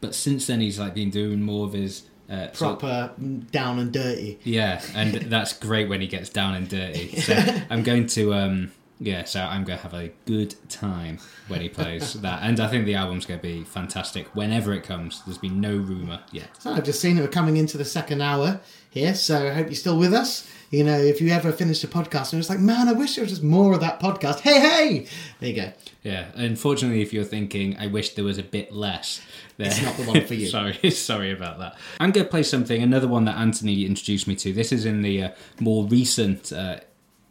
but 0.00 0.14
since 0.14 0.46
then 0.46 0.60
he's 0.60 0.78
like 0.78 0.94
been 0.94 1.10
doing 1.10 1.42
more 1.42 1.66
of 1.66 1.72
his 1.72 2.04
uh, 2.30 2.48
Proper 2.54 3.12
down 3.50 3.78
and 3.78 3.92
dirty. 3.92 4.38
yeah, 4.44 4.80
and 4.94 5.12
that's 5.30 5.52
great 5.52 5.88
when 5.88 6.00
he 6.00 6.06
gets 6.06 6.30
down 6.30 6.54
and 6.54 6.68
dirty. 6.68 7.16
So 7.16 7.34
I'm 7.70 7.82
going 7.82 8.06
to 8.08 8.32
um 8.32 8.72
yeah, 9.00 9.24
so 9.24 9.40
I'm 9.40 9.64
going 9.64 9.76
to 9.78 9.82
have 9.82 9.92
a 9.94 10.12
good 10.24 10.54
time 10.70 11.18
when 11.48 11.60
he 11.60 11.68
plays 11.68 12.14
that, 12.22 12.40
and 12.42 12.60
I 12.60 12.68
think 12.68 12.86
the 12.86 12.94
album's 12.94 13.26
going 13.26 13.40
to 13.40 13.42
be 13.42 13.64
fantastic 13.64 14.34
whenever 14.34 14.72
it 14.72 14.84
comes. 14.84 15.22
There's 15.26 15.38
been 15.38 15.60
no 15.60 15.76
rumor 15.76 16.20
yet. 16.30 16.48
So 16.60 16.72
I've 16.72 16.84
just 16.84 17.00
seen 17.00 17.18
it 17.18 17.20
we're 17.20 17.28
coming 17.28 17.56
into 17.56 17.76
the 17.76 17.84
second 17.84 18.22
hour 18.22 18.60
here, 18.94 19.14
so 19.14 19.48
I 19.48 19.52
hope 19.52 19.66
you're 19.66 19.74
still 19.74 19.98
with 19.98 20.14
us. 20.14 20.48
You 20.70 20.84
know, 20.84 20.96
if 20.96 21.20
you 21.20 21.30
ever 21.30 21.52
finish 21.52 21.82
a 21.84 21.88
podcast 21.88 22.32
and 22.32 22.40
it's 22.40 22.48
like, 22.48 22.60
man, 22.60 22.88
I 22.88 22.92
wish 22.92 23.16
there 23.16 23.24
was 23.24 23.32
just 23.32 23.42
more 23.42 23.74
of 23.74 23.80
that 23.80 24.00
podcast. 24.00 24.40
Hey, 24.40 24.60
hey! 24.60 25.06
There 25.40 25.50
you 25.50 25.56
go. 25.56 25.72
Yeah, 26.02 26.26
unfortunately, 26.34 27.02
if 27.02 27.12
you're 27.12 27.24
thinking, 27.24 27.76
I 27.76 27.88
wish 27.88 28.14
there 28.14 28.24
was 28.24 28.38
a 28.38 28.42
bit 28.42 28.72
less, 28.72 29.20
then 29.56 29.66
It's 29.66 29.82
not 29.82 29.96
the 29.96 30.04
one 30.04 30.24
for 30.24 30.34
you. 30.34 30.46
sorry, 30.58 30.90
sorry 30.90 31.32
about 31.32 31.58
that. 31.58 31.76
I'm 31.98 32.12
going 32.12 32.24
to 32.24 32.30
play 32.30 32.44
something, 32.44 32.82
another 32.82 33.08
one 33.08 33.24
that 33.24 33.36
Anthony 33.36 33.84
introduced 33.84 34.28
me 34.28 34.36
to. 34.36 34.52
This 34.52 34.70
is 34.70 34.84
in 34.86 35.02
the 35.02 35.24
uh, 35.24 35.30
more 35.60 35.84
recent 35.86 36.52
uh, 36.52 36.78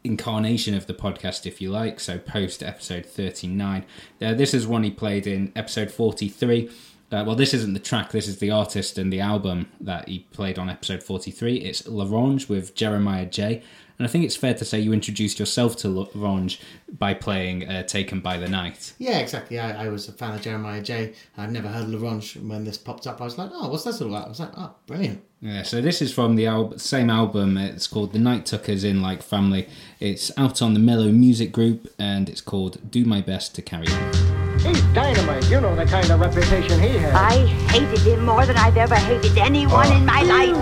incarnation 0.03 0.73
of 0.73 0.87
the 0.87 0.93
podcast, 0.93 1.45
if 1.45 1.61
you 1.61 1.69
like, 1.71 1.99
so 1.99 2.17
post 2.17 2.61
episode 2.61 3.05
39. 3.05 3.85
Uh, 4.21 4.33
this 4.33 4.53
is 4.53 4.67
one 4.67 4.83
he 4.83 4.91
played 4.91 5.27
in 5.27 5.51
episode 5.55 5.91
43. 5.91 6.69
Uh, 7.13 7.23
well, 7.23 7.35
this 7.35 7.53
isn't 7.53 7.73
the 7.73 7.79
track, 7.79 8.11
this 8.11 8.27
is 8.27 8.39
the 8.39 8.49
artist 8.49 8.97
and 8.97 9.13
the 9.13 9.19
album 9.19 9.69
that 9.79 10.07
he 10.09 10.19
played 10.31 10.57
on 10.57 10.67
episode 10.67 11.03
43. 11.03 11.57
It's 11.57 11.87
L'Orange 11.87 12.49
with 12.49 12.73
Jeremiah 12.73 13.27
Jae. 13.27 13.61
And 13.99 14.07
I 14.07 14.09
think 14.09 14.25
it's 14.25 14.35
fair 14.35 14.55
to 14.55 14.65
say 14.65 14.79
you 14.79 14.91
introduced 14.91 15.37
yourself 15.37 15.75
to 15.77 15.89
L'Orange 15.89 16.59
by 16.97 17.13
playing 17.13 17.69
uh, 17.69 17.83
Taken 17.83 18.19
by 18.19 18.37
the 18.37 18.49
Night. 18.49 18.93
Yeah, 18.97 19.19
exactly. 19.19 19.59
I, 19.59 19.85
I 19.85 19.89
was 19.89 20.07
a 20.07 20.11
fan 20.11 20.33
of 20.33 20.41
Jeremiah 20.41 20.81
Jae. 20.81 21.13
I'd 21.37 21.51
never 21.51 21.67
heard 21.67 21.87
L'Orange. 21.87 22.35
When 22.47 22.63
this 22.63 22.79
popped 22.79 23.05
up, 23.05 23.21
I 23.21 23.25
was 23.25 23.37
like, 23.37 23.51
oh, 23.53 23.69
what's 23.69 23.83
this 23.83 24.01
all 24.01 24.07
about? 24.07 24.25
I 24.25 24.29
was 24.29 24.39
like, 24.39 24.51
oh, 24.57 24.73
brilliant. 24.87 25.23
Yeah, 25.39 25.61
so 25.61 25.81
this 25.81 26.01
is 26.01 26.11
from 26.11 26.35
the 26.35 26.47
al- 26.47 26.79
same 26.79 27.11
album. 27.11 27.57
It's 27.57 27.85
called 27.85 28.13
The 28.13 28.19
Night 28.19 28.47
Took 28.47 28.67
Us 28.67 28.83
In 28.83 29.03
Like 29.03 29.21
Family. 29.21 29.69
It's 29.99 30.31
out 30.35 30.63
on 30.63 30.73
the 30.73 30.79
Mellow 30.79 31.11
Music 31.11 31.51
Group 31.51 31.93
and 31.99 32.27
it's 32.27 32.41
called 32.41 32.89
Do 32.89 33.05
My 33.05 33.21
Best 33.21 33.53
to 33.55 33.61
Carry 33.61 33.87
On. 33.87 34.32
He's 34.63 34.81
dynamite. 34.93 35.49
You 35.49 35.59
know 35.59 35.75
the 35.75 35.85
kind 35.85 36.09
of 36.09 36.21
reputation 36.21 36.79
he 36.81 36.97
has. 36.97 37.13
I 37.13 37.45
hated 37.73 37.99
him 37.99 38.23
more 38.23 38.45
than 38.45 38.55
I've 38.55 38.77
ever 38.77 38.95
hated 38.95 39.37
anyone 39.37 39.91
in 39.91 40.05
my 40.05 40.21
life. 40.21 40.55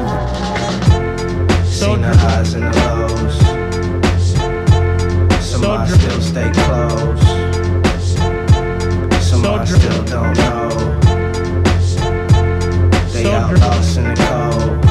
Seen 1.67 2.01
the 2.01 2.17
highs 2.17 2.55
and 2.55 2.63
the 2.63 2.71
lows. 2.79 3.35
Some 5.45 5.65
I 5.65 5.85
still 5.85 6.21
stay 6.21 6.49
close. 6.51 7.21
Some 9.23 9.45
I 9.45 9.65
still 9.65 10.03
don't 10.05 10.35
know. 10.35 10.69
They 13.13 13.31
out 13.31 13.53
lost 13.59 13.97
in 13.97 14.05
the 14.05 14.15
cold. 14.25 14.81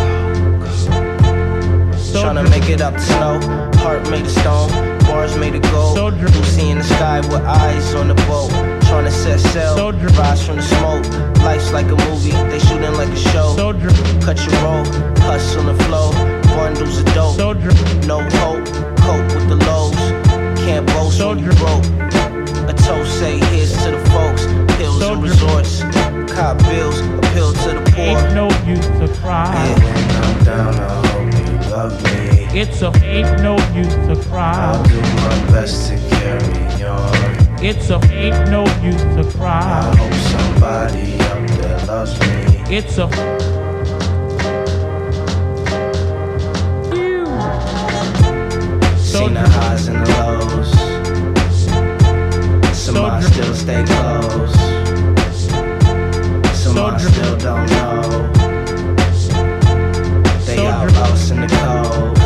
Tryna 2.15 2.49
make 2.49 2.69
it 2.71 2.81
up 2.81 2.95
the 2.95 3.01
snow. 3.01 3.41
Heart 3.81 4.09
made 4.09 4.27
of 4.27 4.31
stone. 4.31 4.71
Bars 5.01 5.37
made 5.37 5.57
of 5.57 5.63
gold. 5.63 5.99
Lucy 6.21 6.71
in 6.71 6.79
the 6.79 6.85
sky 6.85 7.19
with 7.21 7.43
eyes 7.43 7.95
on 7.95 8.07
the 8.07 8.15
boat. 8.15 8.80
Tryna 8.91 9.13
set 9.13 9.39
sail. 9.39 9.93
Rise 10.19 10.45
from 10.45 10.57
the 10.57 10.63
smoke. 10.63 11.07
Life's 11.45 11.71
like 11.73 11.87
a 11.87 11.97
movie. 12.11 12.33
They 12.51 12.59
shooting 12.59 12.93
like 12.95 13.09
a 13.09 13.17
show. 13.17 13.55
Cut 14.21 14.45
your 14.45 14.55
roll. 14.65 14.85
Hustle 15.23 15.69
and 15.69 15.81
flow. 15.85 16.11
Bundles 16.57 16.99
of 16.99 17.07
dope. 17.15 17.39
No 18.07 18.19
hope. 18.43 18.67
Cope 18.99 19.31
with 19.33 19.49
the 19.49 19.59
lows. 19.65 19.95
Can't 20.59 20.87
boast 20.89 21.23
when 21.25 21.39
you 21.39 21.53
broke. 21.63 21.85
A 22.69 22.73
toast 22.73 23.17
say 23.21 23.39
here's 23.55 23.73
to 23.85 23.93
the 23.93 24.03
folks. 24.11 24.43
Hills 24.81 25.03
and 25.03 25.23
resorts. 25.23 25.83
Cop 26.35 26.59
bills. 26.59 26.99
Appeal 26.99 27.53
to 27.53 27.71
the 27.79 27.83
poor. 27.95 28.19
Ain't 28.19 28.35
no 28.35 28.49
use 28.67 28.87
to 28.99 29.07
cry. 29.21 29.55
Yeah, 29.55 29.75
when 29.85 30.11
I'm 30.25 30.45
down, 30.45 30.75
I 30.75 31.07
hope 31.07 31.33
you 31.39 31.71
love 31.71 31.95
me. 32.03 32.61
It's 32.61 32.83
a 32.83 32.91
ain't 33.05 33.41
no 33.41 33.55
use 33.73 33.95
to 34.09 34.17
cry. 34.29 34.53
I'll 34.53 34.83
do 34.83 35.01
my 35.01 35.53
best 35.53 35.91
to 35.91 35.97
carry 36.17 36.65
on. 36.65 36.70
It's 37.63 37.91
a 37.91 38.01
ain't 38.11 38.51
no 38.51 38.65
use 38.83 39.03
to 39.03 39.37
cry. 39.37 39.61
I 39.61 39.95
hope 39.95 40.15
somebody 40.33 41.21
up 41.21 41.47
there 41.61 41.79
loves 41.87 42.19
me. 42.21 42.27
It's 42.75 42.97
a 42.97 43.07
Seen 48.97 49.35
the 49.35 49.47
highs 49.47 49.89
and 49.89 49.99
the 50.01 50.11
lows. 50.23 50.71
Some 52.79 52.97
I 52.97 53.21
still 53.21 53.55
stay 53.55 53.85
close. 53.85 54.55
Some 56.59 56.79
I 56.79 56.97
still 56.97 57.37
don't 57.37 57.67
know. 57.73 58.33
They 60.47 60.67
out 60.67 60.91
lost 60.95 61.31
in 61.31 61.43
the 61.43 61.47
cold. 61.47 62.20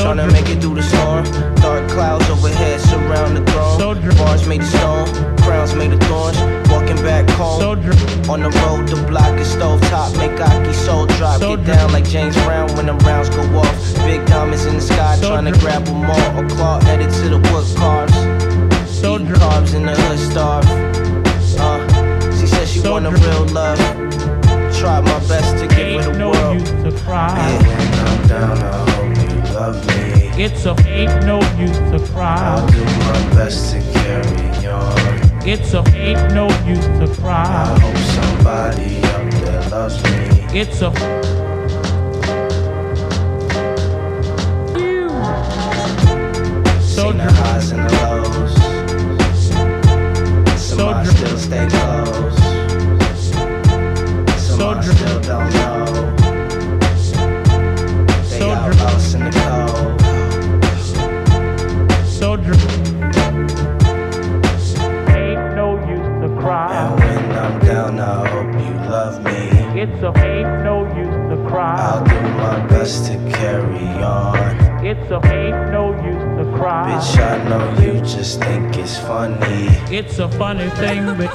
Tryna 0.00 0.32
make 0.32 0.48
it 0.48 0.62
through 0.62 0.76
the 0.76 0.82
storm. 0.82 1.24
Dark 1.56 1.86
clouds 1.90 2.28
overhead 2.30 2.80
surround 2.80 3.36
the 3.36 3.44
throne. 3.52 4.00
Bars 4.16 4.46
made 4.48 4.62
of 4.62 4.66
stone, 4.68 5.06
crowns 5.38 5.74
made 5.74 5.92
of 5.92 6.00
thorns. 6.00 6.38
Walking 6.70 6.96
back 7.04 7.28
home. 7.30 7.60
On 8.30 8.40
the 8.40 8.50
road, 8.64 8.88
the 8.88 8.96
block 9.08 9.38
is 9.38 9.52
stove 9.52 9.80
top. 9.92 10.16
Make 10.16 10.40
Aki 10.40 10.72
soul 10.72 11.04
drop. 11.04 11.40
Get 11.40 11.64
down 11.66 11.92
like 11.92 12.08
James 12.08 12.34
Brown 12.44 12.74
when 12.76 12.86
the 12.86 12.94
rounds 13.04 13.28
go 13.28 13.42
off. 13.58 13.94
Big 14.06 14.24
diamonds 14.24 14.64
in 14.64 14.76
the 14.76 14.80
sky, 14.80 15.18
tryna 15.20 15.58
grab 15.60 15.84
them 15.84 16.04
all. 16.08 16.44
A 16.44 16.48
claw 16.48 16.80
headed 16.80 17.10
to 17.10 17.28
the 17.28 17.38
wood 17.52 17.66
carves. 17.76 18.16
Eating 19.04 19.26
carbs 19.34 19.74
in 19.74 19.84
the 19.84 19.94
hood 19.94 20.18
starve. 20.18 20.64
Uh, 21.60 22.40
she 22.40 22.46
said 22.46 22.66
she 22.66 22.80
want 22.80 23.04
a 23.04 23.10
real 23.10 23.44
love. 23.52 23.78
Tried 24.78 25.04
my 25.04 25.18
best 25.28 25.58
to 25.58 25.66
give 25.68 26.04
her 26.04 26.12
the 26.12 26.18
no 26.18 26.30
world. 26.30 26.60
use 26.60 26.70
to 26.70 26.92
cry. 27.04 27.36
Yeah, 27.36 28.04
I'm 28.06 28.28
down, 28.28 28.58
I 28.58 28.89
love 29.60 29.86
me. 29.88 30.42
It's 30.42 30.64
a 30.64 30.74
ain't 30.88 31.26
no 31.26 31.38
use 31.58 31.78
to 31.92 31.98
cry. 32.12 32.38
I'll 32.38 32.66
do 32.68 32.82
my 32.82 33.34
best 33.36 33.72
to 33.72 33.78
carry 33.92 34.66
on. 34.66 35.46
It's 35.46 35.74
a 35.74 35.82
ain't 35.94 36.32
no 36.32 36.46
use 36.66 36.86
to 37.00 37.06
cry. 37.20 37.44
I 37.44 37.78
hope 37.78 38.00
somebody 38.18 38.90
up 39.14 39.30
there 39.42 39.62
loves 39.68 40.02
me. 40.04 40.20
It's 40.60 40.80
a 40.80 40.90
so 46.80 47.02
Seen 47.02 47.16
the 47.18 47.30
highs 47.40 47.70
and 47.72 47.82
the 47.86 47.92
lows. 48.02 48.54
Some 50.58 50.94
I 50.94 51.04
still 51.04 51.38
stay 51.38 51.66
close. 51.68 52.38
Some 54.42 54.78
I 54.78 54.80
still 54.82 55.19
It's 69.82 70.02
a 70.02 70.12
ain't 70.18 70.62
no 70.62 70.84
use 70.94 71.08
to 71.30 71.48
cry. 71.48 71.74
I'll 71.74 72.04
do 72.04 72.20
my 72.36 72.66
best 72.66 73.06
to 73.06 73.14
carry 73.30 73.86
on. 74.04 74.84
It's 74.84 75.10
a 75.10 75.18
ain't 75.24 75.72
no 75.72 75.94
use 76.04 76.22
to 76.36 76.44
cry. 76.54 77.00
Bitch, 77.00 77.16
I 77.16 77.48
know 77.48 77.80
you 77.80 77.98
just 78.00 78.40
think 78.40 78.76
it's 78.76 78.98
funny. 78.98 79.68
It's 79.90 80.18
a 80.18 80.28
funny 80.28 80.68
thing, 80.68 81.06
but. 81.16 81.34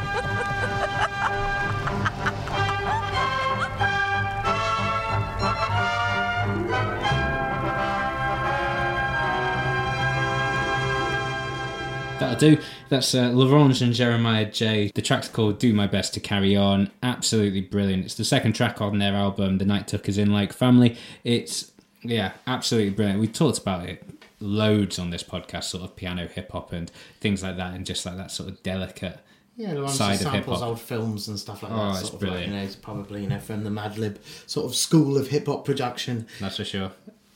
That'll 12.20 12.38
do. 12.38 12.62
That's 12.88 13.16
uh, 13.16 13.32
L'Orange 13.34 13.82
and 13.82 13.94
Jeremiah 13.94 14.46
Jae. 14.46 14.94
The 14.94 15.02
track's 15.02 15.28
called 15.28 15.58
Do 15.58 15.74
My 15.74 15.88
Best 15.88 16.14
to 16.14 16.20
Carry 16.20 16.56
On. 16.56 16.92
Absolutely 17.02 17.62
brilliant. 17.62 18.06
It's 18.06 18.14
the 18.16 18.24
second 18.24 18.54
track 18.54 18.80
on 18.80 19.00
their 19.00 19.14
album, 19.16 19.58
The 19.58 19.66
Night 19.66 19.88
Took 19.88 20.08
Us 20.08 20.18
In 20.18 20.32
Like 20.32 20.54
Family. 20.54 20.96
It's, 21.24 21.72
yeah, 22.04 22.34
absolutely 22.46 22.92
brilliant. 22.92 23.20
We 23.20 23.28
talked 23.28 23.58
about 23.58 23.90
it 23.90 24.04
loads 24.40 25.00
on 25.00 25.10
this 25.10 25.24
podcast, 25.24 25.64
sort 25.64 25.84
of 25.84 25.96
piano 25.96 26.28
hip 26.28 26.52
hop 26.52 26.74
and 26.74 26.92
things 27.22 27.42
like 27.42 27.58
that, 27.58 27.74
and 27.74 27.86
just 27.88 28.06
like 28.06 28.18
that 28.18 28.30
sort 28.30 28.50
of 28.50 28.62
delicate 28.62 29.18
Yeah, 29.58 29.74
the 29.74 29.82
ones 29.82 29.96
side 29.98 30.20
that 30.20 30.28
of 30.28 30.34
hip 30.34 30.44
samples 30.44 30.62
old 30.62 30.80
films 30.80 31.28
and 31.28 31.40
stuff 31.40 31.64
like 31.64 31.72
Oh, 31.72 31.76
that. 31.78 31.90
it's 31.92 32.02
sort 32.02 32.14
of 32.14 32.20
brilliant. 32.20 32.44
Like, 32.44 32.52
you 32.54 32.58
know, 32.60 32.64
it's 32.66 32.76
probably 32.76 33.24
you 33.24 33.30
know 33.30 33.40
from 33.40 33.64
the 33.64 33.72
Madlib 33.72 34.18
sort 34.46 34.68
of 34.68 34.76
school 34.76 35.18
of 35.18 35.30
hip 35.30 35.48
hop 35.48 35.66
production. 35.66 36.28
That's 36.40 36.58
for 36.58 36.66
sure. 36.66 36.92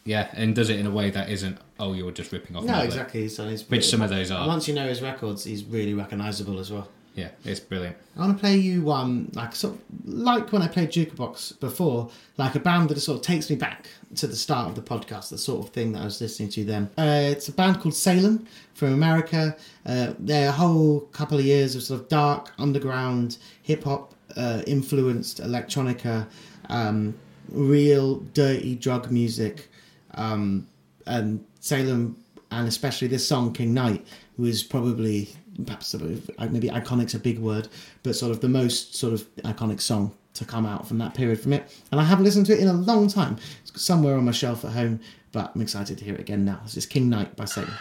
Yeah, 0.05 0.29
and 0.33 0.55
does 0.55 0.69
it 0.69 0.79
in 0.79 0.85
a 0.85 0.91
way 0.91 1.09
that 1.09 1.29
isn't, 1.29 1.57
oh, 1.79 1.93
you're 1.93 2.11
just 2.11 2.31
ripping 2.31 2.55
off. 2.55 2.63
No, 2.63 2.73
Madlib. 2.73 2.85
exactly. 2.85 3.21
He's 3.21 3.69
Which 3.69 3.89
some 3.89 4.01
of 4.01 4.09
those 4.09 4.31
are. 4.31 4.47
Once 4.47 4.67
you 4.67 4.73
know 4.73 4.87
his 4.87 5.01
records, 5.01 5.43
he's 5.43 5.63
really 5.63 5.93
recognisable 5.93 6.59
as 6.59 6.71
well. 6.71 6.87
Yeah, 7.15 7.29
it's 7.43 7.59
brilliant. 7.59 7.97
I 8.15 8.21
want 8.21 8.37
to 8.37 8.39
play 8.39 8.55
you 8.55 8.81
one 8.81 9.31
like 9.33 9.53
sort 9.53 9.73
of 9.73 9.81
like 10.05 10.53
when 10.53 10.61
I 10.61 10.67
played 10.67 10.89
Jookabox 10.89 11.59
before, 11.59 12.09
like 12.37 12.55
a 12.55 12.59
band 12.59 12.89
that 12.89 12.99
sort 12.99 13.17
of 13.17 13.25
takes 13.25 13.49
me 13.49 13.55
back 13.57 13.87
to 14.15 14.27
the 14.27 14.35
start 14.35 14.69
of 14.69 14.75
the 14.75 14.81
podcast, 14.81 15.29
the 15.29 15.37
sort 15.37 15.65
of 15.65 15.73
thing 15.73 15.91
that 15.93 16.01
I 16.01 16.05
was 16.05 16.21
listening 16.21 16.49
to 16.49 16.63
then. 16.63 16.89
Uh, 16.97 17.29
it's 17.31 17.49
a 17.49 17.51
band 17.51 17.81
called 17.81 17.95
Salem 17.95 18.47
from 18.73 18.93
America. 18.93 19.57
Uh, 19.85 20.13
they're 20.19 20.49
a 20.49 20.53
whole 20.53 21.01
couple 21.11 21.37
of 21.37 21.43
years 21.43 21.75
of 21.75 21.83
sort 21.83 22.01
of 22.01 22.07
dark 22.07 22.53
underground 22.57 23.37
hip 23.63 23.83
hop 23.83 24.13
uh, 24.37 24.61
influenced 24.65 25.41
electronica, 25.41 26.27
um, 26.69 27.15
real 27.49 28.17
dirty 28.33 28.75
drug 28.75 29.11
music, 29.11 29.69
um, 30.13 30.67
and 31.05 31.43
Salem, 31.59 32.17
and 32.51 32.67
especially 32.67 33.07
this 33.07 33.27
song 33.27 33.53
King 33.53 33.73
Knight 33.73 34.05
was 34.37 34.63
probably 34.63 35.29
perhaps 35.65 35.93
uh, 35.93 36.17
maybe 36.49 36.69
iconic's 36.69 37.13
a 37.13 37.19
big 37.19 37.39
word, 37.39 37.67
but 38.03 38.15
sort 38.15 38.31
of 38.31 38.41
the 38.41 38.49
most 38.49 38.95
sort 38.95 39.13
of 39.13 39.35
iconic 39.37 39.81
song 39.81 40.15
to 40.33 40.45
come 40.45 40.65
out 40.65 40.87
from 40.87 40.97
that 40.99 41.13
period 41.13 41.39
from 41.39 41.53
it. 41.53 41.75
And 41.91 41.99
I 41.99 42.03
haven't 42.03 42.23
listened 42.23 42.45
to 42.47 42.53
it 42.53 42.59
in 42.59 42.67
a 42.67 42.73
long 42.73 43.07
time. 43.07 43.37
It's 43.61 43.81
somewhere 43.81 44.15
on 44.15 44.25
my 44.25 44.31
shelf 44.31 44.63
at 44.63 44.71
home, 44.71 45.01
but 45.31 45.51
I'm 45.53 45.61
excited 45.61 45.97
to 45.97 46.05
hear 46.05 46.15
it 46.15 46.21
again 46.21 46.45
now. 46.45 46.61
This 46.63 46.77
is 46.77 46.85
King 46.85 47.09
Knight 47.09 47.35
by 47.35 47.45
Salem. 47.45 47.73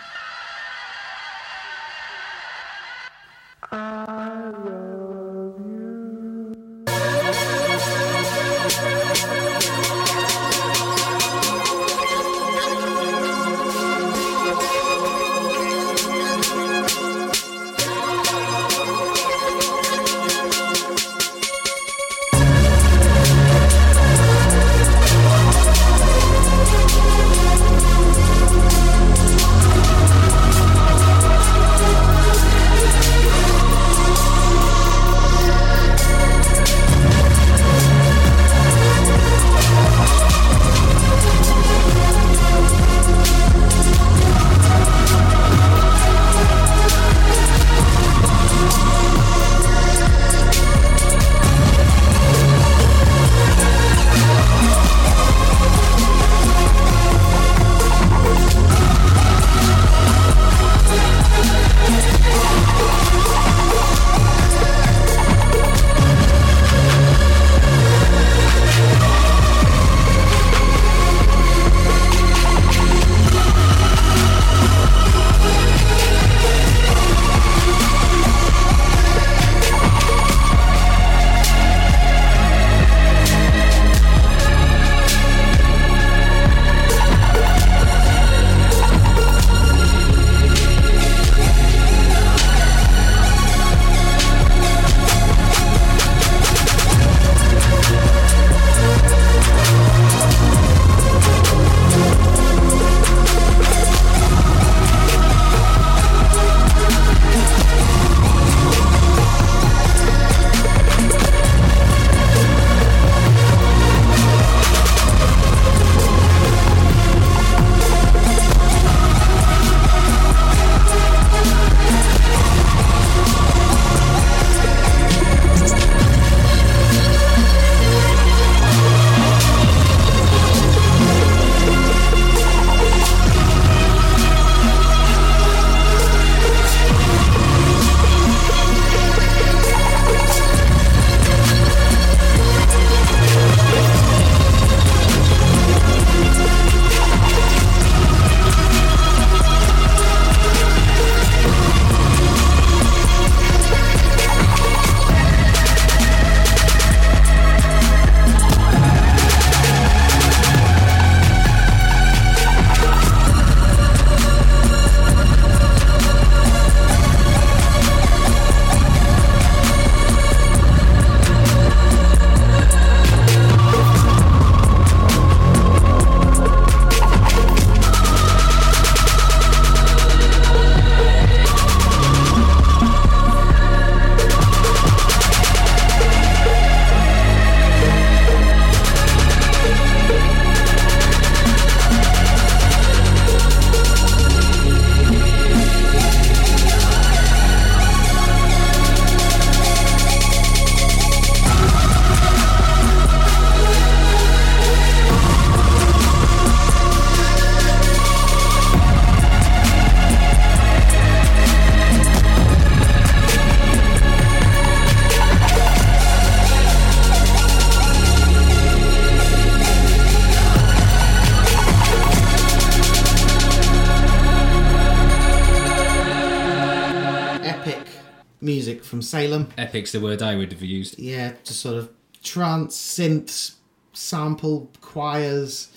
Epic's 229.68 229.92
the 229.92 230.00
word 230.00 230.22
I 230.22 230.36
would 230.36 230.52
have 230.52 230.62
used. 230.62 230.98
Yeah, 230.98 231.32
just 231.44 231.60
sort 231.60 231.76
of 231.76 231.90
trance, 232.22 232.76
synth, 232.76 233.54
sample, 233.92 234.70
choirs. 234.80 235.68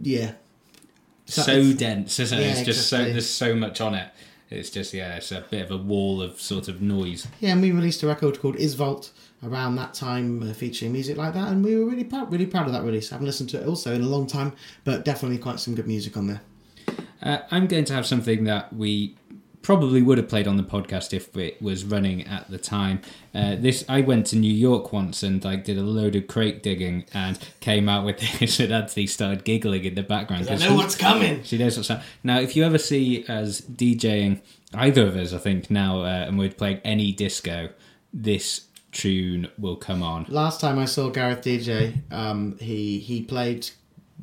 Yeah. 0.00 0.32
So, 1.26 1.42
it's- 1.52 1.74
dense, 1.74 2.20
isn't 2.20 2.38
it? 2.38 2.42
Yeah, 2.42 2.50
it's 2.52 2.62
just 2.62 2.88
so 2.88 2.98
there's 2.98 3.28
so 3.28 3.54
much 3.54 3.80
on 3.80 3.94
it. 3.94 4.08
It's 4.48 4.70
just 4.70 4.94
yeah, 4.94 5.16
it's 5.16 5.32
a 5.32 5.40
bit 5.50 5.62
of 5.64 5.72
a 5.72 5.76
wall 5.76 6.22
of 6.22 6.40
sort 6.40 6.68
of 6.68 6.80
noise. 6.80 7.26
Yeah, 7.40 7.52
and 7.52 7.62
we 7.62 7.72
released 7.72 8.02
a 8.04 8.06
record 8.06 8.38
called 8.40 8.56
Isvault 8.56 9.10
around 9.42 9.74
that 9.74 9.92
time, 9.92 10.48
uh, 10.48 10.52
featuring 10.52 10.92
music 10.92 11.16
like 11.16 11.34
that, 11.34 11.48
and 11.48 11.64
we 11.64 11.74
were 11.76 11.84
really 11.84 12.04
proud, 12.04 12.30
really 12.30 12.46
proud 12.46 12.66
of 12.66 12.72
that 12.72 12.84
release. 12.84 13.10
I 13.10 13.16
haven't 13.16 13.26
listened 13.26 13.50
to 13.50 13.60
it 13.60 13.66
also 13.66 13.92
in 13.92 14.02
a 14.02 14.06
long 14.08 14.26
time, 14.28 14.52
but 14.84 15.04
definitely 15.04 15.38
quite 15.38 15.58
some 15.58 15.74
good 15.74 15.88
music 15.88 16.16
on 16.16 16.28
there. 16.28 16.42
Uh, 17.20 17.38
I'm 17.50 17.66
going 17.66 17.84
to 17.86 17.92
have 17.94 18.06
something 18.06 18.44
that 18.44 18.72
we 18.72 19.16
probably 19.66 20.00
would 20.00 20.16
have 20.16 20.28
played 20.28 20.46
on 20.46 20.56
the 20.56 20.62
podcast 20.62 21.12
if 21.12 21.36
it 21.36 21.60
was 21.60 21.84
running 21.84 22.24
at 22.28 22.48
the 22.48 22.56
time. 22.56 23.00
Uh, 23.34 23.56
this 23.56 23.84
I 23.88 24.00
went 24.00 24.26
to 24.26 24.36
New 24.36 24.52
York 24.52 24.92
once 24.92 25.24
and 25.24 25.44
like 25.44 25.64
did 25.64 25.76
a 25.76 25.82
load 25.82 26.14
of 26.14 26.28
crate 26.28 26.62
digging 26.62 27.04
and 27.12 27.36
came 27.60 27.88
out 27.88 28.04
with 28.04 28.18
this, 28.38 28.60
and 28.60 28.72
Anthony 28.72 29.08
started 29.08 29.44
giggling 29.44 29.84
in 29.84 29.96
the 29.96 30.04
background. 30.04 30.46
'Cause 30.46 30.50
I 30.50 30.54
'cause 30.54 30.64
know 30.64 30.70
he- 30.70 30.76
what's 30.76 30.94
coming. 30.96 31.42
She 31.42 31.58
knows 31.58 31.76
what's 31.76 31.88
happening. 31.88 32.06
Now, 32.22 32.38
if 32.38 32.54
you 32.54 32.62
ever 32.62 32.78
see 32.78 33.24
us 33.26 33.60
DJing, 33.60 34.40
either 34.72 35.04
of 35.04 35.16
us, 35.16 35.32
I 35.32 35.38
think 35.38 35.68
now, 35.68 36.02
uh, 36.02 36.26
and 36.28 36.38
we're 36.38 36.50
playing 36.50 36.78
any 36.84 37.10
disco, 37.10 37.70
this 38.14 38.66
tune 38.92 39.48
will 39.58 39.76
come 39.76 40.00
on. 40.02 40.26
Last 40.28 40.60
time 40.60 40.78
I 40.78 40.84
saw 40.84 41.10
Gareth 41.10 41.42
DJ, 41.42 42.02
um, 42.12 42.56
he 42.60 43.00
he 43.00 43.20
played 43.22 43.68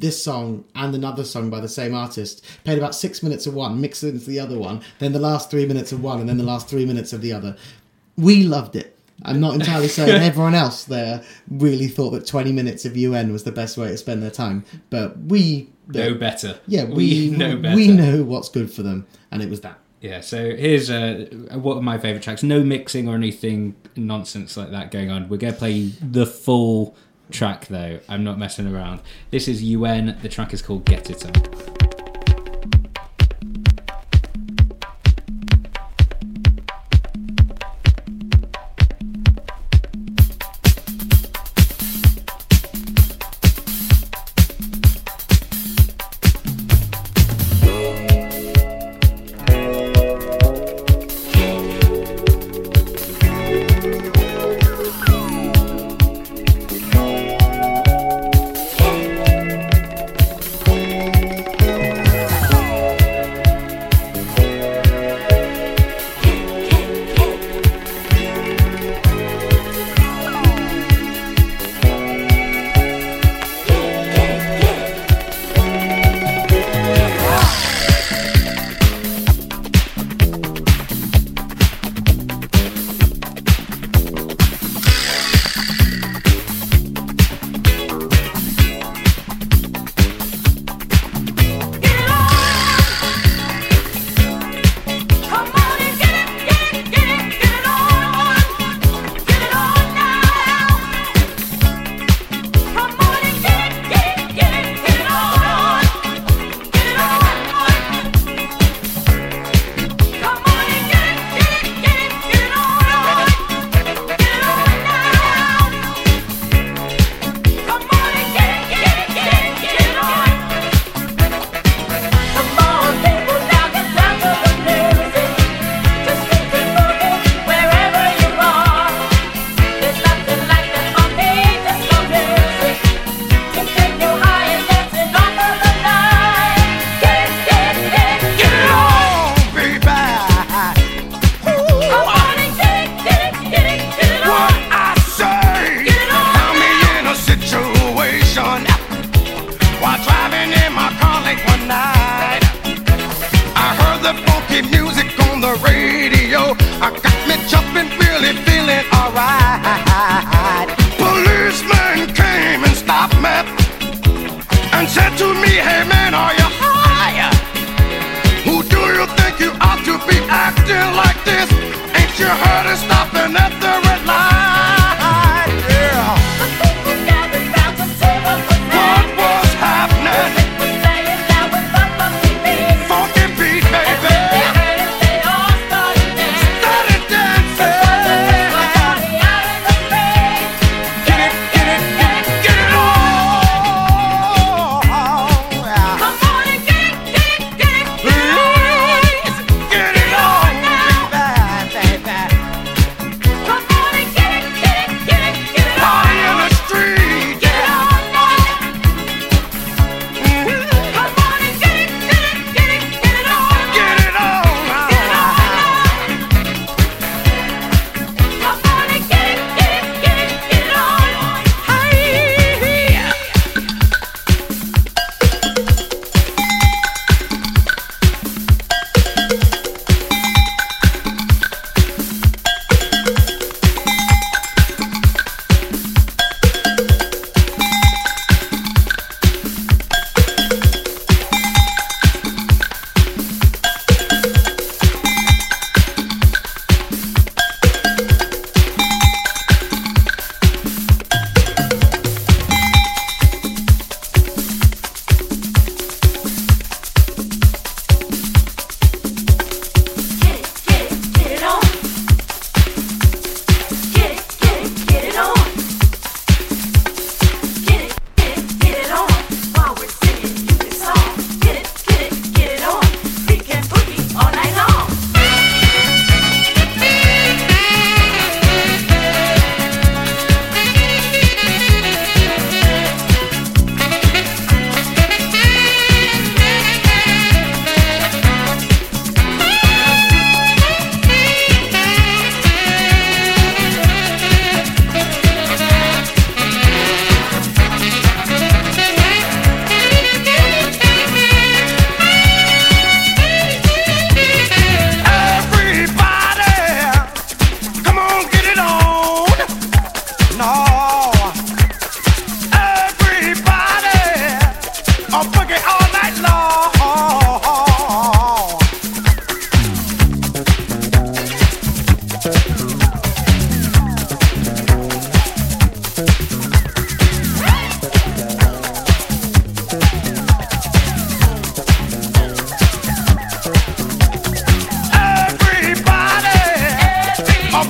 this 0.03 0.21
song 0.21 0.65
and 0.75 0.93
another 0.93 1.23
song 1.23 1.49
by 1.49 1.61
the 1.61 1.67
same 1.69 1.95
artist. 1.95 2.45
Played 2.65 2.77
about 2.77 2.93
six 2.93 3.23
minutes 3.23 3.47
of 3.47 3.53
one, 3.53 3.79
mixed 3.79 4.03
into 4.03 4.29
the 4.29 4.39
other 4.39 4.59
one, 4.59 4.81
then 4.99 5.13
the 5.13 5.19
last 5.19 5.49
three 5.49 5.65
minutes 5.65 5.91
of 5.93 6.03
one, 6.03 6.19
and 6.19 6.27
then 6.27 6.37
the 6.37 6.43
last 6.43 6.67
three 6.67 6.85
minutes 6.85 7.13
of 7.13 7.21
the 7.21 7.31
other. 7.31 7.55
We 8.17 8.43
loved 8.43 8.75
it. 8.75 8.99
I'm 9.23 9.39
not 9.39 9.55
entirely 9.55 9.87
certain 9.99 10.21
everyone 10.21 10.55
else 10.55 10.83
there 10.83 11.23
really 11.49 11.87
thought 11.87 12.11
that 12.11 12.27
20 12.27 12.51
minutes 12.51 12.83
of 12.83 12.97
UN 12.97 13.31
was 13.31 13.45
the 13.45 13.51
best 13.51 13.77
way 13.77 13.87
to 13.87 13.97
spend 13.97 14.21
their 14.21 14.29
time, 14.29 14.65
but 14.89 15.17
we 15.17 15.69
Know 15.87 16.13
better. 16.13 16.59
Yeah, 16.67 16.85
we, 16.85 17.29
We 17.29 17.29
know 17.37 17.57
better. 17.57 17.75
We 17.75 17.87
know 17.87 18.23
what's 18.23 18.49
good 18.49 18.71
for 18.71 18.83
them, 18.83 19.07
and 19.31 19.41
it 19.41 19.49
was 19.49 19.61
that. 19.61 19.79
Yeah, 20.01 20.19
so 20.19 20.37
here's 20.55 20.89
uh, 20.89 21.27
one 21.51 21.77
of 21.77 21.83
my 21.83 21.97
favourite 21.97 22.23
tracks. 22.23 22.43
No 22.43 22.61
mixing 22.61 23.07
or 23.07 23.15
anything 23.15 23.75
nonsense 23.95 24.57
like 24.57 24.71
that 24.71 24.91
going 24.91 25.09
on. 25.09 25.29
We're 25.29 25.37
going 25.37 25.53
to 25.53 25.59
play 25.59 25.93
the 26.01 26.25
full 26.25 26.95
track, 27.31 27.67
though. 27.67 27.99
I'm 28.07 28.23
not 28.23 28.37
messing 28.37 28.73
around. 28.73 29.01
This 29.31 29.47
is 29.47 29.63
UN. 29.63 30.17
The 30.21 30.29
track 30.29 30.53
is 30.53 30.61
called 30.61 30.85
Get 30.85 31.09
It 31.09 31.25
On. 31.25 31.92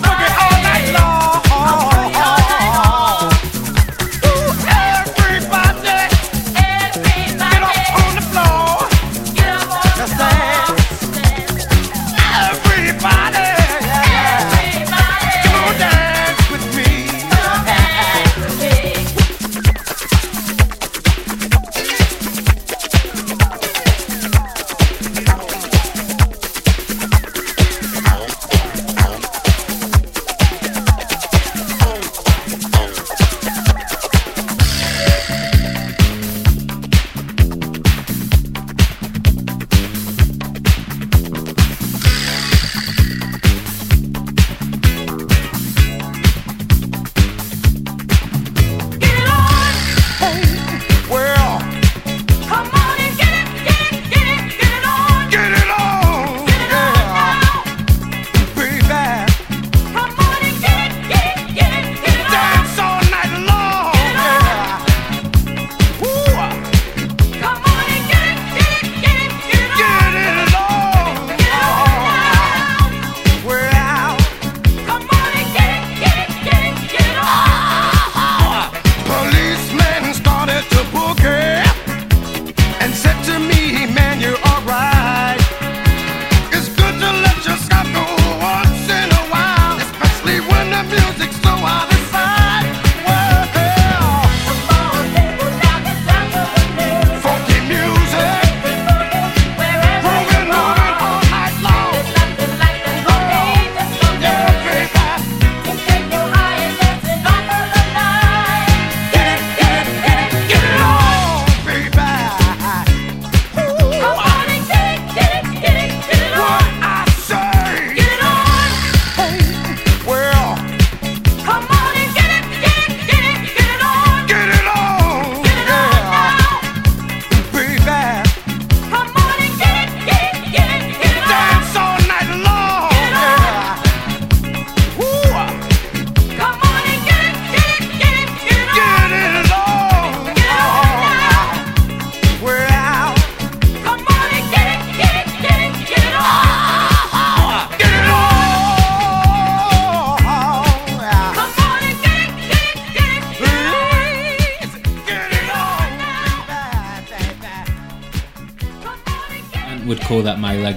motherfucking 0.02 0.53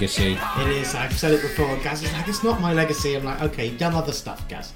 legacy. 0.06 0.38
It 0.62 0.68
is. 0.82 0.94
I've 0.94 1.18
said 1.18 1.32
it 1.32 1.42
before. 1.42 1.76
Gaz 1.78 2.02
is 2.02 2.12
like, 2.12 2.28
it's 2.28 2.44
not 2.44 2.60
my 2.60 2.72
legacy. 2.72 3.16
I'm 3.16 3.24
like, 3.24 3.42
okay, 3.42 3.66
you've 3.68 3.78
done 3.78 3.94
other 3.94 4.12
stuff, 4.12 4.46
Gaz. 4.48 4.72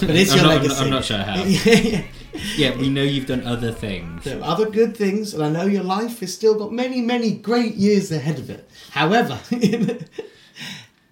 But 0.00 0.10
it's 0.10 0.34
your 0.34 0.44
not- 0.44 0.52
I'm 0.52 0.56
not- 0.58 0.62
legacy. 0.62 0.84
I'm 0.84 0.90
not 0.90 1.04
sure 1.04 1.18
how. 1.18 1.42
yeah. 1.44 2.02
Yeah, 2.56 2.76
we 2.76 2.88
know 2.90 3.02
you've 3.02 3.26
done 3.26 3.44
other 3.46 3.72
things. 3.72 4.22
There 4.24 4.38
are 4.38 4.44
other 4.44 4.68
good 4.70 4.96
things, 4.96 5.34
and 5.34 5.42
I 5.42 5.48
know 5.50 5.64
your 5.64 5.82
life 5.82 6.20
has 6.20 6.32
still 6.32 6.56
got 6.56 6.72
many, 6.72 7.00
many 7.00 7.32
great 7.32 7.74
years 7.74 8.12
ahead 8.12 8.38
of 8.38 8.48
it. 8.50 8.68
However, 8.90 9.40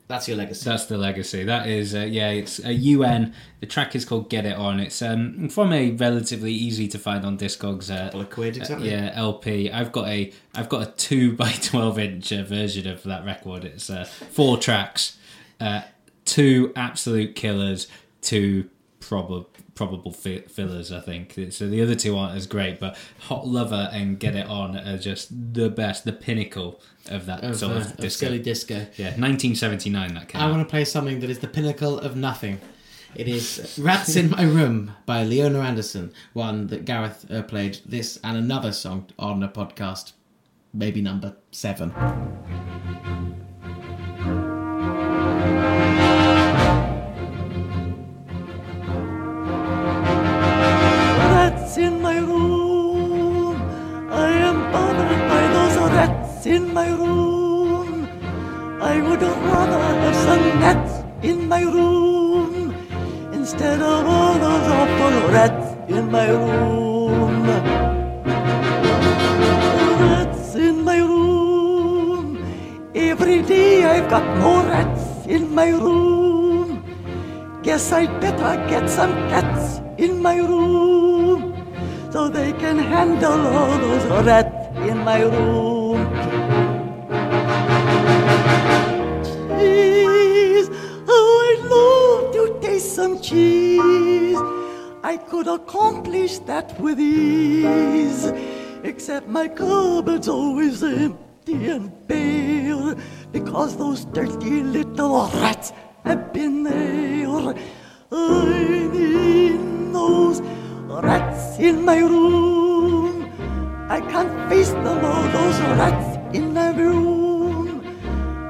that's 0.07 0.29
your 0.29 0.37
legacy. 0.37 0.69
That's 0.71 0.85
the 0.87 0.99
legacy. 0.99 1.43
That 1.45 1.67
is, 1.69 1.95
uh, 1.95 2.01
yeah, 2.01 2.29
it's 2.31 2.63
a 2.65 2.73
UN. 2.73 3.35
The 3.77 3.83
track 3.83 3.95
is 3.95 4.07
called 4.07 4.31
"Get 4.31 4.47
It 4.47 4.57
On." 4.57 4.81
It's 4.81 5.03
um, 5.03 5.51
from 5.51 5.71
a 5.71 5.91
relatively 5.91 6.51
easy 6.51 6.89
to 6.89 6.99
find 6.99 7.27
on 7.27 7.37
Discogs. 7.37 7.91
Uh, 7.95 8.05
Couple 8.07 8.23
of 8.23 8.31
quid, 8.31 8.57
exactly. 8.57 8.91
yeah, 8.91 9.13
LP. 9.15 9.71
I've 9.71 9.93
got 9.93 10.09
a, 10.09 10.33
I've 10.55 10.71
got 10.71 10.89
a 10.89 10.91
two 10.93 11.35
by 11.37 11.53
twelve 11.61 11.99
inch 11.99 12.33
uh, 12.33 12.43
version 12.43 12.87
of 12.89 13.03
that 13.03 13.27
record. 13.27 13.67
It's 13.67 13.91
uh, 13.91 14.05
four 14.07 14.57
tracks, 14.57 15.19
uh, 15.61 15.83
two 16.25 16.73
absolute 16.75 17.37
killers, 17.37 17.87
two 18.23 18.71
probable 18.99 19.51
probable 19.75 20.11
fillers. 20.13 20.91
I 20.91 21.01
think 21.01 21.39
so. 21.51 21.69
The 21.69 21.83
other 21.83 21.95
two 21.95 22.17
aren't 22.17 22.35
as 22.35 22.47
great, 22.47 22.81
but 22.81 22.97
"Hot 23.29 23.47
Lover" 23.47 23.91
and 23.93 24.19
"Get 24.19 24.35
It 24.37 24.47
On" 24.47 24.75
are 24.75 24.97
just 24.97 25.29
the 25.53 25.69
best, 25.69 26.07
the 26.07 26.15
pinnacle 26.15 26.81
of 27.11 27.27
that 27.27 27.45
Of, 27.45 27.57
sort 27.59 27.73
uh, 27.73 27.77
of, 27.77 27.91
of 27.91 27.97
disco. 27.99 28.25
silly 28.29 28.39
disco. 28.39 28.87
Yeah, 28.97 29.09
1979 29.19 30.15
that 30.15 30.29
came 30.29 30.41
I 30.41 30.47
out. 30.47 30.51
want 30.53 30.67
to 30.67 30.71
play 30.71 30.87
something 30.87 31.21
that 31.21 31.29
is 31.29 31.41
the 31.41 31.47
pinnacle 31.49 31.99
of 31.99 32.17
nothing. 32.17 32.59
It 33.17 33.29
is 33.29 33.79
Rats 33.83 34.15
in 34.15 34.29
My 34.29 34.43
Room 34.43 34.93
by 35.07 35.25
Leona 35.25 35.61
Anderson, 35.61 36.13
one 36.35 36.67
that 36.67 36.85
Gareth 36.85 37.25
uh, 37.31 37.41
played 37.45 37.79
this 37.87 38.21
and 38.23 38.37
another 38.37 38.73
song 38.73 39.07
on 39.19 39.43
a 39.43 39.49
podcast, 39.49 40.13
maybe 40.75 41.01
number 41.01 41.35
seven. 41.51 41.95
Rats 51.25 51.79
in 51.79 52.03
my 52.03 52.19
room. 52.19 53.57
I 54.13 54.29
am 54.29 54.71
bothered 54.71 55.29
by 55.31 55.49
those 55.55 55.77
rats 55.91 56.45
in 56.45 56.75
my 56.75 56.91
room. 56.91 58.07
I 58.83 59.01
would 59.01 59.23
rather 59.23 59.79
have 59.79 60.15
some 60.17 60.61
gnats 60.61 61.03
in 61.23 61.49
my 61.49 61.63
room 61.63 62.26
instead 63.47 63.81
of 63.81 64.05
all 64.05 64.35
those 64.45 64.69
awful 64.77 65.17
rats 65.31 65.67
in 65.89 66.11
my 66.11 66.29
room. 66.31 67.47
Rats 70.01 70.57
in 70.57 70.83
my 70.83 70.99
room. 70.99 72.43
Every 72.93 73.43
day 73.43 73.85
I've 73.85 74.11
got 74.11 74.27
more 74.39 74.65
rats 74.65 75.05
in 75.27 75.55
my 75.55 75.69
room. 75.69 76.83
Guess 77.63 77.93
I'd 77.93 78.21
better 78.21 78.53
get 78.73 78.91
some 78.91 79.15
cats 79.31 79.81
in 79.97 80.21
my 80.21 80.39
room 80.39 81.55
so 82.11 82.29
they 82.29 82.53
can 82.53 82.79
handle 82.81 83.47
all 83.47 83.79
those 83.79 84.27
rats 84.27 84.57
in 84.91 84.99
my 85.05 85.21
room. 85.23 85.76
Cheese. 93.27 94.39
I 95.03 95.17
could 95.17 95.49
accomplish 95.49 96.39
that 96.51 96.79
with 96.81 96.99
ease, 97.01 98.33
except 98.85 99.29
my 99.29 99.49
cupboard's 99.49 100.29
always 100.29 100.83
empty 100.83 101.69
and 101.75 101.91
bare 102.07 102.95
because 103.33 103.77
those 103.77 104.05
dirty 104.07 104.63
little 104.63 105.29
rats 105.43 105.73
have 106.05 106.33
been 106.33 106.63
there. 106.63 107.55
I 108.13 108.89
need 108.93 109.61
those 109.93 110.41
rats 110.89 111.59
in 111.59 111.85
my 111.85 111.99
room. 111.99 113.31
I 113.89 114.01
can't 114.01 114.35
face 114.49 114.71
them 114.71 115.05
all, 115.05 115.27
those 115.39 115.59
rats 115.81 116.37
in 116.37 116.55
my 116.55 116.71
room. 116.71 117.83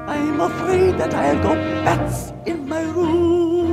I'm 0.07 0.39
afraid 0.39 0.97
that 0.99 1.13
I'll 1.13 1.41
go 1.43 1.53
bats 1.83 2.31
in 2.45 2.67
my 2.67 2.83
room 2.83 3.66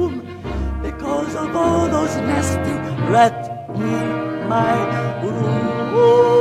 because 1.04 1.34
of 1.34 1.54
all 1.54 1.86
those 1.86 2.16
nasty 2.16 2.72
rats 3.12 3.48
in 3.76 4.48
my 4.48 5.22
room. 5.22 6.33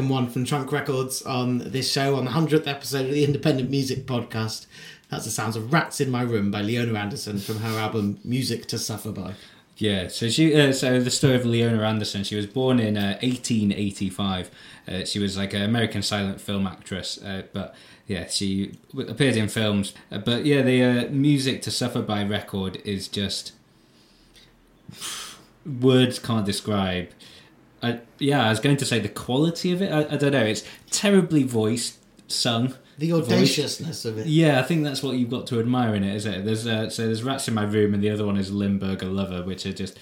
Second 0.00 0.08
one 0.14 0.30
from 0.30 0.46
Trunk 0.46 0.72
Records 0.72 1.20
on 1.20 1.58
this 1.58 1.92
show 1.92 2.16
on 2.16 2.24
the 2.24 2.30
100th 2.30 2.66
episode 2.66 3.04
of 3.04 3.12
the 3.12 3.22
Independent 3.22 3.68
Music 3.68 4.06
Podcast. 4.06 4.64
That's 5.10 5.26
the 5.26 5.30
sounds 5.30 5.56
of 5.56 5.74
Rats 5.74 6.00
in 6.00 6.10
My 6.10 6.22
Room 6.22 6.50
by 6.50 6.62
Leona 6.62 6.98
Anderson 6.98 7.38
from 7.38 7.58
her 7.58 7.78
album 7.78 8.18
Music 8.24 8.64
to 8.68 8.78
Suffer 8.78 9.12
By. 9.12 9.34
Yeah, 9.76 10.08
so 10.08 10.30
she, 10.30 10.58
uh, 10.58 10.72
so 10.72 11.00
the 11.00 11.10
story 11.10 11.34
of 11.34 11.44
Leona 11.44 11.82
Anderson. 11.82 12.24
She 12.24 12.34
was 12.34 12.46
born 12.46 12.80
in 12.80 12.96
uh, 12.96 13.18
1885. 13.20 14.50
Uh, 14.88 15.04
she 15.04 15.18
was 15.18 15.36
like 15.36 15.52
an 15.52 15.60
American 15.60 16.00
silent 16.00 16.40
film 16.40 16.66
actress, 16.66 17.18
uh, 17.22 17.42
but 17.52 17.74
yeah, 18.06 18.26
she 18.26 18.78
appeared 19.06 19.36
in 19.36 19.48
films. 19.48 19.92
Uh, 20.10 20.16
but 20.16 20.46
yeah, 20.46 20.62
the 20.62 20.82
uh, 20.82 21.08
music 21.10 21.60
to 21.60 21.70
suffer 21.70 22.00
by 22.00 22.24
record 22.24 22.80
is 22.86 23.06
just 23.06 23.52
words 25.66 26.18
can't 26.18 26.46
describe. 26.46 27.10
I, 27.82 28.00
yeah, 28.18 28.44
I 28.46 28.50
was 28.50 28.60
going 28.60 28.76
to 28.76 28.84
say 28.84 28.98
the 28.98 29.08
quality 29.08 29.72
of 29.72 29.80
it. 29.82 29.90
I, 29.92 30.00
I 30.14 30.16
don't 30.16 30.32
know. 30.32 30.44
It's 30.44 30.64
terribly 30.90 31.42
voiced, 31.42 31.98
sung. 32.28 32.74
The 32.98 33.10
voiced. 33.10 33.30
audaciousness 33.30 34.04
of 34.04 34.18
it. 34.18 34.26
Yeah, 34.26 34.60
I 34.60 34.62
think 34.62 34.84
that's 34.84 35.02
what 35.02 35.16
you've 35.16 35.30
got 35.30 35.46
to 35.48 35.60
admire 35.60 35.94
in 35.94 36.04
it, 36.04 36.14
is 36.14 36.26
it? 36.26 36.44
There's 36.44 36.66
uh, 36.66 36.90
so 36.90 37.06
there's 37.06 37.22
Rats 37.22 37.48
in 37.48 37.54
My 37.54 37.64
Room, 37.64 37.94
and 37.94 38.02
the 38.02 38.10
other 38.10 38.26
one 38.26 38.36
is 38.36 38.52
Limburger 38.52 39.06
Lover, 39.06 39.42
which 39.42 39.64
are 39.66 39.72
just 39.72 39.98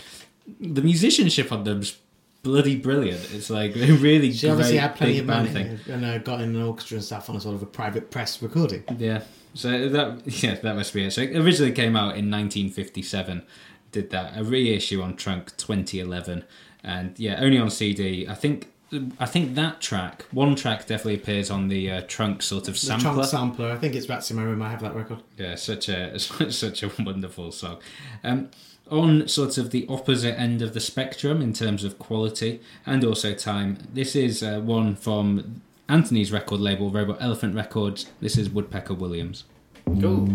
the 0.60 0.82
musicianship 0.82 1.52
on 1.52 1.64
them's 1.64 1.96
bloody 2.42 2.76
brilliant. 2.76 3.28
It's 3.32 3.50
like 3.50 3.76
a 3.76 3.92
really 3.92 4.32
She 4.32 4.48
obviously 4.48 4.78
had 4.78 4.96
plenty 4.96 5.18
of 5.18 5.26
money 5.26 5.50
thing. 5.50 5.78
and 5.88 6.04
uh, 6.04 6.18
got 6.18 6.40
in 6.40 6.56
an 6.56 6.62
orchestra 6.62 6.96
and 6.96 7.04
stuff 7.04 7.28
on 7.30 7.36
a 7.36 7.40
sort 7.40 7.54
of 7.54 7.62
a 7.62 7.66
private 7.66 8.10
press 8.10 8.42
recording. 8.42 8.82
Yeah, 8.98 9.22
so 9.54 9.88
that 9.88 10.22
yeah 10.42 10.54
that 10.56 10.74
must 10.74 10.92
be 10.92 11.04
it. 11.04 11.12
So 11.12 11.22
it 11.22 11.36
originally 11.36 11.72
came 11.72 11.94
out 11.96 12.16
in 12.16 12.30
1957. 12.30 13.42
Did 13.90 14.10
that 14.10 14.36
a 14.36 14.44
reissue 14.44 15.00
on 15.00 15.16
Trunk 15.16 15.56
2011, 15.56 16.44
and 16.84 17.18
yeah, 17.18 17.38
only 17.40 17.58
on 17.58 17.70
CD. 17.70 18.26
I 18.28 18.34
think. 18.34 18.68
I 19.20 19.26
think 19.26 19.54
that 19.56 19.82
track, 19.82 20.24
one 20.30 20.54
track, 20.56 20.86
definitely 20.86 21.16
appears 21.16 21.50
on 21.50 21.68
the 21.68 21.90
uh, 21.90 22.00
trunk 22.08 22.40
sort 22.40 22.68
of 22.68 22.74
The 22.74 22.80
sampler. 22.80 23.12
trunk 23.12 23.24
sampler. 23.26 23.70
I 23.70 23.76
think 23.76 23.94
it's 23.94 24.08
Rats 24.08 24.30
in 24.30 24.38
My 24.38 24.44
Room. 24.44 24.62
I 24.62 24.70
have 24.70 24.80
that 24.80 24.94
record. 24.94 25.18
Yeah, 25.36 25.56
such 25.56 25.90
a 25.90 26.18
such 26.18 26.82
a 26.82 26.90
wonderful 26.98 27.52
song. 27.52 27.80
Um, 28.24 28.48
on 28.90 29.28
sort 29.28 29.58
of 29.58 29.72
the 29.72 29.84
opposite 29.90 30.40
end 30.40 30.62
of 30.62 30.72
the 30.72 30.80
spectrum 30.80 31.42
in 31.42 31.52
terms 31.52 31.84
of 31.84 31.98
quality 31.98 32.60
and 32.86 33.04
also 33.04 33.34
time, 33.34 33.76
this 33.92 34.16
is 34.16 34.42
uh, 34.42 34.60
one 34.60 34.96
from 34.96 35.60
Anthony's 35.86 36.32
record 36.32 36.60
label, 36.60 36.90
Robot 36.90 37.18
Elephant 37.20 37.54
Records. 37.54 38.06
This 38.20 38.38
is 38.38 38.48
Woodpecker 38.48 38.94
Wooliams. 38.94 39.42
Rats 39.86 40.28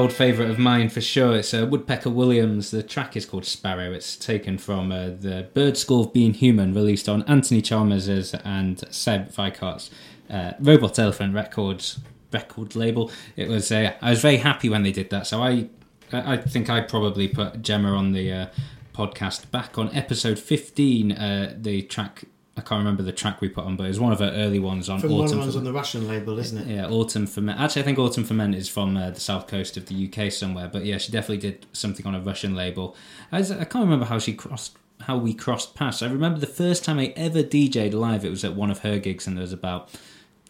old 0.00 0.12
favourite 0.14 0.50
of 0.50 0.58
mine 0.58 0.88
for 0.88 1.02
sure. 1.02 1.36
It's 1.36 1.52
uh, 1.52 1.66
Woodpecker 1.66 2.08
Wooliams. 2.08 2.70
The 2.70 2.82
track 2.82 3.16
is 3.16 3.26
called 3.26 3.44
Sparrow. 3.44 3.92
It's 3.92 4.16
taken 4.16 4.56
from 4.56 4.90
uh, 4.90 5.10
the 5.10 5.48
Bird 5.52 5.76
School 5.76 6.04
of 6.04 6.12
Being 6.14 6.32
Human, 6.32 6.72
released 6.72 7.06
on 7.06 7.22
Anthony 7.24 7.60
Chalmers's 7.60 8.34
and 8.42 8.82
Seb 8.90 9.30
Vicart's 9.30 9.90
uh, 10.30 10.52
Robot 10.58 10.98
Elephant 10.98 11.34
Records 11.34 12.00
record 12.32 12.74
label. 12.74 13.10
It 13.36 13.48
was. 13.48 13.70
Uh, 13.70 13.92
I 14.00 14.10
was 14.10 14.22
very 14.22 14.38
happy 14.38 14.70
when 14.70 14.84
they 14.84 14.92
did 14.92 15.10
that. 15.10 15.26
So 15.26 15.42
I, 15.42 15.68
I 16.12 16.38
think 16.38 16.70
I 16.70 16.80
probably 16.80 17.28
put 17.28 17.60
Gemma 17.60 17.92
on 17.92 18.12
the 18.12 18.32
uh, 18.32 18.46
podcast 18.94 19.50
back 19.50 19.76
on 19.76 19.94
episode 19.94 20.38
fifteen. 20.38 21.12
Uh, 21.12 21.54
the 21.58 21.82
track. 21.82 22.24
I 22.60 22.62
can't 22.68 22.78
remember 22.80 23.02
the 23.02 23.12
track 23.12 23.40
we 23.40 23.48
put 23.48 23.64
on, 23.64 23.76
but 23.76 23.84
it 23.84 23.88
was 23.88 23.98
one 24.00 24.12
of 24.12 24.18
her 24.18 24.30
early 24.36 24.58
ones 24.58 24.88
on 24.90 25.00
From 25.00 25.12
one 25.12 25.20
of 25.20 25.26
Autumn. 25.28 25.38
ones 25.40 25.52
for- 25.54 25.58
on 25.60 25.64
the 25.64 25.72
Russian 25.72 26.06
label, 26.06 26.38
isn't 26.38 26.58
it? 26.58 26.66
yeah, 26.74 26.86
Autumn 26.88 27.26
Ferment. 27.26 27.58
Actually, 27.58 27.82
I 27.82 27.84
think 27.86 27.98
Autumn 27.98 28.24
Ferment 28.24 28.54
is 28.54 28.68
from 28.68 28.96
uh, 28.96 29.10
the 29.10 29.20
south 29.20 29.46
coast 29.46 29.76
of 29.78 29.86
the 29.86 29.94
UK 30.12 30.30
somewhere. 30.30 30.68
But 30.70 30.84
yeah, 30.84 30.98
she 30.98 31.10
definitely 31.10 31.38
did 31.38 31.64
something 31.72 32.06
on 32.06 32.14
a 32.14 32.20
Russian 32.20 32.54
label. 32.54 32.94
I, 33.32 33.38
was- 33.38 33.50
I 33.50 33.64
can't 33.64 33.84
remember 33.84 34.04
how 34.04 34.18
she 34.18 34.34
crossed, 34.34 34.76
how 35.00 35.16
we 35.16 35.32
crossed 35.32 35.74
paths. 35.74 36.02
I 36.02 36.08
remember 36.08 36.38
the 36.38 36.46
first 36.46 36.84
time 36.84 36.98
I 36.98 37.14
ever 37.16 37.42
DJ'd 37.42 37.94
live. 37.94 38.24
It 38.24 38.30
was 38.30 38.44
at 38.44 38.54
one 38.54 38.70
of 38.70 38.80
her 38.80 38.98
gigs, 38.98 39.26
and 39.26 39.36
there 39.38 39.42
was 39.42 39.52
about 39.54 39.88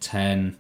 10, 0.00 0.56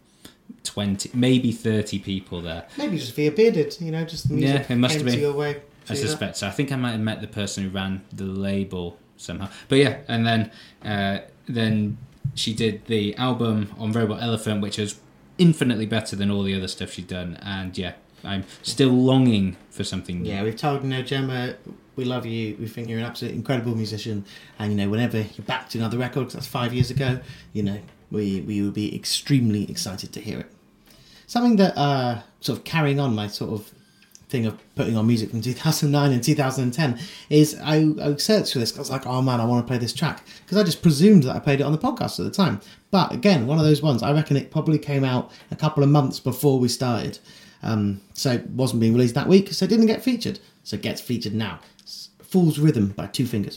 20, 0.64 1.10
maybe 1.14 1.52
thirty 1.52 1.98
people 1.98 2.40
there. 2.42 2.66
Maybe 2.76 2.98
just 2.98 3.14
via 3.14 3.30
bearded, 3.32 3.76
you 3.80 3.90
know, 3.90 4.04
just 4.04 4.28
the 4.28 4.34
music 4.34 4.66
Yeah, 4.68 4.74
it 4.74 4.78
must 4.78 4.96
came 4.96 5.04
have 5.06 5.12
to 5.14 5.16
been. 5.18 5.20
your 5.28 5.34
way. 5.34 5.56
I 5.88 5.94
that. 5.94 5.96
suspect 5.96 6.36
so. 6.36 6.46
I 6.46 6.50
think 6.50 6.70
I 6.70 6.76
might 6.76 6.92
have 6.92 7.00
met 7.00 7.20
the 7.20 7.26
person 7.26 7.64
who 7.64 7.70
ran 7.70 8.02
the 8.12 8.24
label 8.24 8.96
somehow. 9.16 9.48
But 9.68 9.78
yeah, 9.78 9.98
and 10.08 10.26
then 10.26 10.50
uh, 10.84 11.20
then 11.54 11.98
she 12.34 12.54
did 12.54 12.86
the 12.86 13.14
album 13.16 13.74
on 13.78 13.92
Robot 13.92 14.22
Elephant, 14.22 14.60
which 14.62 14.78
is 14.78 14.98
infinitely 15.38 15.86
better 15.86 16.16
than 16.16 16.30
all 16.30 16.42
the 16.42 16.54
other 16.54 16.68
stuff 16.68 16.92
she'd 16.92 17.08
done. 17.08 17.38
And 17.42 17.76
yeah, 17.76 17.94
I'm 18.24 18.44
still 18.62 18.90
longing 18.90 19.56
for 19.70 19.84
something 19.84 20.22
new. 20.22 20.30
Yeah, 20.30 20.42
we've 20.42 20.56
told 20.56 20.82
you 20.82 20.88
know 20.90 21.02
Gemma, 21.02 21.54
we 21.96 22.04
love 22.04 22.26
you. 22.26 22.56
We 22.60 22.66
think 22.68 22.88
you're 22.88 22.98
an 22.98 23.04
absolute 23.04 23.34
incredible 23.34 23.74
musician, 23.74 24.24
and 24.58 24.72
you 24.72 24.76
know 24.76 24.88
whenever 24.88 25.18
you're 25.18 25.46
back 25.46 25.68
to 25.70 25.78
another 25.78 25.98
record, 25.98 26.24
'cause 26.26 26.34
that's 26.34 26.46
five 26.46 26.72
years 26.74 26.90
ago, 26.90 27.20
you 27.52 27.62
know 27.62 27.78
we 28.10 28.40
we 28.42 28.60
would 28.62 28.74
be 28.74 28.94
extremely 28.94 29.70
excited 29.70 30.12
to 30.12 30.20
hear 30.20 30.40
it. 30.40 30.52
Something 31.26 31.56
that 31.56 31.76
uh, 31.78 32.22
sort 32.40 32.58
of 32.58 32.64
carrying 32.64 32.98
on 33.00 33.14
my 33.14 33.28
sort 33.28 33.52
of 33.52 33.72
thing 34.30 34.46
of 34.46 34.58
putting 34.74 34.96
on 34.96 35.06
music 35.06 35.30
from 35.30 35.42
2009 35.42 36.12
and 36.12 36.22
2010 36.22 36.98
is 37.28 37.58
I, 37.62 37.92
I 38.00 38.16
searched 38.16 38.52
for 38.52 38.60
this. 38.60 38.74
I 38.76 38.78
was 38.78 38.90
like, 38.90 39.06
oh 39.06 39.20
man, 39.20 39.40
I 39.40 39.44
want 39.44 39.66
to 39.66 39.68
play 39.68 39.78
this 39.78 39.92
track 39.92 40.24
because 40.44 40.56
I 40.56 40.62
just 40.62 40.82
presumed 40.82 41.24
that 41.24 41.36
I 41.36 41.38
played 41.38 41.60
it 41.60 41.64
on 41.64 41.72
the 41.72 41.78
podcast 41.78 42.18
at 42.18 42.24
the 42.24 42.30
time. 42.30 42.60
But 42.90 43.12
again, 43.12 43.46
one 43.46 43.58
of 43.58 43.64
those 43.64 43.82
ones. 43.82 44.02
I 44.02 44.12
reckon 44.12 44.36
it 44.36 44.50
probably 44.50 44.78
came 44.78 45.04
out 45.04 45.30
a 45.50 45.56
couple 45.56 45.82
of 45.82 45.90
months 45.90 46.20
before 46.20 46.58
we 46.58 46.68
started, 46.68 47.18
um, 47.62 48.00
so 48.14 48.32
it 48.32 48.48
wasn't 48.50 48.80
being 48.80 48.94
released 48.94 49.14
that 49.14 49.28
week, 49.28 49.52
so 49.52 49.64
it 49.64 49.68
didn't 49.68 49.86
get 49.86 50.02
featured. 50.02 50.40
So 50.64 50.76
it 50.76 50.82
gets 50.82 51.00
featured 51.00 51.34
now. 51.34 51.60
It's 51.78 52.10
Fool's 52.22 52.58
Rhythm 52.58 52.88
by 52.88 53.06
Two 53.06 53.26
Fingers. 53.26 53.54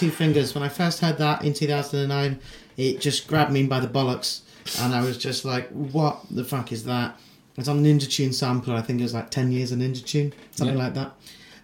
Two 0.00 0.10
Fingers. 0.10 0.54
When 0.54 0.62
I 0.64 0.70
first 0.70 1.00
heard 1.00 1.18
that 1.18 1.44
in 1.44 1.52
2009, 1.52 2.40
it 2.78 3.02
just 3.02 3.26
grabbed 3.28 3.52
me 3.52 3.64
by 3.66 3.80
the 3.80 3.86
bollocks. 3.86 4.40
And 4.80 4.94
I 4.94 5.02
was 5.02 5.18
just 5.18 5.44
like, 5.44 5.68
what 5.68 6.20
the 6.30 6.42
fuck 6.42 6.72
is 6.72 6.84
that? 6.84 7.18
It's 7.58 7.68
on 7.68 7.84
Ninja 7.84 8.10
Tune 8.10 8.32
sampler. 8.32 8.76
I 8.76 8.80
think 8.80 9.00
it 9.00 9.02
was 9.02 9.12
like 9.12 9.30
10 9.30 9.52
years 9.52 9.72
of 9.72 9.78
Ninja 9.78 10.02
Tune, 10.02 10.32
something 10.52 10.74
Yeah. 10.78 10.82
like 10.84 10.94
that. 10.94 11.12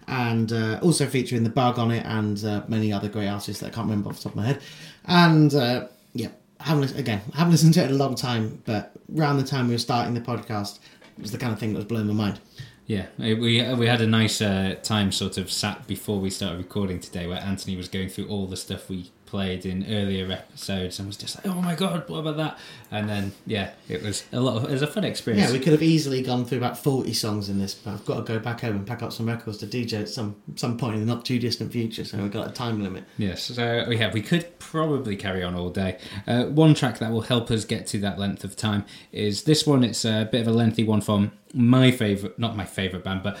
And 0.07 0.53
uh, 0.53 0.79
also 0.83 1.07
featuring 1.07 1.43
The 1.45 1.49
Bug 1.49 1.79
on 1.79 1.89
it 1.89 2.05
and 2.05 2.43
uh, 2.45 2.61
many 2.67 2.93
other 2.93 3.09
great 3.09 3.27
artists 3.27 3.59
that 3.61 3.67
I 3.67 3.69
can't 3.71 3.87
remember 3.89 4.09
off 4.09 4.17
the 4.17 4.23
top 4.25 4.33
of 4.33 4.35
my 4.37 4.45
head. 4.45 4.61
And 5.05 5.55
uh, 5.55 5.87
yeah, 6.13 6.27
haven't 6.59 6.95
again, 6.95 7.21
haven't 7.33 7.51
listened 7.53 7.73
to 7.73 7.81
it 7.81 7.89
in 7.89 7.95
a 7.95 7.97
long 7.97 8.13
time, 8.13 8.61
but 8.65 8.91
around 9.17 9.37
the 9.37 9.43
time 9.45 9.67
we 9.67 9.73
were 9.73 9.79
starting 9.79 10.13
the 10.13 10.21
podcast, 10.21 10.77
it 11.17 11.23
was 11.23 11.31
the 11.31 11.39
kind 11.39 11.51
of 11.53 11.59
thing 11.59 11.71
that 11.73 11.77
was 11.77 11.85
blowing 11.85 12.05
my 12.05 12.13
mind. 12.13 12.39
Yeah, 12.87 13.07
uh, 13.19 13.35
we 13.35 13.61
we 13.75 13.87
had 13.87 13.99
a 13.99 14.07
nice 14.07 14.41
uh, 14.41 14.75
time 14.81 15.11
sort 15.11 15.37
of 15.37 15.51
sat 15.51 15.85
before 15.87 16.21
we 16.21 16.29
started 16.29 16.57
recording 16.57 17.01
today, 17.01 17.27
where 17.27 17.39
Anthony 17.41 17.75
was 17.75 17.89
going 17.89 18.07
through 18.07 18.29
all 18.29 18.47
the 18.47 18.55
stuff 18.55 18.89
we 18.89 19.11
played 19.27 19.65
in 19.65 19.85
earlier 19.87 20.31
episodes, 20.31 20.97
and 20.97 21.07
was 21.07 21.17
just 21.17 21.35
like, 21.35 21.45
"Oh 21.45 21.61
my 21.61 21.75
god, 21.75 22.09
what 22.09 22.19
about 22.19 22.37
that?" 22.37 22.57
And 22.89 23.07
then 23.07 23.33
yeah, 23.45 23.71
it 23.87 24.01
was 24.01 24.23
a 24.31 24.39
lot. 24.39 24.57
Of, 24.57 24.63
it 24.69 24.71
was 24.71 24.81
a 24.81 24.87
fun 24.87 25.03
experience. 25.03 25.47
Yeah, 25.47 25.53
we 25.53 25.59
could 25.59 25.73
have 25.73 25.83
easily 25.83 26.23
gone 26.23 26.45
through 26.45 26.57
about 26.57 26.77
forty 26.77 27.13
songs 27.13 27.49
in 27.49 27.59
this, 27.59 27.75
but 27.75 27.93
I've 27.93 28.05
got 28.05 28.25
to 28.25 28.33
go 28.33 28.39
back 28.39 28.61
home 28.61 28.77
and 28.77 28.87
pack 28.87 29.03
up 29.03 29.13
some 29.13 29.27
records 29.27 29.59
to 29.59 29.67
DJ 29.67 30.01
at 30.01 30.09
some 30.09 30.35
some 30.55 30.77
point 30.77 30.95
in 30.95 31.05
the 31.05 31.13
not 31.13 31.25
too 31.25 31.37
distant 31.37 31.71
future. 31.71 32.05
So 32.05 32.17
we've 32.17 32.31
got 32.31 32.47
a 32.47 32.51
time 32.51 32.81
limit. 32.81 33.03
Yes, 33.17 33.43
so 33.43 33.85
yeah, 33.89 34.11
we 34.11 34.21
could 34.21 34.57
probably 34.57 35.15
carry 35.15 35.43
on 35.43 35.53
all 35.53 35.69
day. 35.69 35.99
Uh, 36.25 36.45
one 36.45 36.73
track 36.73 36.97
that 36.99 37.11
will 37.11 37.21
help 37.21 37.51
us 37.51 37.65
get 37.65 37.85
to 37.87 37.99
that 37.99 38.17
length 38.17 38.43
of 38.43 38.55
time 38.55 38.85
is 39.11 39.43
this 39.43 39.67
one. 39.67 39.83
It's 39.83 40.05
a 40.05 40.27
bit 40.31 40.41
of 40.41 40.47
a 40.47 40.51
lengthy 40.51 40.83
one 40.83 41.01
from 41.01 41.31
my 41.53 41.91
favorite, 41.91 42.37
not 42.39 42.55
my 42.55 42.65
favorite 42.65 43.03
band, 43.03 43.23
but 43.23 43.37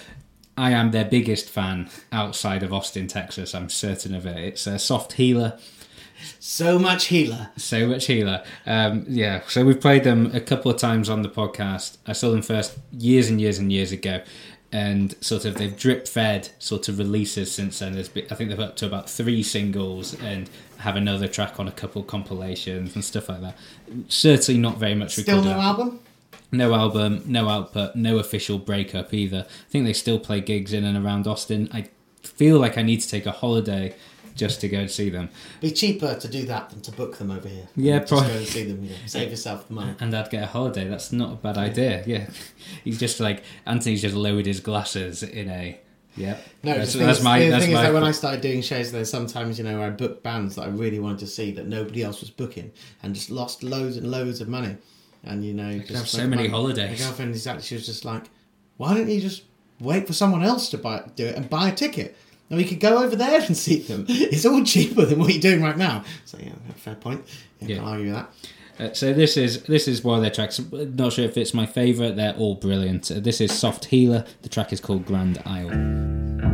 I 0.57 0.71
am 0.71 0.89
their 0.89 1.05
biggest 1.05 1.49
fan 1.49 1.89
outside 2.11 2.63
of 2.63 2.73
Austin, 2.73 3.07
Texas. 3.07 3.53
I'm 3.53 3.69
certain 3.69 4.15
of 4.15 4.25
it. 4.25 4.37
It's 4.37 4.65
a 4.65 4.79
Soft 4.79 5.13
Healer. 5.13 5.59
So 6.39 6.79
much 6.79 7.05
healer. 7.05 7.49
So 7.57 7.87
much 7.87 8.05
healer. 8.07 8.43
Um, 8.65 9.05
yeah, 9.07 9.41
so 9.47 9.63
we've 9.65 9.79
played 9.79 10.03
them 10.03 10.31
a 10.33 10.39
couple 10.39 10.71
of 10.71 10.77
times 10.77 11.09
on 11.09 11.21
the 11.21 11.29
podcast. 11.29 11.97
I 12.07 12.13
saw 12.13 12.31
them 12.31 12.41
first 12.41 12.77
years 12.91 13.29
and 13.29 13.39
years 13.41 13.59
and 13.59 13.71
years 13.71 13.91
ago, 13.91 14.21
and 14.71 15.15
sort 15.21 15.45
of 15.45 15.55
they've 15.55 15.75
drip 15.77 16.07
fed 16.07 16.49
sort 16.59 16.89
of 16.89 16.99
releases 16.99 17.51
since 17.51 17.79
then. 17.79 17.93
There's 17.93 18.09
been, 18.09 18.25
I 18.31 18.35
think 18.35 18.49
they've 18.49 18.59
up 18.59 18.75
to 18.77 18.85
about 18.85 19.09
three 19.09 19.43
singles 19.43 20.13
and 20.21 20.49
have 20.79 20.95
another 20.95 21.27
track 21.27 21.59
on 21.59 21.67
a 21.67 21.71
couple 21.71 22.03
compilations 22.03 22.93
and 22.95 23.03
stuff 23.03 23.29
like 23.29 23.41
that. 23.41 23.57
Certainly 24.09 24.59
not 24.59 24.77
very 24.77 24.95
much 24.95 25.13
Still 25.13 25.37
recorded. 25.37 25.49
no 25.57 25.61
album. 25.61 25.99
No 26.51 26.73
album, 26.73 27.23
no 27.25 27.49
output, 27.49 27.95
no 27.95 28.19
official 28.19 28.57
breakup 28.57 29.13
either. 29.13 29.45
I 29.49 29.69
think 29.71 29.85
they 29.85 29.93
still 29.93 30.17
play 30.19 30.39
gigs 30.39 30.71
in 30.73 30.85
and 30.85 30.97
around 31.03 31.27
Austin. 31.27 31.67
I 31.73 31.89
feel 32.23 32.57
like 32.59 32.77
I 32.77 32.83
need 32.83 33.01
to 33.01 33.09
take 33.09 33.25
a 33.25 33.31
holiday 33.31 33.95
just 34.37 34.61
to 34.61 34.69
go 34.69 34.79
and 34.79 34.89
see 34.91 35.09
them. 35.09 35.29
Be 35.59 35.71
cheaper 35.71 36.15
to 36.15 36.27
do 36.27 36.45
that 36.45 36.69
than 36.69 36.81
to 36.81 36.91
book 36.91 37.17
them 37.17 37.31
over 37.31 37.47
here. 37.49 37.67
Yeah, 37.75 37.99
just 37.99 38.09
probably. 38.11 38.29
go 38.29 38.35
and 38.37 38.47
see 38.47 38.63
them. 38.63 38.83
You 38.83 38.89
know, 38.91 38.95
save 39.05 39.29
yourself 39.31 39.67
the 39.67 39.73
money. 39.73 39.95
And 39.99 40.15
I'd 40.15 40.29
get 40.29 40.43
a 40.43 40.47
holiday. 40.47 40.87
That's 40.87 41.11
not 41.11 41.33
a 41.33 41.35
bad 41.35 41.57
idea. 41.57 42.03
Yeah, 42.05 42.29
he's 42.83 42.99
just 43.05 43.19
like 43.19 43.43
Anthony's 43.65 44.01
just 44.01 44.15
lowered 44.15 44.45
his 44.45 44.59
glasses 44.59 45.23
in 45.23 45.49
a. 45.49 45.79
Yeah, 46.15 46.37
No, 46.63 46.73
that's, 46.73 46.93
the 46.93 46.97
thing, 46.97 47.07
that's 47.07 47.19
is, 47.19 47.23
my. 47.23 47.39
the 47.41 47.49
That's 47.51 47.65
thing 47.65 47.75
is 47.75 47.79
that 47.79 47.93
when 47.93 48.03
I 48.03 48.09
started 48.09 48.41
doing 48.41 48.63
shows 48.63 48.91
there, 48.91 49.05
sometimes 49.05 49.59
you 49.59 49.63
know 49.63 49.83
I 49.83 49.91
booked 49.91 50.23
bands 50.23 50.55
that 50.55 50.63
I 50.63 50.69
really 50.69 50.97
wanted 50.99 51.19
to 51.19 51.27
see 51.27 51.51
that 51.51 51.67
nobody 51.67 52.01
else 52.01 52.21
was 52.21 52.31
booking, 52.31 52.71
and 53.03 53.13
just 53.13 53.29
lost 53.29 53.61
loads 53.61 53.97
and 53.97 54.09
loads 54.09 54.41
of 54.41 54.47
money. 54.47 54.77
And 55.23 55.45
you 55.45 55.53
know, 55.53 55.77
just 55.77 55.91
have 55.93 56.07
so 56.09 56.19
like, 56.21 56.29
many 56.29 56.43
my- 56.47 56.49
holidays. 56.49 56.99
My 56.99 57.05
girlfriend 57.05 57.35
is 57.35 57.45
actually 57.45 57.63
she 57.65 57.75
was 57.75 57.85
just 57.85 58.03
like, 58.03 58.23
"Why 58.77 58.95
don't 58.95 59.07
you 59.07 59.21
just 59.21 59.43
wait 59.79 60.07
for 60.07 60.13
someone 60.13 60.43
else 60.43 60.69
to 60.69 60.79
buy 60.79 61.03
do 61.15 61.25
it 61.27 61.35
and 61.35 61.47
buy 61.51 61.69
a 61.69 61.75
ticket?" 61.75 62.17
And 62.49 62.57
we 62.57 62.63
could 62.65 62.79
go 62.79 63.03
over 63.03 63.15
there 63.15 63.41
and 63.41 63.57
see 63.57 63.79
them. 63.79 64.05
It's 64.09 64.45
all 64.45 64.63
cheaper 64.63 65.05
than 65.05 65.19
what 65.19 65.31
you're 65.33 65.41
doing 65.41 65.61
right 65.61 65.77
now. 65.77 66.03
So 66.25 66.37
yeah, 66.41 66.53
fair 66.75 66.95
point. 66.95 67.23
Yeah, 67.59 67.67
Yeah. 67.67 67.75
can't 67.77 67.87
argue 67.87 68.05
with 68.05 68.15
that. 68.15 68.29
Uh, 68.79 68.93
so 68.93 69.11
this 69.11 69.37
is 69.37 69.63
this 69.63 69.87
is 69.87 70.03
one 70.03 70.17
of 70.17 70.21
their 70.21 70.31
tracks. 70.31 70.61
Not 70.71 71.13
sure 71.13 71.25
if 71.25 71.35
it's 71.37 71.53
my 71.53 71.65
favourite. 71.65 72.15
They're 72.15 72.35
all 72.35 72.55
brilliant. 72.55 73.09
Uh, 73.11 73.19
this 73.19 73.41
is 73.41 73.51
Soft 73.51 73.85
Healer. 73.85 74.23
The 74.43 74.49
track 74.49 74.71
is 74.71 74.79
called 74.79 75.05
Grand 75.05 75.41
Isle. 75.45 76.46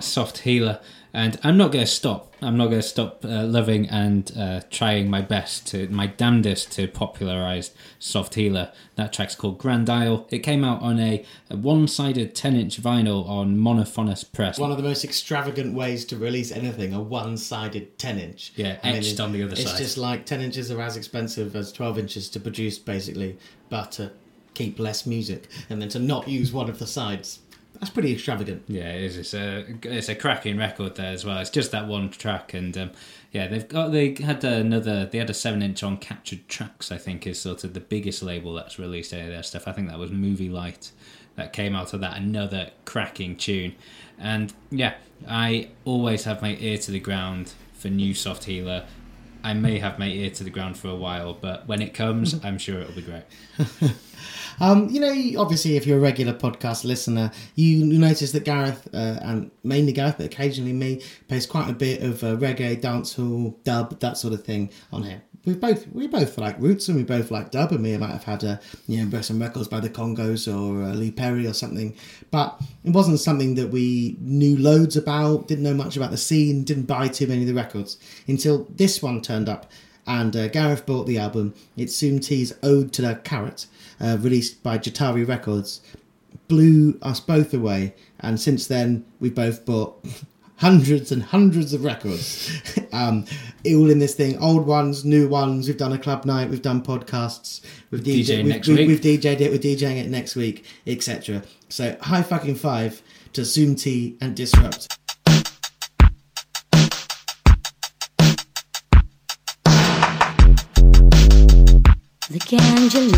That's 0.00 0.08
Soft 0.08 0.38
Healer, 0.38 0.80
and 1.12 1.38
I'm 1.44 1.58
not 1.58 1.72
going 1.72 1.84
to 1.84 1.90
stop. 1.90 2.34
I'm 2.40 2.56
not 2.56 2.68
going 2.68 2.80
to 2.80 2.88
stop 2.88 3.22
uh, 3.22 3.44
loving 3.44 3.86
and 3.86 4.32
uh, 4.34 4.62
trying 4.70 5.10
my 5.10 5.20
best 5.20 5.66
to 5.72 5.88
my 5.88 6.06
damnedest 6.06 6.72
to 6.72 6.88
popularise 6.88 7.72
Soft 7.98 8.34
Healer. 8.34 8.72
That 8.96 9.12
track's 9.12 9.34
called 9.34 9.58
Grand 9.58 9.90
Isle. 9.90 10.26
It 10.30 10.38
came 10.38 10.64
out 10.64 10.80
on 10.80 10.98
a, 10.98 11.22
a 11.50 11.56
one-sided 11.58 12.34
10-inch 12.34 12.80
vinyl 12.80 13.28
on 13.28 13.58
Monofonus 13.58 14.24
Press. 14.24 14.58
One 14.58 14.70
of 14.70 14.78
the 14.78 14.82
most 14.82 15.04
extravagant 15.04 15.74
ways 15.74 16.06
to 16.06 16.16
release 16.16 16.50
anything, 16.50 16.94
a 16.94 17.02
one-sided 17.02 17.98
10-inch. 17.98 18.54
Yeah, 18.56 18.78
etched 18.82 19.20
on 19.20 19.32
the 19.32 19.42
other 19.42 19.52
it's 19.52 19.64
side. 19.64 19.72
It's 19.72 19.80
just 19.80 19.98
like 19.98 20.24
10 20.24 20.40
inches 20.40 20.70
are 20.70 20.80
as 20.80 20.96
expensive 20.96 21.54
as 21.54 21.72
12 21.72 21.98
inches 21.98 22.30
to 22.30 22.40
produce, 22.40 22.78
basically, 22.78 23.36
but 23.68 23.92
to 23.92 24.12
keep 24.54 24.78
less 24.78 25.04
music, 25.04 25.46
and 25.68 25.82
then 25.82 25.90
to 25.90 25.98
not 25.98 26.26
use 26.26 26.54
one 26.54 26.70
of 26.70 26.78
the 26.78 26.86
sides. 26.86 27.39
That's 27.80 27.90
pretty 27.90 28.12
extravagant. 28.12 28.64
Yeah, 28.68 28.92
it 28.92 29.04
is. 29.04 29.16
It's 29.16 29.32
a 29.32 29.64
it's 29.84 30.10
a 30.10 30.14
cracking 30.14 30.58
record 30.58 30.96
there 30.96 31.12
as 31.12 31.24
well. 31.24 31.38
It's 31.38 31.48
just 31.48 31.72
that 31.72 31.88
one 31.88 32.10
track, 32.10 32.52
and 32.52 32.76
um, 32.76 32.90
yeah, 33.32 33.48
they've 33.48 33.66
got 33.66 33.90
they 33.90 34.14
had 34.20 34.44
another. 34.44 35.06
They 35.06 35.16
had 35.16 35.30
a 35.30 35.34
seven 35.34 35.62
inch 35.62 35.82
on 35.82 35.96
Captured 35.96 36.46
Tracks. 36.46 36.92
I 36.92 36.98
think 36.98 37.26
is 37.26 37.40
sort 37.40 37.64
of 37.64 37.72
the 37.72 37.80
biggest 37.80 38.22
label 38.22 38.52
that's 38.52 38.78
released 38.78 39.14
any 39.14 39.22
of 39.22 39.28
their 39.28 39.42
stuff. 39.42 39.66
I 39.66 39.72
think 39.72 39.88
that 39.88 39.98
was 39.98 40.10
Movie 40.10 40.50
Light 40.50 40.92
that 41.36 41.54
came 41.54 41.74
out 41.74 41.94
of 41.94 42.00
that. 42.02 42.18
Another 42.18 42.70
cracking 42.84 43.34
tune, 43.34 43.74
and 44.18 44.52
yeah, 44.70 44.94
I 45.26 45.70
always 45.86 46.24
have 46.24 46.42
my 46.42 46.56
ear 46.60 46.76
to 46.76 46.90
the 46.90 47.00
ground 47.00 47.54
for 47.72 47.88
new 47.88 48.12
Soft 48.12 48.44
Healer. 48.44 48.84
I 49.42 49.54
may 49.54 49.78
have 49.78 49.98
my 49.98 50.08
ear 50.08 50.28
to 50.32 50.44
the 50.44 50.50
ground 50.50 50.76
for 50.76 50.88
a 50.88 50.94
while, 50.94 51.32
but 51.32 51.66
when 51.66 51.80
it 51.80 51.94
comes, 51.94 52.38
I'm 52.44 52.58
sure 52.58 52.80
it'll 52.80 52.94
be 52.94 53.00
great. 53.00 53.24
Um, 54.60 54.88
you 54.90 55.00
know, 55.00 55.40
obviously, 55.40 55.76
if 55.76 55.86
you're 55.86 55.98
a 55.98 56.00
regular 56.00 56.34
podcast 56.34 56.84
listener, 56.84 57.30
you 57.54 57.84
notice 57.84 58.32
that 58.32 58.44
Gareth, 58.44 58.88
uh, 58.92 59.18
and 59.22 59.50
mainly 59.64 59.92
Gareth, 59.92 60.16
but 60.18 60.26
occasionally 60.26 60.74
me, 60.74 61.02
plays 61.28 61.46
quite 61.46 61.70
a 61.70 61.72
bit 61.72 62.02
of 62.02 62.22
uh, 62.22 62.36
reggae, 62.36 62.80
dancehall, 62.80 63.54
dub, 63.64 63.98
that 64.00 64.18
sort 64.18 64.34
of 64.34 64.44
thing 64.44 64.70
on 64.92 65.02
here. 65.02 65.22
We 65.46 65.54
both 65.54 65.88
we 65.88 66.06
both 66.06 66.36
like 66.36 66.60
roots 66.60 66.88
and 66.88 66.98
we 66.98 67.02
both 67.02 67.30
like 67.30 67.50
dub, 67.50 67.72
and 67.72 67.82
we 67.82 67.96
might 67.96 68.10
have 68.10 68.24
had 68.24 68.44
uh, 68.44 68.58
you 68.86 69.02
know 69.02 69.20
some 69.22 69.40
records 69.40 69.68
by 69.68 69.80
the 69.80 69.88
Congos 69.88 70.46
or 70.46 70.82
uh, 70.82 70.92
Lee 70.94 71.10
Perry 71.10 71.46
or 71.46 71.54
something, 71.54 71.96
but 72.30 72.60
it 72.84 72.90
wasn't 72.90 73.20
something 73.20 73.54
that 73.54 73.68
we 73.68 74.18
knew 74.20 74.58
loads 74.58 74.96
about, 74.96 75.48
didn't 75.48 75.64
know 75.64 75.72
much 75.72 75.96
about 75.96 76.10
the 76.10 76.18
scene, 76.18 76.64
didn't 76.64 76.82
buy 76.82 77.08
too 77.08 77.26
many 77.26 77.40
of 77.40 77.48
the 77.48 77.54
records 77.54 77.96
until 78.28 78.66
this 78.76 79.02
one 79.02 79.22
turned 79.22 79.48
up 79.48 79.70
and 80.06 80.34
uh, 80.34 80.48
Gareth 80.48 80.86
bought 80.86 81.06
the 81.06 81.18
album. 81.18 81.54
It's 81.76 81.94
Soom 81.94 82.18
T's 82.18 82.52
Ode 82.62 82.92
to 82.94 83.02
the 83.02 83.14
Carrot, 83.16 83.66
uh, 84.00 84.16
released 84.20 84.62
by 84.62 84.78
Jahtari 84.78 85.26
Records. 85.26 85.80
Blew 86.48 86.98
us 87.02 87.20
both 87.20 87.54
away, 87.54 87.94
and 88.20 88.40
since 88.40 88.66
then 88.66 89.04
we've 89.20 89.34
both 89.34 89.64
bought 89.64 90.04
hundreds 90.56 91.10
and 91.10 91.22
hundreds 91.22 91.72
of 91.72 91.84
records. 91.84 92.78
um, 92.92 93.24
all 93.66 93.90
in 93.90 93.98
this 93.98 94.14
thing, 94.14 94.38
old 94.38 94.66
ones, 94.66 95.04
new 95.04 95.28
ones. 95.28 95.68
We've 95.68 95.76
done 95.76 95.92
a 95.92 95.98
club 95.98 96.24
night, 96.24 96.50
we've 96.50 96.62
done 96.62 96.82
podcasts, 96.82 97.64
we've 97.90 98.02
DJ, 98.02 98.38
we've, 98.38 98.46
next 98.46 98.68
we've, 98.68 98.78
week. 98.78 98.88
we've 98.88 99.00
DJed 99.00 99.40
it, 99.40 99.50
we're 99.50 99.58
DJing 99.58 99.96
it 99.96 100.08
next 100.08 100.36
week, 100.36 100.64
etc. 100.86 101.42
So 101.68 101.96
high 102.00 102.22
fucking 102.22 102.56
five 102.56 103.02
to 103.32 103.44
Soom 103.44 103.74
T 103.74 104.16
and 104.20 104.34
Disrupt. 104.34 104.99
the 112.30 112.38
candy. 112.38 113.10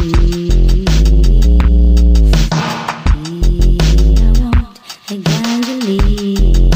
I 4.16 4.32
want 4.40 4.78
a 5.10 5.16
Gangeline. 5.28 6.72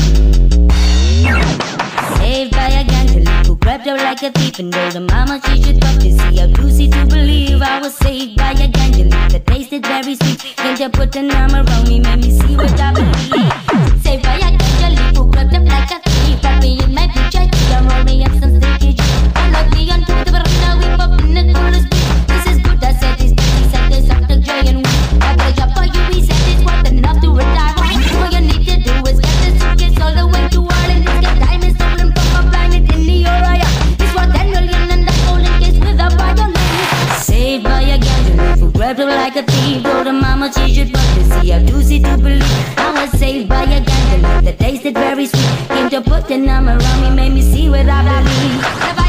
Saved 2.19 2.51
by 2.53 2.69
a 2.69 2.85
Gangeline 2.85 3.47
who 3.47 3.57
grabbed 3.57 3.87
her 3.87 3.97
like 3.97 4.23
a 4.23 4.31
thief 4.33 4.59
and 4.59 4.71
told 4.71 4.93
her 4.93 5.01
mama 5.01 5.41
she 5.47 5.63
should 5.63 5.81
talk 5.81 5.95
to 5.95 6.13
see 6.13 6.37
how 6.37 6.47
juicy 6.49 6.91
to 6.91 7.07
believe 7.07 7.63
I 7.63 7.81
was 7.81 7.95
saved 7.95 8.37
by 8.37 8.51
a 8.51 8.69
Gangeline 8.69 9.33
that 9.33 9.47
tasted 9.47 9.87
very 9.87 10.17
sweet. 10.17 10.57
Can't 10.57 10.79
you 10.79 10.91
put 10.91 11.17
a 11.17 11.23
number 11.23 11.65
on 11.73 11.89
me, 11.89 12.01
made 12.01 12.21
me 12.21 12.31
see 12.39 12.55
what 12.55 12.79
I 12.79 12.93
believe? 12.93 14.03
Saved 14.03 14.25
by 14.25 14.37
a 14.37 14.66
Her 40.47 40.53
mama 40.53 40.69
she 40.69 40.75
should 40.75 40.95
run 40.95 41.67
to 41.67 41.83
see 41.83 42.01
to 42.01 42.17
believe. 42.19 42.79
I 42.79 42.93
was 42.93 43.19
saved 43.19 43.49
by 43.49 43.63
a 43.63 43.81
gambler 43.81 44.43
that 44.43 44.59
tasted 44.61 44.95
very 44.95 45.27
sweet. 45.27 45.69
Came 45.69 45.91
to 45.91 46.01
put 46.01 46.31
an 46.31 46.49
arm 46.49 46.69
around 46.69 47.03
me, 47.03 47.11
made 47.11 47.33
me 47.33 47.43
see 47.43 47.69
what 47.69 47.89
I 47.89 48.23
believe. 48.23 49.06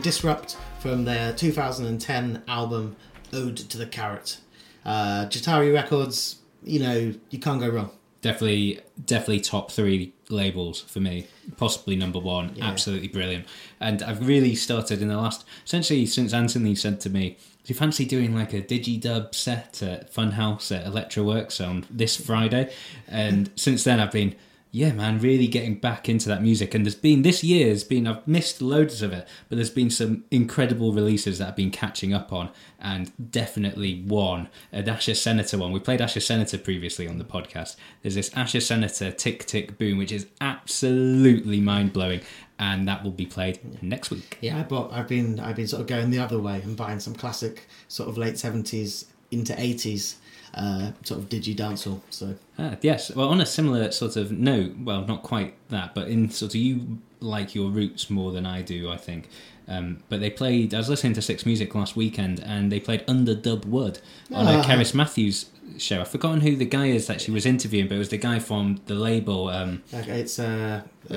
Disrupt 0.00 0.56
from 0.80 1.04
their 1.04 1.32
2010 1.32 2.42
album 2.48 2.96
Ode 3.32 3.56
to 3.56 3.78
the 3.78 3.86
Carrot. 3.86 4.38
Uh, 4.84 5.26
Jahtari 5.26 5.72
Records, 5.72 6.36
you 6.62 6.80
know, 6.80 7.14
you 7.30 7.38
can't 7.38 7.60
go 7.60 7.68
wrong. 7.68 7.90
Definitely, 8.22 8.80
definitely 9.06 9.40
top 9.40 9.70
three 9.70 10.12
labels 10.28 10.82
for 10.82 11.00
me. 11.00 11.26
Possibly 11.56 11.96
number 11.96 12.18
one. 12.18 12.52
Yeah. 12.54 12.66
Absolutely 12.66 13.08
brilliant. 13.08 13.46
And 13.78 14.02
I've 14.02 14.26
really 14.26 14.54
started 14.54 15.00
in 15.00 15.08
the 15.08 15.16
last, 15.16 15.44
essentially, 15.64 16.04
since 16.06 16.34
Anthony 16.34 16.74
said 16.74 17.00
to 17.00 17.10
me, 17.10 17.38
"Do 17.64 17.72
you 17.72 17.74
fancy 17.74 18.04
doing 18.04 18.34
like 18.34 18.52
a 18.52 18.60
digidub 18.60 19.34
set 19.34 19.82
at 19.82 20.12
Funhouse 20.12 20.74
at 20.74 20.84
Electroworks 20.84 21.66
on 21.66 21.86
this 21.90 22.16
Friday?" 22.16 22.72
And 23.08 23.50
since 23.56 23.84
then, 23.84 24.00
I've 24.00 24.12
been. 24.12 24.34
Yeah, 24.72 24.92
man, 24.92 25.18
really 25.18 25.48
getting 25.48 25.74
back 25.74 26.08
into 26.08 26.28
that 26.28 26.42
music. 26.42 26.74
And 26.74 26.86
there's 26.86 26.94
been 26.94 27.22
this 27.22 27.42
year 27.42 27.70
has 27.70 27.82
been 27.82 28.06
I've 28.06 28.26
missed 28.26 28.62
loads 28.62 29.02
of 29.02 29.12
it, 29.12 29.26
but 29.48 29.56
there's 29.56 29.70
been 29.70 29.90
some 29.90 30.24
incredible 30.30 30.92
releases 30.92 31.38
that 31.38 31.48
I've 31.48 31.56
been 31.56 31.72
catching 31.72 32.14
up 32.14 32.32
on, 32.32 32.50
and 32.78 33.10
definitely 33.32 34.02
one, 34.02 34.48
uh, 34.72 34.76
an 34.76 34.88
Asher 34.88 35.14
Senator 35.14 35.58
one. 35.58 35.72
We 35.72 35.80
played 35.80 36.00
Asher 36.00 36.20
Senator 36.20 36.56
previously 36.56 37.08
on 37.08 37.18
the 37.18 37.24
podcast. 37.24 37.74
There's 38.02 38.14
this 38.14 38.32
Asher 38.34 38.60
Senator 38.60 39.10
Tick 39.10 39.44
Tick 39.44 39.76
Boom, 39.76 39.98
which 39.98 40.12
is 40.12 40.28
absolutely 40.40 41.60
mind 41.60 41.92
blowing, 41.92 42.20
and 42.56 42.86
that 42.86 43.02
will 43.02 43.10
be 43.10 43.26
played 43.26 43.82
next 43.82 44.10
week. 44.10 44.38
Yeah, 44.40 44.62
but 44.62 44.92
I've 44.92 45.08
been 45.08 45.40
I've 45.40 45.56
been 45.56 45.66
sort 45.66 45.80
of 45.80 45.88
going 45.88 46.10
the 46.10 46.20
other 46.20 46.38
way 46.38 46.60
and 46.62 46.76
buying 46.76 47.00
some 47.00 47.16
classic 47.16 47.66
sort 47.88 48.08
of 48.08 48.16
late 48.16 48.38
seventies 48.38 49.06
into 49.32 49.60
eighties 49.60 50.16
uh, 50.54 50.92
sort 51.04 51.20
of 51.20 51.28
digi 51.28 51.54
dancehall. 51.54 52.00
So 52.10 52.34
Ah, 52.58 52.76
yes. 52.82 53.14
Well, 53.14 53.28
on 53.28 53.40
a 53.40 53.46
similar 53.46 53.90
sort 53.92 54.16
of 54.16 54.32
note, 54.32 54.72
well, 54.82 55.04
not 55.06 55.22
quite 55.22 55.54
that, 55.68 55.94
but 55.94 56.08
in 56.08 56.30
sort 56.30 56.52
of 56.52 56.56
you 56.60 56.98
like 57.20 57.54
your 57.54 57.70
roots 57.70 58.10
more 58.10 58.32
than 58.32 58.46
I 58.46 58.62
do, 58.62 58.90
I 58.90 58.96
think. 58.96 59.28
Um, 59.70 59.98
but 60.08 60.18
they 60.20 60.30
played. 60.30 60.74
I 60.74 60.78
was 60.78 60.88
listening 60.88 61.12
to 61.14 61.22
Six 61.22 61.46
Music 61.46 61.74
last 61.74 61.94
weekend, 61.96 62.40
and 62.44 62.72
they 62.72 62.80
played 62.80 63.06
Underdub 63.06 63.64
Wood 63.66 64.00
on 64.32 64.46
a 64.46 64.58
Ah. 64.58 64.62
Cerys 64.64 64.92
Matthews 64.94 65.46
show. 65.78 66.00
I've 66.00 66.08
forgotten 66.08 66.40
who 66.40 66.56
the 66.56 66.64
guy 66.64 66.86
is 66.86 67.06
that 67.06 67.20
she 67.20 67.30
was 67.30 67.46
interviewing, 67.46 67.86
but 67.88 67.94
it 67.94 67.98
was 67.98 68.08
the 68.08 68.18
guy 68.18 68.40
from 68.40 68.80
the 68.86 68.94
label. 68.96 69.48
Um, 69.48 69.82
okay, 69.94 70.20
it's 70.20 70.38
uh, 70.40 70.82
uh, 71.08 71.14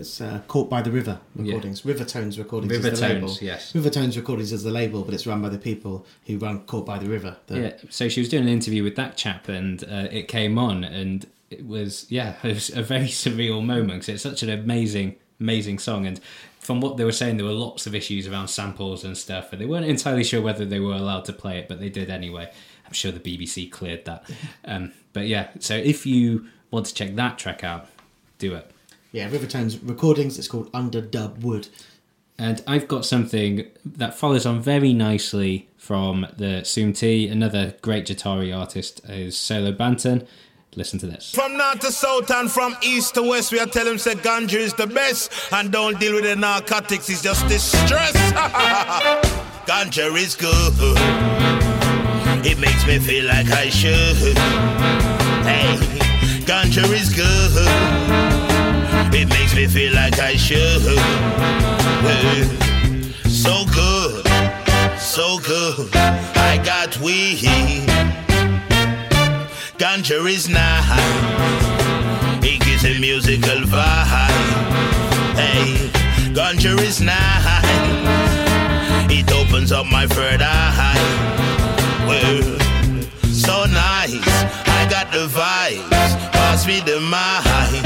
it's 0.00 0.20
uh, 0.20 0.40
Caught 0.48 0.68
by 0.68 0.82
the 0.82 0.90
River 0.90 1.20
recordings. 1.36 1.82
Rivertones 1.82 2.38
recordings. 2.38 2.72
is 2.72 2.82
the 2.82 2.90
Rivertones, 2.90 3.00
label. 3.14 3.36
yes. 3.40 3.72
Rivertones 3.72 4.16
recordings 4.16 4.52
is 4.52 4.64
the 4.64 4.72
label, 4.72 5.04
but 5.04 5.14
it's 5.14 5.26
run 5.26 5.40
by 5.40 5.48
the 5.48 5.58
people 5.58 6.04
who 6.26 6.38
run 6.38 6.60
Caught 6.66 6.84
by 6.86 6.98
the 6.98 7.08
River. 7.08 7.36
The, 7.46 7.60
Yeah, 7.60 7.72
so 7.88 8.08
she 8.08 8.20
was 8.20 8.28
doing 8.28 8.42
an 8.42 8.48
interview 8.48 8.82
with 8.82 8.96
that 8.96 9.16
chap, 9.16 9.48
and 9.48 9.84
uh, 9.84 10.08
it 10.10 10.26
came 10.26 10.58
on, 10.58 10.82
and 10.82 11.24
it 11.50 11.64
was 11.66 12.06
yeah, 12.08 12.34
it 12.42 12.54
was 12.54 12.70
a 12.70 12.82
very 12.82 13.06
surreal 13.08 13.64
moment 13.64 14.00
'cause 14.02 14.08
it's 14.08 14.22
such 14.24 14.42
an 14.42 14.50
amazing, 14.50 15.14
amazing 15.38 15.78
song. 15.78 16.06
And 16.06 16.18
from 16.62 16.80
what 16.80 16.96
they 16.96 17.04
were 17.04 17.12
saying, 17.12 17.36
there 17.36 17.46
were 17.46 17.52
lots 17.52 17.88
of 17.88 17.94
issues 17.94 18.28
around 18.28 18.46
samples 18.46 19.02
and 19.04 19.18
stuff, 19.18 19.52
and 19.52 19.60
they 19.60 19.66
weren't 19.66 19.84
entirely 19.84 20.22
sure 20.22 20.40
whether 20.40 20.64
they 20.64 20.78
were 20.78 20.94
allowed 20.94 21.24
to 21.24 21.32
play 21.32 21.58
it, 21.58 21.66
but 21.68 21.80
they 21.80 21.88
did 21.88 22.08
anyway. 22.08 22.50
I'm 22.86 22.92
sure 22.92 23.10
the 23.10 23.18
BBC 23.18 23.70
cleared 23.70 24.04
that. 24.06 24.24
Um, 24.64 24.92
but 25.12 25.26
yeah, 25.26 25.48
so 25.58 25.74
if 25.74 26.06
you 26.06 26.46
want 26.70 26.86
to 26.86 26.94
check 26.94 27.16
that 27.16 27.36
track 27.36 27.64
out, 27.64 27.88
do 28.38 28.54
it. 28.54 28.70
Yeah, 29.10 29.28
Rivertones 29.28 29.80
recordings. 29.82 30.38
It's 30.38 30.46
called 30.46 30.70
Underdub 30.70 31.40
Wood. 31.40 31.68
And 32.38 32.62
I've 32.64 32.86
got 32.86 33.04
something 33.04 33.66
that 33.84 34.14
follows 34.14 34.46
on 34.46 34.62
very 34.62 34.92
nicely 34.92 35.68
from 35.76 36.26
the 36.36 36.62
Soom 36.62 36.92
T. 36.92 37.26
Another 37.26 37.74
great 37.82 38.06
Jahtari 38.06 38.56
artist 38.56 39.00
is 39.08 39.36
Solo 39.36 39.72
Banton. 39.72 40.26
Listen 40.74 40.98
to 41.00 41.06
this. 41.06 41.34
From 41.34 41.58
north 41.58 41.80
to 41.80 41.92
south 41.92 42.30
and 42.30 42.50
from 42.50 42.74
east 42.82 43.14
to 43.14 43.22
west, 43.22 43.52
we 43.52 43.60
are 43.60 43.66
telling 43.66 43.90
them 43.90 43.98
say 43.98 44.14
ganja 44.14 44.54
is 44.54 44.72
the 44.72 44.86
best. 44.86 45.30
And 45.52 45.70
don't 45.70 46.00
deal 46.00 46.14
with 46.14 46.24
the 46.24 46.34
narcotics, 46.34 47.10
it's 47.10 47.22
just 47.22 47.46
distress. 47.46 48.12
ganja 49.66 50.16
is 50.16 50.34
good. 50.34 50.72
It 52.44 52.58
makes 52.58 52.86
me 52.86 52.98
feel 52.98 53.26
like 53.26 53.50
I 53.50 53.68
should. 53.68 54.16
Hey, 55.44 55.76
ganja 56.46 56.84
is 56.90 57.12
good. 57.12 57.52
It 59.14 59.28
makes 59.28 59.54
me 59.54 59.66
feel 59.66 59.92
like 59.92 60.18
I 60.18 60.36
should. 60.36 60.80
So 63.28 63.66
good, 63.74 64.26
so 64.98 65.38
good. 65.40 65.90
I 65.94 66.62
got 66.64 66.96
weed. 67.00 68.31
Ganja 69.82 70.24
is 70.30 70.48
nice. 70.48 70.84
It 72.44 72.60
gives 72.60 72.84
a 72.84 73.00
musical 73.00 73.62
vibe. 73.66 74.30
Hey, 75.34 75.90
ganja 76.32 76.78
is 76.80 77.00
nice. 77.00 77.66
It 79.10 79.28
opens 79.32 79.72
up 79.72 79.86
my 79.90 80.06
third 80.06 80.40
eye. 80.40 80.94
Well, 82.06 82.58
so 83.24 83.64
nice. 83.64 84.22
I 84.68 84.86
got 84.88 85.10
the 85.10 85.26
vibes. 85.26 85.90
Pass 86.30 86.64
me 86.64 86.78
the 86.78 87.00
mic. 87.00 87.81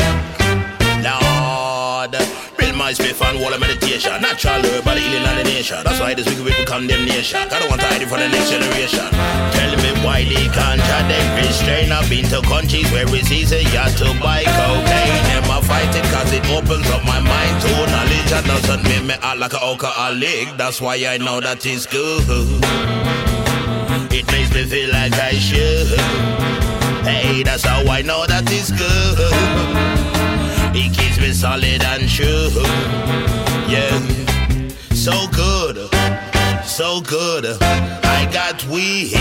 My 2.87 2.93
spiff 2.93 3.21
and 3.29 3.41
wall 3.41 3.53
of 3.53 3.59
meditation. 3.59 4.15
Natural 4.23 4.63
herbal 4.63 4.95
healing 4.95 5.27
on 5.27 5.37
the 5.39 5.43
nation. 5.43 5.83
That's 5.83 5.99
why 5.99 6.15
this 6.15 6.29
week 6.31 6.39
we 6.39 6.65
condemnation. 6.67 7.43
I 7.51 7.59
don't 7.59 7.69
want 7.69 7.81
to 7.81 7.89
hide 7.89 8.01
it 8.01 8.07
for 8.07 8.15
the 8.15 8.29
next 8.29 8.49
generation. 8.49 9.11
Tell 9.11 9.75
me 9.83 9.91
why 10.07 10.23
they 10.23 10.47
can't 10.55 10.79
them 10.79 11.27
restrain. 11.35 11.91
I've 11.91 12.09
been 12.09 12.31
to 12.31 12.39
countries 12.47 12.87
where 12.93 13.03
it's 13.11 13.33
easier 13.33 13.59
to 13.59 14.07
buy 14.23 14.47
cocaine. 14.47 15.19
Am 15.35 15.51
I 15.51 15.59
fighting 15.67 16.07
cause 16.15 16.31
it 16.31 16.47
opens 16.47 16.87
up 16.95 17.03
my 17.03 17.19
mind 17.19 17.55
to 17.67 17.75
knowledge 17.91 18.31
that 18.31 18.45
doesn't 18.47 18.85
make 18.85 19.03
me 19.03 19.15
act 19.19 19.41
like 19.41 19.55
an 19.55 19.67
alcoholic. 19.67 20.57
That's 20.57 20.81
why 20.81 20.95
I 21.11 21.19
know 21.19 21.41
that 21.41 21.67
it's 21.67 21.87
good. 21.91 22.23
It 24.15 24.31
makes 24.31 24.55
me 24.55 24.63
feel 24.63 24.93
like 24.95 25.19
I 25.19 25.35
should. 25.35 25.91
Hey, 27.03 27.43
that's 27.43 27.65
how 27.65 27.83
I 27.83 28.03
know 28.03 28.27
that 28.29 28.47
it's 28.47 28.71
good. 28.71 30.06
It 30.79 30.93
keeps 30.93 31.19
me 31.19 31.33
solid 31.33 31.83
and 31.83 32.07
true. 32.07 32.51
Yeah, 33.67 33.99
so 34.93 35.27
good, 35.33 35.89
so 36.65 37.01
good. 37.01 37.47
I 37.63 38.29
got 38.31 38.63
weed, 38.67 39.15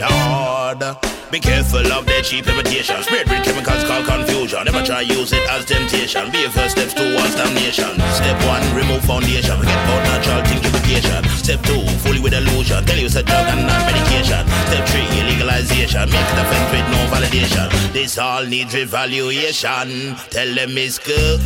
Lord. 0.00 0.96
Be 1.30 1.38
careful 1.40 1.84
of 1.92 2.06
their 2.06 2.22
cheap 2.22 2.46
imitation. 2.48 2.96
Spread 3.02 3.28
with 3.28 3.44
chemicals 3.44 3.84
called 3.84 4.06
confusion. 4.06 4.64
Never 4.64 4.82
try 4.82 5.02
use 5.02 5.32
it 5.32 5.44
as 5.50 5.66
temptation. 5.66 6.30
Be 6.32 6.40
your 6.40 6.50
first 6.50 6.76
steps 6.76 6.94
towards 6.94 7.34
damnation. 7.34 8.00
Step 8.16 8.38
one, 8.48 8.64
remove 8.74 9.04
foundation. 9.04 9.58
Forget 9.58 9.76
about 9.84 10.02
natural 10.08 10.40
thinkification. 10.48 11.20
Step 11.36 11.60
two, 11.62 11.84
fully 12.00 12.20
with 12.20 12.32
illusion. 12.32 12.82
Tell 12.86 12.96
you 12.96 13.06
it's 13.06 13.16
a 13.16 13.22
drug 13.22 13.46
and 13.48 13.66
not 13.66 13.84
medication. 13.84 14.40
Step 14.72 14.88
three, 14.88 15.08
legalization. 15.28 16.08
Make 16.08 16.30
the 16.32 16.44
fence 16.48 16.70
with 16.72 16.88
no 16.88 17.00
validation. 17.12 17.92
This 17.92 18.16
all 18.16 18.44
needs 18.46 18.74
revaluation. 18.74 20.16
Tell 20.30 20.54
them 20.54 20.78
it's 20.78 20.98
good. 20.98 21.40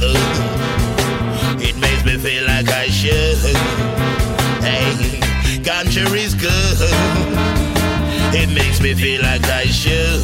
It 1.59 1.77
makes 1.79 2.05
me 2.05 2.19
feel 2.19 2.47
like 2.47 2.69
I 2.69 2.87
should. 2.87 3.39
Hey, 4.62 5.19
ganja 5.59 6.07
is 6.15 6.35
good. 6.35 7.72
It 8.34 8.48
makes 8.48 8.80
me 8.80 8.94
feel 8.94 9.20
like 9.22 9.44
I 9.44 9.66
should. 9.66 10.22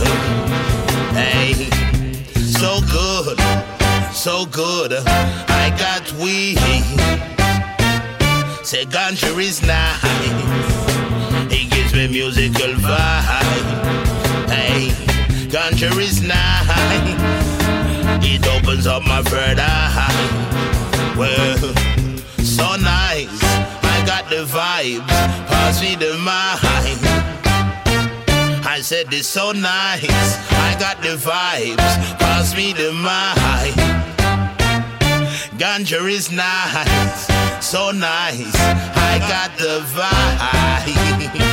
Hey, 1.12 1.52
so 2.34 2.80
good, 2.90 3.38
so 4.14 4.46
good. 4.46 4.92
I 5.06 5.68
got 5.78 6.10
weed. 6.14 6.58
Say 8.64 8.84
ganja 8.86 9.38
is 9.38 9.62
nice. 9.62 10.02
It 11.52 11.70
gives 11.70 11.92
me 11.92 12.08
musical 12.08 12.72
vibe. 12.80 14.48
Hey, 14.48 14.88
ganja 15.48 15.90
is 15.98 16.22
nice. 16.22 17.58
It 18.24 18.46
opens 18.48 18.86
up 18.86 19.02
my 19.06 19.22
third 19.22 19.58
eye. 19.58 21.14
Well, 21.16 21.58
so 22.42 22.76
nice. 22.76 23.42
I 23.84 24.02
got 24.06 24.30
the 24.30 24.44
vibes. 24.46 25.06
Pass 25.48 25.82
me 25.82 25.94
the 25.94 26.16
mind. 26.18 26.67
I 28.78 28.80
said 28.80 29.12
it's 29.12 29.26
so 29.26 29.50
nice. 29.50 30.04
I 30.52 30.76
got 30.78 31.02
the 31.02 31.16
vibes. 31.16 31.78
Pass 32.20 32.54
me 32.56 32.72
the 32.72 32.92
mic. 32.92 33.74
Ganja 35.58 36.08
is 36.08 36.30
nice, 36.30 37.26
so 37.60 37.90
nice. 37.90 38.54
I 38.54 39.18
got 39.18 39.58
the 39.58 39.80
vibe. 39.96 41.44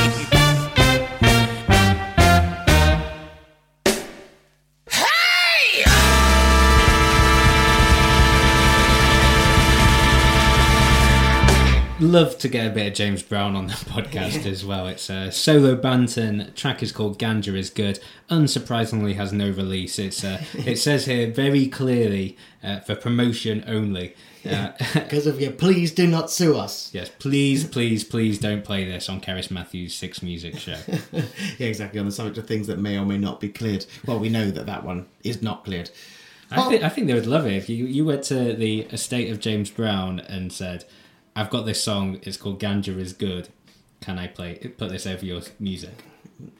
Love 12.06 12.38
to 12.38 12.48
get 12.48 12.68
a 12.68 12.70
bit 12.70 12.86
of 12.86 12.94
James 12.94 13.20
Brown 13.24 13.56
on 13.56 13.66
the 13.66 13.72
podcast 13.90 14.46
as 14.46 14.64
well. 14.64 14.86
It's 14.86 15.10
a 15.10 15.32
solo 15.32 15.74
Banton 15.74 16.54
track 16.54 16.80
is 16.80 16.92
called 16.92 17.18
Ganja 17.18 17.56
is 17.56 17.68
Good. 17.68 17.98
Unsurprisingly, 18.30 19.16
has 19.16 19.32
no 19.32 19.50
release. 19.50 19.98
It's 19.98 20.22
uh, 20.22 20.40
it 20.54 20.76
says 20.76 21.06
here 21.06 21.28
very 21.28 21.66
clearly 21.66 22.36
uh, 22.62 22.78
for 22.80 22.94
promotion 22.94 23.64
only. 23.66 24.14
Uh, 24.48 24.70
Because 24.94 25.26
of 25.26 25.40
you, 25.40 25.50
please 25.50 25.92
do 25.92 26.06
not 26.06 26.30
sue 26.30 26.56
us. 26.56 26.90
yes, 26.94 27.10
please, 27.18 27.64
please, 27.66 28.04
please 28.04 28.38
don't 28.38 28.64
play 28.64 28.84
this 28.84 29.08
on 29.08 29.20
Cerys 29.20 29.50
Matthews' 29.50 29.92
Six 29.92 30.22
Music 30.22 30.56
Show. 30.58 30.78
yeah, 31.12 31.66
exactly. 31.66 31.98
On 31.98 32.06
the 32.06 32.12
subject 32.12 32.38
of 32.38 32.46
things 32.46 32.68
that 32.68 32.78
may 32.78 32.96
or 32.96 33.04
may 33.04 33.18
not 33.18 33.40
be 33.40 33.48
cleared. 33.48 33.84
Well, 34.06 34.20
we 34.20 34.28
know 34.28 34.52
that 34.52 34.66
that 34.66 34.84
one 34.84 35.06
is 35.24 35.42
not 35.42 35.64
cleared. 35.64 35.90
I, 36.52 36.68
think, 36.68 36.84
I 36.84 36.88
think 36.88 37.08
they 37.08 37.14
would 37.14 37.26
love 37.26 37.44
it 37.46 37.54
if 37.54 37.68
you, 37.68 37.84
you 37.86 38.04
went 38.04 38.22
to 38.24 38.54
the 38.54 38.82
estate 38.82 39.32
of 39.32 39.40
James 39.40 39.68
Brown 39.68 40.20
and 40.20 40.52
said, 40.52 40.84
I've 41.36 41.50
got 41.50 41.66
this 41.66 41.82
song, 41.82 42.18
it's 42.22 42.36
called 42.38 42.58
Ganja 42.58 42.98
is 42.98 43.12
Good. 43.12 43.50
Can 44.00 44.18
I 44.18 44.26
play 44.26 44.54
put 44.56 44.90
this 44.90 45.06
over 45.06 45.24
your 45.24 45.42
music? 45.60 46.02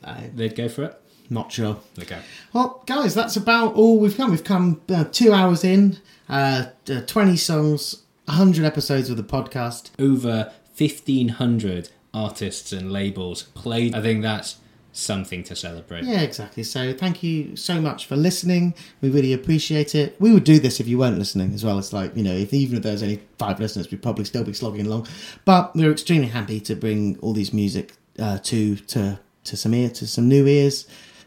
I, 0.05 0.31
They'd 0.35 0.55
go 0.55 0.69
for 0.69 0.85
it? 0.85 1.01
not 1.31 1.51
sure. 1.51 1.79
Okay. 1.99 2.21
Well, 2.53 2.83
guys, 2.87 3.15
that's 3.15 3.37
about 3.37 3.75
all 3.75 3.99
we've 3.99 4.17
come. 4.17 4.31
We've 4.31 4.45
come 4.45 4.81
uh, 4.89 5.05
two 5.11 5.33
hours 5.33 5.65
in, 5.65 5.99
uh, 6.29 6.67
uh, 6.89 7.01
20 7.01 7.37
songs, 7.37 8.03
100 8.27 8.65
episodes 8.65 9.11
of 9.11 9.17
the 9.17 9.25
podcast. 9.25 9.91
Over 9.99 10.53
1,500 10.77 11.91
artists 12.15 12.73
and 12.73 12.93
labels 12.93 13.45
played. 13.55 13.95
I 13.95 14.03
think 14.03 14.23
that's 14.23 14.57
something 14.97 15.43
to 15.45 15.55
celebrate. 15.55 16.05
Yeah, 16.05 16.21
exactly. 16.23 16.63
So 16.63 16.93
thank 16.93 17.23
you 17.23 17.55
so 17.57 17.81
much 17.81 18.07
for 18.07 18.17
listening. 18.17 18.75
We 19.01 19.11
really 19.11 19.33
appreciate 19.33 19.95
it. 19.95 20.21
We 20.21 20.33
would 20.33 20.45
do 20.45 20.59
this 20.59 20.81
if 20.81 20.89
you 20.89 20.99
weren't 20.99 21.19
listening 21.19 21.53
as 21.55 21.65
well. 21.65 21.79
It's 21.79 21.93
like, 21.93 22.17
you 22.17 22.23
know, 22.23 22.35
if 22.35 22.53
even 22.55 22.79
if 22.79 22.83
there's 22.83 23.03
only 23.03 23.21
five 23.39 23.61
listeners, 23.61 23.91
we'd 23.91 24.03
probably 24.03 24.25
still 24.25 24.45
be 24.45 24.53
slogging 24.53 24.87
along. 24.87 25.07
But 25.45 25.75
we're 25.75 25.93
extremely 25.93 26.29
happy 26.29 26.61
to 26.61 26.75
bring 26.75 27.19
all 27.21 27.33
these 27.33 27.53
music 27.53 27.95
uh, 28.19 28.39
to 28.39 28.77
to 28.77 29.19
to 29.45 29.57
some 29.57 29.75
ear 29.75 29.91
to 29.91 30.07
some 30.07 30.29
new 30.29 30.47
ears. 30.47 30.87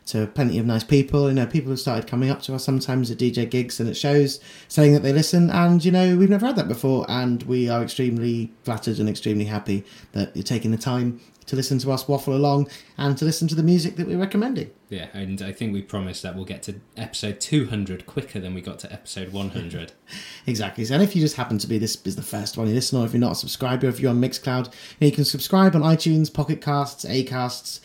To 0.09 0.25
plenty 0.27 0.57
of 0.57 0.65
nice 0.65 0.83
people, 0.83 1.27
you 1.27 1.35
know, 1.35 1.45
people 1.45 1.69
have 1.69 1.79
started 1.79 2.07
coming 2.07 2.31
up 2.31 2.41
to 2.43 2.55
us 2.55 2.63
sometimes 2.63 3.11
at 3.11 3.19
DJ 3.19 3.47
gigs 3.47 3.79
and 3.79 3.87
at 3.87 3.95
shows, 3.95 4.39
saying 4.67 4.93
that 4.93 5.03
they 5.03 5.13
listen, 5.13 5.51
and 5.51 5.83
you 5.85 5.91
know, 5.91 6.17
we've 6.17 6.29
never 6.29 6.47
had 6.47 6.55
that 6.55 6.67
before, 6.67 7.05
and 7.07 7.43
we 7.43 7.69
are 7.69 7.83
extremely 7.83 8.51
flattered 8.63 8.97
and 8.97 9.07
extremely 9.07 9.45
happy 9.45 9.85
that 10.13 10.35
you're 10.35 10.43
taking 10.43 10.71
the 10.71 10.77
time 10.77 11.19
to 11.49 11.55
listen 11.55 11.79
to 11.79 11.91
us 11.91 12.07
waffle 12.07 12.35
along 12.35 12.69
and 12.97 13.17
to 13.17 13.25
listen 13.25 13.47
to 13.47 13.55
the 13.55 13.63
music 13.63 13.95
that 13.95 14.07
we're 14.07 14.19
recommending. 14.19 14.69
Yeah, 14.89 15.07
and 15.13 15.41
I 15.41 15.51
think 15.51 15.73
we 15.73 15.81
promised 15.81 16.21
that 16.21 16.35
we'll 16.35 16.45
get 16.45 16.61
to 16.63 16.79
episode 16.95 17.39
200 17.39 18.05
quicker 18.05 18.39
than 18.39 18.53
we 18.53 18.61
got 18.61 18.77
to 18.79 18.93
episode 18.93 19.33
100. 19.33 19.91
Exactly. 20.47 20.85
So, 20.85 20.95
and 20.95 21.03
if 21.03 21.15
you 21.15 21.21
just 21.21 21.35
happen 21.35 21.59
to 21.59 21.67
be 21.67 21.77
this 21.77 21.97
is 22.05 22.15
the 22.15 22.23
first 22.23 22.57
one 22.57 22.67
you 22.67 22.73
listen, 22.73 22.99
or 22.99 23.05
if 23.05 23.13
you're 23.13 23.19
not 23.19 23.33
a 23.33 23.35
subscriber, 23.35 23.87
if 23.87 23.99
you're 23.99 24.09
on 24.09 24.19
Mixcloud, 24.19 24.65
you, 24.65 24.71
know, 25.01 25.07
you 25.07 25.11
can 25.11 25.25
subscribe 25.25 25.75
on 25.75 25.83
iTunes, 25.83 26.33
Pocket 26.33 26.59
Casts, 26.61 27.05
Acasts, 27.05 27.81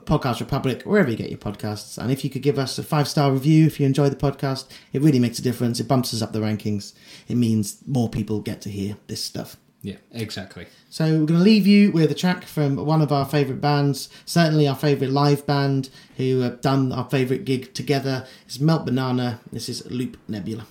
Podcast 0.00 0.40
Republic, 0.40 0.82
wherever 0.82 1.10
you 1.10 1.16
get 1.16 1.30
your 1.30 1.38
podcasts. 1.38 1.98
And 1.98 2.10
if 2.10 2.24
you 2.24 2.30
could 2.30 2.42
give 2.42 2.58
us 2.58 2.78
a 2.78 2.82
five 2.82 3.08
star 3.08 3.30
review 3.32 3.66
if 3.66 3.78
you 3.78 3.86
enjoy 3.86 4.08
the 4.08 4.16
podcast, 4.16 4.68
it 4.92 5.02
really 5.02 5.18
makes 5.18 5.38
a 5.38 5.42
difference. 5.42 5.80
It 5.80 5.88
bumps 5.88 6.14
us 6.14 6.22
up 6.22 6.32
the 6.32 6.40
rankings. 6.40 6.94
It 7.28 7.36
means 7.36 7.78
more 7.86 8.08
people 8.08 8.40
get 8.40 8.60
to 8.62 8.70
hear 8.70 8.96
this 9.06 9.22
stuff. 9.22 9.56
Yeah, 9.82 9.96
exactly. 10.12 10.68
So 10.90 11.04
we're 11.04 11.26
going 11.26 11.40
to 11.40 11.44
leave 11.44 11.66
you 11.66 11.90
with 11.90 12.10
a 12.12 12.14
track 12.14 12.44
from 12.44 12.76
one 12.76 13.02
of 13.02 13.10
our 13.10 13.26
favourite 13.26 13.60
bands, 13.60 14.08
certainly 14.24 14.68
our 14.68 14.76
favourite 14.76 15.12
live 15.12 15.44
band 15.44 15.90
who 16.16 16.40
have 16.40 16.60
done 16.60 16.92
our 16.92 17.10
favourite 17.10 17.44
gig 17.44 17.74
together. 17.74 18.26
It's 18.46 18.60
Melt 18.60 18.86
Banana. 18.86 19.40
This 19.50 19.68
is 19.68 19.84
Loop 19.90 20.18
Nebula. 20.28 20.66